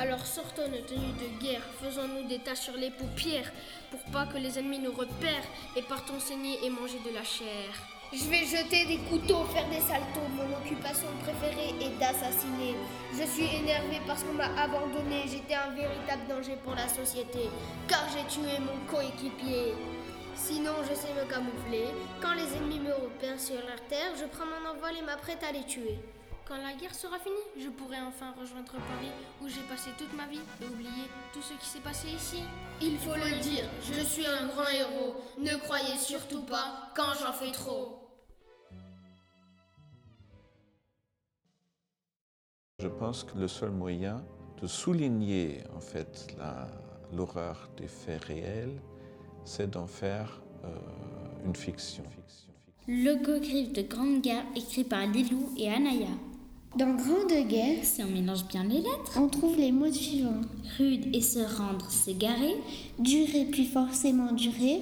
Alors 0.00 0.24
sortons 0.24 0.66
nos 0.66 0.80
tenues 0.80 1.12
de 1.20 1.44
guerre, 1.44 1.60
faisons-nous 1.82 2.26
des 2.26 2.38
taches 2.38 2.60
sur 2.60 2.72
les 2.72 2.88
paupières 2.88 3.52
pour 3.90 4.00
pas 4.10 4.24
que 4.24 4.38
les 4.38 4.58
ennemis 4.58 4.78
nous 4.78 4.92
repèrent 4.92 5.44
et 5.76 5.82
partons 5.82 6.18
saigner 6.18 6.56
et 6.64 6.70
manger 6.70 6.96
de 7.04 7.14
la 7.14 7.22
chair. 7.22 7.68
Je 8.10 8.24
vais 8.24 8.46
jeter 8.46 8.86
des 8.86 8.96
couteaux, 9.10 9.44
faire 9.52 9.68
des 9.68 9.80
saltos. 9.80 10.26
Mon 10.34 10.56
occupation 10.56 11.06
préférée 11.22 11.74
est 11.84 11.98
d'assassiner. 12.00 12.76
Je 13.12 13.26
suis 13.26 13.54
énervé 13.54 14.00
parce 14.06 14.24
qu'on 14.24 14.32
m'a 14.32 14.48
abandonné. 14.58 15.24
J'étais 15.26 15.54
un 15.54 15.68
véritable 15.76 16.26
danger 16.30 16.56
pour 16.64 16.74
la 16.74 16.88
société, 16.88 17.50
car 17.86 18.06
j'ai 18.08 18.24
tué 18.26 18.58
mon 18.58 18.80
coéquipier. 18.90 19.74
Sinon, 20.34 20.76
je 20.88 20.94
sais 20.94 21.12
me 21.12 21.28
camoufler. 21.30 21.84
Quand 22.22 22.32
les 22.32 22.56
ennemis 22.56 22.80
me 22.80 22.94
repèrent 22.94 23.38
sur 23.38 23.56
leur 23.56 23.84
terre, 23.90 24.12
je 24.18 24.24
prends 24.24 24.46
mon 24.46 24.70
envol 24.70 24.96
et 24.98 25.04
m'apprête 25.04 25.44
à 25.46 25.52
les 25.52 25.64
tuer. 25.64 25.98
Quand 26.50 26.56
la 26.56 26.72
guerre 26.72 26.92
sera 26.92 27.16
finie, 27.20 27.36
je 27.56 27.68
pourrai 27.68 27.98
enfin 28.00 28.34
rejoindre 28.36 28.72
Paris 28.72 29.12
où 29.40 29.46
j'ai 29.46 29.62
passé 29.68 29.90
toute 29.96 30.12
ma 30.16 30.26
vie 30.26 30.40
et 30.60 30.66
oublier 30.66 31.06
tout 31.32 31.40
ce 31.40 31.52
qui 31.52 31.64
s'est 31.64 31.78
passé 31.78 32.08
ici. 32.08 32.42
Il 32.82 32.98
faut 32.98 33.14
le 33.14 33.40
dire, 33.40 33.66
je 33.84 34.00
suis 34.00 34.26
un 34.26 34.48
grand 34.48 34.68
héros. 34.68 35.14
Ne 35.38 35.56
croyez 35.58 35.96
surtout 35.96 36.42
pas 36.42 36.90
quand 36.96 37.12
j'en 37.20 37.32
fais 37.32 37.52
trop. 37.52 38.00
Je 42.80 42.88
pense 42.88 43.22
que 43.22 43.38
le 43.38 43.46
seul 43.46 43.70
moyen 43.70 44.20
de 44.60 44.66
souligner 44.66 45.62
en 45.76 45.80
fait 45.80 46.36
l'horreur 47.12 47.70
des 47.76 47.86
faits 47.86 48.24
réels, 48.24 48.82
c'est 49.44 49.70
d'en 49.70 49.86
faire 49.86 50.42
euh, 50.64 50.68
une 51.46 51.54
fiction. 51.54 52.02
Le 52.88 53.14
Gogriffe 53.24 53.72
de 53.72 53.82
Grande 53.82 54.20
Gare, 54.20 54.42
écrit 54.56 54.82
par 54.82 55.06
Lilou 55.06 55.54
et 55.56 55.70
Anaya. 55.70 56.08
Dans 56.76 56.94
Grande 56.94 57.48
Guerre, 57.48 57.82
si 57.82 58.00
on 58.04 58.06
mélange 58.06 58.46
bien 58.46 58.62
les 58.62 58.76
lettres, 58.76 59.16
on 59.16 59.26
trouve 59.26 59.56
les 59.56 59.72
mots 59.72 59.92
suivants. 59.92 60.40
Rude 60.78 61.12
et 61.12 61.20
se 61.20 61.40
rendre, 61.40 61.90
s'égarer. 61.90 62.54
Durer 63.00 63.46
puis 63.50 63.66
forcément 63.66 64.30
durer. 64.30 64.80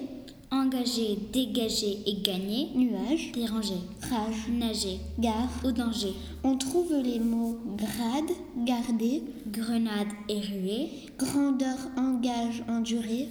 Engager, 0.51 1.17
dégager 1.33 1.97
et 2.05 2.21
gagner. 2.21 2.69
Nuage. 2.75 3.31
Déranger. 3.31 3.79
Rage. 4.03 4.49
Nager. 4.51 4.99
Gare. 5.17 5.49
Au 5.65 5.71
danger. 5.71 6.13
On 6.43 6.57
trouve 6.57 6.93
les 6.93 7.19
mots 7.19 7.57
grade, 7.75 8.35
garder. 8.57 9.23
Grenade 9.47 10.09
et 10.29 10.41
ruée. 10.41 10.89
Grandeur, 11.17 11.77
engage, 11.97 12.63
endurer. 12.69 13.29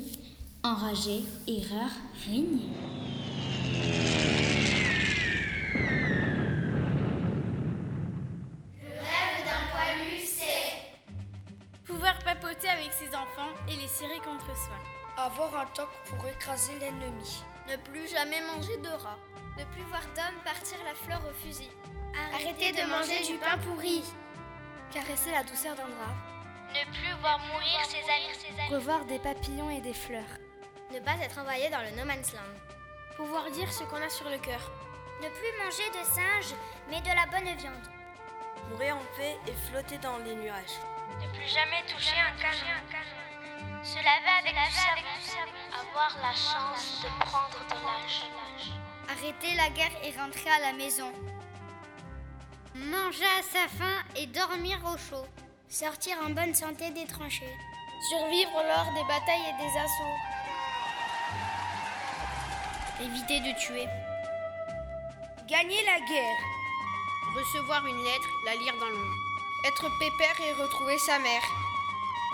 Enragé, 0.65 1.23
erreur, 1.47 1.91
régner. 2.29 2.67
Avec 12.67 12.93
ses 12.93 13.15
enfants 13.15 13.53
et 13.69 13.77
les 13.77 13.87
serrer 13.87 14.19
contre 14.19 14.47
soi. 14.57 14.77
Avoir 15.17 15.55
un 15.57 15.67
toc 15.67 15.89
pour 16.07 16.27
écraser 16.27 16.73
l'ennemi. 16.81 17.45
Ne 17.69 17.77
plus 17.77 18.09
jamais 18.09 18.41
manger 18.41 18.77
de 18.79 18.89
rats. 18.89 19.19
Ne 19.59 19.65
plus 19.67 19.83
voir 19.85 20.03
d'hommes 20.17 20.43
partir 20.45 20.79
la 20.85 20.95
fleur 20.95 21.21
au 21.29 21.35
fusil. 21.47 21.71
Arrêter, 22.35 22.73
de, 22.73 22.89
manger, 22.89 23.23
du 23.25 23.39
pain 23.39 23.59
pourri. 23.59 24.03
Caresser 24.93 25.31
la 25.31 25.43
douceur 25.45 25.77
d'un 25.77 25.89
drap. 25.89 26.15
Ne 26.71 26.85
plus 26.93 27.21
voir 27.21 27.39
mourir 27.39 27.85
ses 27.85 27.99
amis, 27.99 28.35
ses 28.35 28.61
amis. 28.61 28.75
Revoir 28.75 29.05
des 29.05 29.19
papillons 29.19 29.71
et 29.71 29.81
des 29.81 29.95
fleurs. 29.95 30.39
Ne 30.93 31.01
pas 31.01 31.17
être 31.23 31.39
envoyé 31.39 31.69
dans 31.71 31.83
le 31.83 31.91
no 31.91 32.05
man's 32.05 32.33
land. 32.33 32.59
Pouvoir 33.17 33.51
dire 33.51 33.73
ce 33.73 33.85
qu'on 33.85 34.03
a 34.03 34.09
sur 34.09 34.29
le 34.29 34.39
cœur. 34.39 34.73
Ne 35.23 35.29
plus 35.29 35.65
manger 35.65 35.89
de 35.91 36.05
singes, 36.05 36.55
mais 36.89 37.01
de 37.01 37.09
la 37.09 37.27
bonne 37.27 37.57
viande. 37.57 37.91
Mourir 38.71 38.97
en 38.97 39.17
paix 39.17 39.37
et 39.47 39.53
flotter 39.53 39.99
dans 39.99 40.19
les 40.19 40.35
nuages. 40.35 40.79
Ne 41.21 41.27
plus 41.33 41.49
jamais 41.49 41.83
toucher 41.87 42.17
un 42.21 42.37
canon. 42.41 42.79
Se 43.83 43.97
laver 43.97 44.35
avec, 44.41 44.55
du, 44.55 44.73
savon. 44.73 45.53
Avoir 45.73 46.17
la 46.21 46.35
chance 46.35 47.03
de 47.03 47.09
prendre 47.25 47.59
de 47.69 47.75
l'âge. 47.75 48.25
Arrêter 49.09 49.55
la 49.55 49.71
guerre 49.71 49.97
et 50.03 50.11
rentrer 50.19 50.51
à 50.51 50.59
la 50.61 50.73
maison. 50.73 51.11
Manger 52.75 53.25
à 53.25 53.43
sa 53.43 53.69
faim 53.69 54.05
et 54.17 54.27
dormir 54.27 54.79
au 54.85 54.97
chaud. 54.99 55.27
Sortir 55.69 56.17
en 56.25 56.31
bonne 56.31 56.55
santé 56.55 56.91
des 56.91 57.07
tranchées. 57.07 57.57
Survivre 58.11 58.63
lors 58.63 58.93
des 58.95 59.03
batailles 59.09 59.49
et 59.49 59.63
des 59.63 59.79
assauts. 59.79 60.19
Éviter 63.01 63.41
de 63.41 63.59
tuer. 63.59 63.89
Gagner 65.47 65.83
la 65.85 65.99
guerre. 66.07 66.41
Recevoir 67.35 67.87
une 67.87 68.05
lettre, 68.05 68.29
la 68.45 68.55
lire 68.55 68.75
dans 68.79 68.89
l'ombre. 68.89 69.18
Être 69.65 69.89
pépère 69.99 70.41
et 70.41 70.53
retrouver 70.53 70.99
sa 70.99 71.19
mère. 71.19 71.43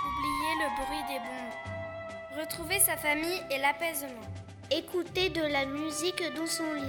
Oublier 0.06 0.54
le 0.60 0.68
bruit 0.84 1.02
des 1.08 1.18
bombes. 1.18 2.38
Retrouver 2.38 2.78
sa 2.78 2.98
famille 2.98 3.42
et 3.50 3.58
l'apaisement. 3.58 4.28
Écouter 4.70 5.30
de 5.30 5.40
la 5.40 5.64
musique 5.64 6.22
dans 6.34 6.46
son 6.46 6.74
lit. 6.74 6.82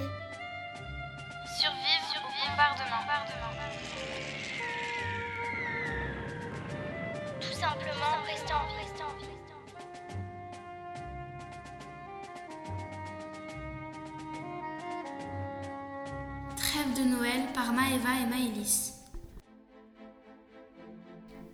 Survivre, 1.58 2.06
Survivre 2.12 2.26
au 2.26 2.50
bombardement. 2.50 3.02
Tout 7.40 7.52
simplement 7.52 8.22
rester 8.26 8.52
en 8.52 8.66
vie. 8.66 8.74
Rester 8.82 9.02
en 9.04 9.14
vie. 9.18 9.36
Trêve 16.56 16.92
de 16.94 17.04
Noël 17.04 17.40
par 17.54 17.72
Maëva 17.72 18.20
et 18.22 18.26
Maëlys. 18.26 18.95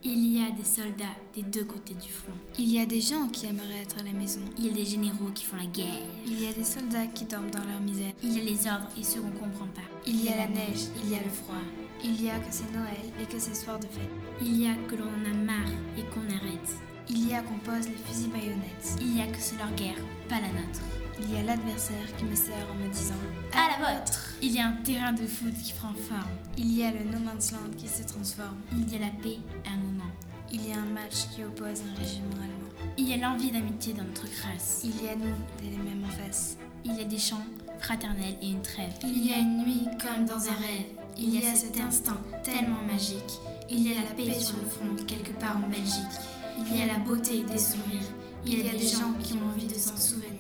Il 0.05 0.37
y 0.37 0.43
a 0.43 0.51
des 0.51 0.65
soldats 0.65 1.15
des 1.33 1.43
deux 1.43 1.63
côtés 1.63 1.95
du 1.95 2.09
front. 2.09 2.33
Il 2.59 2.73
y 2.73 2.81
a 2.81 2.87
des 2.87 3.01
gens 3.01 3.29
qui 3.29 3.47
aimeraient 3.47 3.83
être 3.83 4.01
à 4.01 4.03
la 4.03 4.11
maison. 4.11 4.41
Il 4.59 4.67
y 4.67 4.71
a 4.71 4.73
des 4.73 4.85
généraux 4.85 5.31
qui 5.33 5.45
font 5.45 5.57
la 5.57 5.67
guerre. 5.67 6.03
Il 6.27 6.43
y 6.43 6.49
a 6.49 6.53
des 6.53 6.65
soldats 6.65 7.07
qui 7.07 7.25
dorment 7.25 7.53
dans 7.53 7.65
leur 7.65 7.81
misère. 7.81 8.13
Il 8.21 8.37
y 8.37 8.41
a 8.41 8.43
les 8.43 8.67
ordres 8.67 8.89
et 8.99 9.05
ceux 9.05 9.21
qu'on 9.21 9.31
comprend 9.31 9.67
pas. 9.67 9.87
Il 10.05 10.25
y 10.25 10.29
a 10.29 10.37
la 10.39 10.49
neige, 10.49 10.89
il 11.05 11.11
y 11.11 11.15
a 11.15 11.23
le 11.23 11.31
froid. 11.31 11.55
Il 12.03 12.21
y 12.21 12.29
a 12.29 12.41
que 12.41 12.51
c'est 12.51 12.73
Noël 12.73 13.13
et 13.21 13.27
que 13.27 13.39
c'est 13.39 13.55
soir 13.55 13.79
de 13.79 13.87
fête. 13.87 14.11
Il 14.41 14.61
y 14.61 14.67
a 14.67 14.75
que 14.89 14.97
l'on 14.97 15.05
en 15.05 15.31
a 15.31 15.35
marre 15.35 15.71
et 15.97 16.03
qu'on 16.13 16.27
arrête. 16.35 16.75
Il 17.09 17.29
y 17.29 17.35
a 17.35 17.43
qu'on 17.43 17.59
pose 17.59 17.87
les 17.87 17.95
fusils 17.95 18.31
baïonnettes. 18.31 18.97
Il 19.01 19.17
y 19.17 19.21
a 19.21 19.27
que 19.27 19.39
c'est 19.39 19.57
leur 19.57 19.73
guerre, 19.77 20.03
pas 20.29 20.41
la 20.41 20.49
nôtre. 20.49 20.83
Il 21.25 21.35
y 21.35 21.39
a 21.39 21.43
l'adversaire 21.43 22.17
qui 22.19 22.25
me 22.25 22.35
sert 22.35 22.67
en 22.71 22.75
me 22.75 22.93
disant 22.93 23.15
À 23.53 23.71
la 23.71 23.95
vôtre 23.95 24.35
Il 24.43 24.53
y 24.53 24.59
a 24.59 24.67
un 24.67 24.77
terrain 24.83 25.13
de 25.13 25.27
foot 25.27 25.55
qui 25.63 25.73
prend 25.73 25.95
forme. 25.95 26.31
Il 26.59 26.77
y 26.77 26.85
a 26.85 26.91
le 26.91 27.05
no 27.05 27.19
man's 27.21 27.53
land 27.53 27.77
qui 27.77 27.87
se 27.87 28.03
transforme. 28.03 28.57
Il 28.73 28.93
y 28.93 28.97
a 28.97 29.01
la 29.01 29.13
paix 29.23 29.39
à 29.67 29.75
un 29.75 29.77
moment. 29.77 30.11
Il 30.53 30.69
y 30.69 30.73
a 30.73 30.79
un 30.79 30.87
match 30.87 31.29
qui 31.35 31.45
oppose 31.45 31.81
un 31.81 31.99
régiment 31.99 32.35
allemand. 32.35 32.93
Il 32.99 33.09
y 33.09 33.15
a 33.15 33.17
l'envie 33.19 33.51
d'amitié 33.51 33.95
dans 33.95 34.05
notre 34.05 34.29
crasse. 34.31 34.81
Il 34.85 35.03
y 35.03 35.09
a 35.09 35.15
nous, 35.15 35.35
les 35.63 35.77
mêmes 35.77 36.05
en 36.05 36.25
face. 36.25 36.57
Il 36.85 36.95
y 36.95 37.01
a 37.01 37.05
des 37.05 37.19
chants 37.19 37.47
fraternels 37.79 38.37
et 38.43 38.51
une 38.51 38.63
trêve. 38.63 38.93
Il 39.05 39.25
y 39.25 39.33
a 39.33 39.39
une 39.39 39.65
nuit 39.65 39.87
comme 40.01 40.27
dans 40.27 40.49
un 40.49 40.55
rêve. 40.55 40.87
Il 41.17 41.35
y 41.35 41.47
a 41.47 41.55
cet 41.55 41.79
instant 41.81 42.19
tellement 42.43 42.83
magique. 42.91 43.39
Il 43.71 43.89
y 43.89 43.93
a 43.93 44.03
la 44.03 44.11
paix 44.17 44.39
sur 44.39 44.57
le 44.57 44.69
front 44.69 45.05
quelque 45.07 45.33
part 45.39 45.57
en 45.57 45.69
Belgique. 45.69 46.21
Il 46.59 46.77
y 46.77 46.83
a 46.83 46.87
la 46.87 46.99
beauté 46.99 47.43
des 47.45 47.59
sourires. 47.59 48.11
Il 48.45 48.59
y 48.59 48.69
a 48.69 48.73
des 48.73 48.87
gens 48.87 49.13
qui 49.23 49.35
ont 49.35 49.47
envie 49.55 49.67
de 49.67 49.79
s'en 49.79 49.97
souvenir. 49.97 50.32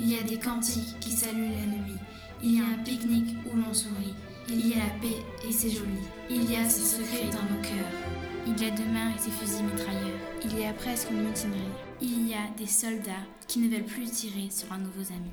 Il 0.00 0.08
y 0.08 0.18
a 0.18 0.22
des 0.22 0.38
cantiques 0.38 1.00
qui 1.00 1.10
saluent 1.10 1.50
l'ennemi. 1.50 1.96
Il 2.42 2.54
y 2.56 2.60
a 2.60 2.64
un 2.64 2.82
pique-nique 2.84 3.36
où 3.46 3.56
l'on 3.56 3.74
sourit. 3.74 4.14
Il 4.48 4.68
y 4.68 4.74
a 4.74 4.78
la 4.78 5.00
paix 5.00 5.16
et 5.46 5.52
c'est 5.52 5.70
joli. 5.70 5.98
Il 6.30 6.48
y 6.50 6.56
a 6.56 6.68
ce 6.68 6.80
secret 6.80 7.24
dans 7.24 7.42
nos 7.54 7.60
cœurs. 7.60 7.92
Il 8.46 8.62
y 8.62 8.66
a 8.66 8.70
demain 8.70 9.10
et 9.14 9.18
ses 9.18 9.30
fusils 9.30 9.64
mitrailleurs. 9.64 10.18
Il 10.44 10.58
y 10.58 10.64
a 10.64 10.72
presque 10.72 11.10
une 11.10 11.26
mutinerie. 11.26 11.58
Il 12.00 12.28
y 12.28 12.34
a 12.34 12.48
des 12.56 12.66
soldats 12.66 13.26
qui 13.48 13.58
ne 13.58 13.68
veulent 13.68 13.84
plus 13.84 14.08
tirer 14.10 14.48
sur 14.50 14.72
un 14.72 14.78
nouveau 14.78 15.02
ami. 15.10 15.30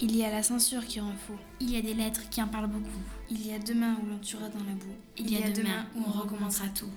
Il 0.00 0.16
y 0.16 0.24
a 0.24 0.30
la 0.32 0.42
censure 0.42 0.84
qui 0.84 0.98
rend 0.98 1.14
fou. 1.26 1.34
Il 1.60 1.70
y 1.70 1.76
a 1.76 1.82
des 1.82 1.94
lettres 1.94 2.28
qui 2.28 2.42
en 2.42 2.48
parlent 2.48 2.66
beaucoup. 2.66 2.88
Il 3.30 3.46
y 3.46 3.52
a 3.52 3.58
demain 3.60 3.96
où 4.02 4.06
l'on 4.06 4.18
tuera 4.18 4.48
dans 4.48 4.64
la 4.64 4.72
boue. 4.72 4.96
Il, 5.16 5.30
y 5.30 5.42
a, 5.42 5.50
demain, 5.50 5.86
où 5.94 6.02
on 6.06 6.10
recommencera 6.10 6.66
tout. 6.74 6.90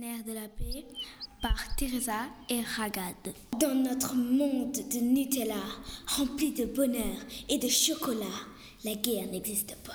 De 0.00 0.32
la 0.32 0.48
paix 0.48 0.86
par 1.42 1.76
Teresa 1.76 2.22
et 2.48 2.62
Ragad. 2.62 3.34
Dans 3.60 3.74
notre 3.74 4.14
monde 4.14 4.72
de 4.72 4.98
Nutella, 4.98 5.62
rempli 6.06 6.52
de 6.52 6.64
bonheur 6.64 7.18
et 7.50 7.58
de 7.58 7.68
chocolat, 7.68 8.24
la 8.82 8.94
guerre 8.94 9.26
n'existe 9.30 9.76
pas. 9.84 9.92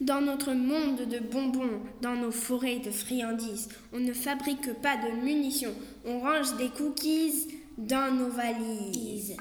Dans 0.00 0.20
notre 0.20 0.52
monde 0.52 1.08
de 1.08 1.18
bonbons, 1.18 1.80
dans 2.00 2.14
nos 2.14 2.30
forêts 2.30 2.78
de 2.78 2.92
friandises, 2.92 3.68
on 3.92 3.98
ne 3.98 4.12
fabrique 4.12 4.74
pas 4.74 4.96
de 4.96 5.10
munitions, 5.24 5.74
on 6.06 6.20
range 6.20 6.56
des 6.56 6.68
cookies 6.68 7.48
dans 7.76 8.14
nos 8.14 8.30
valises. 8.30 9.36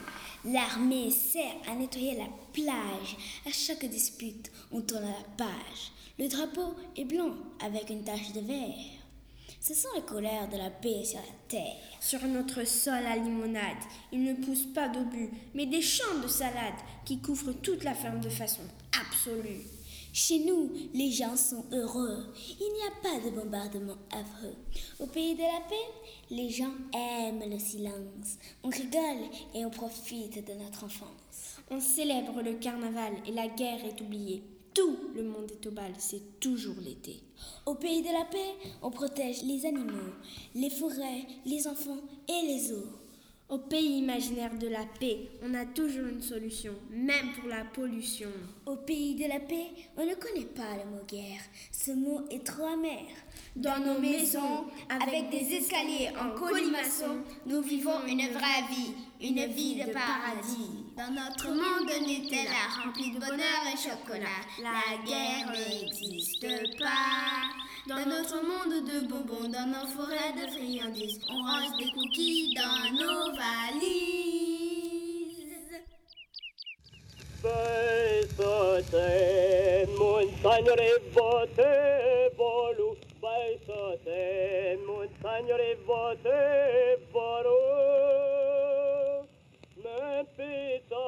L'armée 0.45 1.11
sert 1.11 1.57
à 1.69 1.75
nettoyer 1.75 2.17
la 2.17 2.29
plage. 2.53 3.17
À 3.45 3.51
chaque 3.51 3.85
dispute, 3.85 4.51
on 4.71 4.81
tourne 4.81 5.03
la 5.03 5.45
page. 5.45 5.91
Le 6.17 6.27
drapeau 6.27 6.73
est 6.97 7.05
blanc 7.05 7.35
avec 7.63 7.91
une 7.91 8.03
tache 8.03 8.33
de 8.33 8.39
vert. 8.39 9.00
Ce 9.61 9.75
sont 9.75 9.89
les 9.95 10.01
colères 10.01 10.49
de 10.49 10.57
la 10.57 10.71
paix 10.71 11.03
sur 11.03 11.19
la 11.19 11.35
terre. 11.47 11.77
Sur 11.99 12.25
notre 12.25 12.65
sol 12.65 13.05
à 13.05 13.15
limonade, 13.15 13.77
il 14.11 14.23
ne 14.23 14.33
pousse 14.33 14.65
pas 14.73 14.89
d'obus, 14.89 15.29
mais 15.53 15.67
des 15.67 15.83
champs 15.83 16.17
de 16.19 16.27
salade 16.27 16.73
qui 17.05 17.19
couvrent 17.19 17.53
toute 17.53 17.83
la 17.83 17.93
ferme 17.93 18.21
de 18.21 18.29
façon 18.29 18.63
absolue. 18.99 19.61
Chez 20.13 20.39
nous, 20.39 20.71
les 20.95 21.11
gens 21.11 21.37
sont 21.37 21.63
heureux. 21.71 22.33
Il 22.59 22.73
n'y 22.73 22.87
a 22.87 23.01
pas 23.03 23.23
de 23.23 23.35
bombardement 23.35 23.97
affreux. 24.11 24.55
Au 24.99 25.05
pays 25.05 25.35
de 25.35 25.43
la 25.43 25.61
paix, 25.69 25.75
les 26.31 26.49
gens 26.49 26.73
aiment 26.95 27.47
le 27.47 27.59
silence. 27.59 28.39
On 28.63 28.69
rigole 28.69 29.29
et 29.53 29.63
on 29.63 29.69
profite 29.69 30.43
de 30.43 30.53
notre 30.53 30.85
enfance. 30.85 31.59
On 31.69 31.79
célèbre 31.79 32.41
le 32.41 32.55
carnaval 32.55 33.13
et 33.27 33.31
la 33.31 33.47
guerre 33.47 33.85
est 33.85 34.01
oubliée. 34.01 34.43
Tout 34.73 34.95
le 35.15 35.23
monde 35.23 35.51
est 35.51 35.67
au 35.67 35.71
bal, 35.71 35.91
c'est 35.97 36.39
toujours 36.39 36.79
l'été. 36.81 37.21
Au 37.65 37.75
pays 37.75 38.01
de 38.01 38.07
la 38.07 38.25
paix, 38.25 38.55
on 38.81 38.89
protège 38.89 39.43
les 39.43 39.65
animaux, 39.65 40.13
les 40.55 40.69
forêts, 40.69 41.27
les 41.45 41.67
enfants 41.67 41.99
et 42.29 42.47
les 42.47 42.71
eaux. 42.71 43.00
Au 43.51 43.57
pays 43.57 43.97
imaginaire 43.97 44.57
de 44.57 44.69
la 44.69 44.85
paix, 44.97 45.27
on 45.43 45.53
a 45.55 45.65
toujours 45.65 46.07
une 46.07 46.21
solution, 46.21 46.73
même 46.89 47.33
pour 47.33 47.49
la 47.49 47.65
pollution. 47.65 48.29
Au 48.65 48.77
pays 48.77 49.15
de 49.15 49.27
la 49.27 49.41
paix, 49.41 49.67
on 49.97 50.05
ne 50.05 50.15
connaît 50.15 50.45
pas 50.45 50.77
le 50.81 50.89
mot 50.89 51.03
guerre. 51.05 51.41
Ce 51.69 51.91
mot 51.91 52.21
est 52.31 52.45
trop 52.45 52.67
amer. 52.67 53.07
Dans 53.57 53.77
nos 53.79 53.99
maisons, 53.99 54.67
avec 54.89 55.31
des 55.31 55.57
escaliers 55.57 56.11
en 56.17 56.29
colimaçon, 56.39 57.25
nous 57.45 57.61
vivons 57.61 58.05
une 58.07 58.25
vraie 58.29 58.63
vie, 58.69 58.93
une 59.19 59.45
vie 59.51 59.83
de 59.83 59.91
paradis. 59.91 60.85
Dans 60.95 61.11
notre 61.11 61.49
monde 61.49 62.07
Nutella, 62.07 62.85
rempli 62.85 63.11
de 63.11 63.19
bonheur 63.19 63.63
et 63.67 63.75
chocolat, 63.75 64.45
la 64.63 65.03
guerre 65.05 65.51
n'existe 65.51 66.79
pas. 66.79 67.51
Dans 67.87 68.05
notre 68.05 68.35
monde 68.43 68.85
de 68.85 69.07
bonbons, 69.07 69.49
dans 69.49 69.65
nos 69.65 69.87
forêts 69.87 70.33
de 70.33 70.51
friandises, 70.51 71.19
on 71.27 71.41
range 71.41 71.77
des 71.79 71.91
cookies 71.91 72.53
dans 72.53 72.91
nos 72.93 73.35
valises. 73.35 74.21
montagne 79.97 80.71
rivote 80.77 81.71
volu, 82.37 82.89
baisote 83.21 84.21
montagne 84.85 85.53
rivote 85.53 86.37
volu. 87.11 87.59
Me 89.83 90.23
pita 90.35 91.07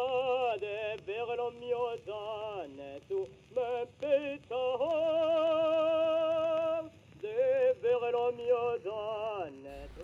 de 0.60 0.78
verlo 1.06 1.52
mio 1.60 1.86
donne 2.08 3.00
tu, 3.08 3.20
pita 4.00 4.64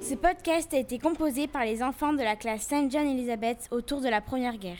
Ce 0.09 0.15
podcast 0.15 0.73
a 0.73 0.79
été 0.79 0.97
composé 0.97 1.47
par 1.47 1.65
les 1.65 1.83
enfants 1.83 2.13
de 2.13 2.23
la 2.23 2.35
classe 2.35 2.63
Saint 2.63 2.89
John 2.89 3.05
Elizabeth 3.05 3.67
autour 3.69 4.01
de 4.01 4.09
la 4.09 4.21
Première 4.21 4.57
Guerre. 4.57 4.79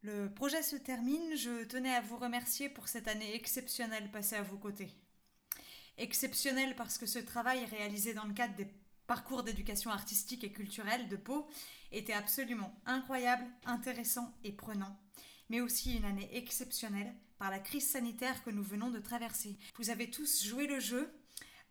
Le 0.00 0.32
projet 0.32 0.62
se 0.62 0.76
termine, 0.76 1.36
je 1.36 1.64
tenais 1.64 1.94
à 1.94 2.00
vous 2.00 2.16
remercier 2.16 2.70
pour 2.70 2.88
cette 2.88 3.08
année 3.08 3.34
exceptionnelle 3.34 4.10
passée 4.10 4.36
à 4.36 4.42
vos 4.42 4.56
côtés. 4.56 4.88
Exceptionnelle 5.98 6.74
parce 6.76 6.96
que 6.96 7.04
ce 7.04 7.18
travail 7.18 7.62
réalisé 7.66 8.14
dans 8.14 8.24
le 8.24 8.32
cadre 8.32 8.54
des 8.54 8.70
parcours 9.06 9.42
d'éducation 9.42 9.90
artistique 9.90 10.44
et 10.44 10.52
culturelle 10.52 11.08
de 11.08 11.16
Pau 11.16 11.46
était 11.92 12.12
absolument 12.12 12.74
incroyable, 12.86 13.44
intéressant 13.64 14.34
et 14.44 14.52
prenant, 14.52 14.98
mais 15.48 15.60
aussi 15.60 15.96
une 15.96 16.04
année 16.04 16.28
exceptionnelle 16.36 17.14
par 17.38 17.50
la 17.50 17.58
crise 17.58 17.88
sanitaire 17.88 18.42
que 18.44 18.50
nous 18.50 18.62
venons 18.62 18.90
de 18.90 18.98
traverser. 18.98 19.58
Vous 19.76 19.90
avez 19.90 20.10
tous 20.10 20.44
joué 20.44 20.66
le 20.66 20.80
jeu, 20.80 21.12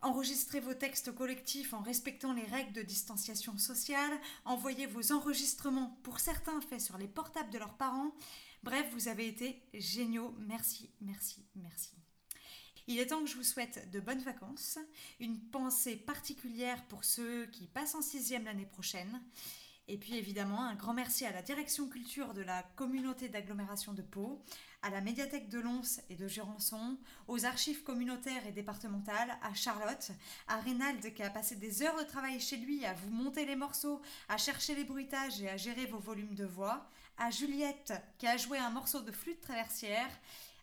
enregistré 0.02 0.60
vos 0.60 0.74
textes 0.74 1.12
collectifs 1.12 1.72
en 1.72 1.80
respectant 1.80 2.32
les 2.32 2.44
règles 2.44 2.72
de 2.72 2.82
distanciation 2.82 3.58
sociale, 3.58 4.20
envoyé 4.44 4.86
vos 4.86 5.12
enregistrements, 5.12 5.98
pour 6.02 6.20
certains 6.20 6.60
faits 6.60 6.82
sur 6.82 6.98
les 6.98 7.08
portables 7.08 7.50
de 7.50 7.58
leurs 7.58 7.76
parents. 7.76 8.14
Bref, 8.62 8.86
vous 8.92 9.08
avez 9.08 9.26
été 9.26 9.62
géniaux. 9.74 10.34
Merci, 10.38 10.90
merci, 11.00 11.44
merci. 11.54 12.03
Il 12.86 12.98
est 12.98 13.06
temps 13.06 13.22
que 13.22 13.30
je 13.30 13.36
vous 13.36 13.44
souhaite 13.44 13.90
de 13.92 14.00
bonnes 14.00 14.20
vacances, 14.20 14.78
une 15.18 15.40
pensée 15.40 15.96
particulière 15.96 16.84
pour 16.84 17.02
ceux 17.02 17.46
qui 17.46 17.66
passent 17.66 17.94
en 17.94 18.02
sixième 18.02 18.44
l'année 18.44 18.66
prochaine, 18.66 19.22
et 19.88 19.96
puis 19.96 20.16
évidemment 20.18 20.62
un 20.62 20.74
grand 20.74 20.92
merci 20.92 21.24
à 21.24 21.32
la 21.32 21.40
direction 21.40 21.88
culture 21.88 22.34
de 22.34 22.42
la 22.42 22.62
communauté 22.76 23.30
d'agglomération 23.30 23.94
de 23.94 24.02
Pau, 24.02 24.42
à 24.82 24.90
la 24.90 25.00
médiathèque 25.00 25.48
de 25.48 25.60
Lons 25.60 26.02
et 26.10 26.14
de 26.14 26.28
Jurançon, 26.28 26.98
aux 27.26 27.46
archives 27.46 27.82
communautaires 27.84 28.46
et 28.46 28.52
départementales, 28.52 29.34
à 29.40 29.54
Charlotte, 29.54 30.10
à 30.46 30.60
Reynald 30.60 31.14
qui 31.14 31.22
a 31.22 31.30
passé 31.30 31.56
des 31.56 31.82
heures 31.82 31.98
de 31.98 32.04
travail 32.04 32.38
chez 32.38 32.58
lui 32.58 32.84
à 32.84 32.92
vous 32.92 33.08
monter 33.08 33.46
les 33.46 33.56
morceaux, 33.56 34.02
à 34.28 34.36
chercher 34.36 34.74
les 34.74 34.84
bruitages 34.84 35.40
et 35.40 35.48
à 35.48 35.56
gérer 35.56 35.86
vos 35.86 36.00
volumes 36.00 36.34
de 36.34 36.44
voix, 36.44 36.86
à 37.16 37.30
Juliette 37.30 37.94
qui 38.18 38.26
a 38.26 38.36
joué 38.36 38.58
un 38.58 38.68
morceau 38.68 39.00
de 39.00 39.10
flûte 39.10 39.40
traversière, 39.40 40.10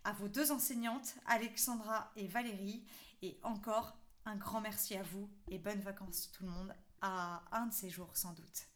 à 0.04 0.14
vos 0.14 0.28
deux 0.28 0.52
enseignantes, 0.52 1.16
Alexandra 1.26 2.12
et 2.16 2.28
Valérie, 2.28 2.84
et 3.22 3.39
encore 3.43 3.97
un 4.26 4.36
grand 4.36 4.62
merci 4.62 4.95
à 4.95 5.04
vous 5.04 5.30
et 5.49 5.58
bonnes 5.58 5.82
vacances 5.82 6.32
tout 6.32 6.43
le 6.43 6.52
monde 6.52 6.74
à 7.02 7.43
un 7.52 7.68
de 7.68 7.74
ces 7.74 7.89
jours 7.89 8.16
sans 8.16 8.34
doute. 8.34 8.70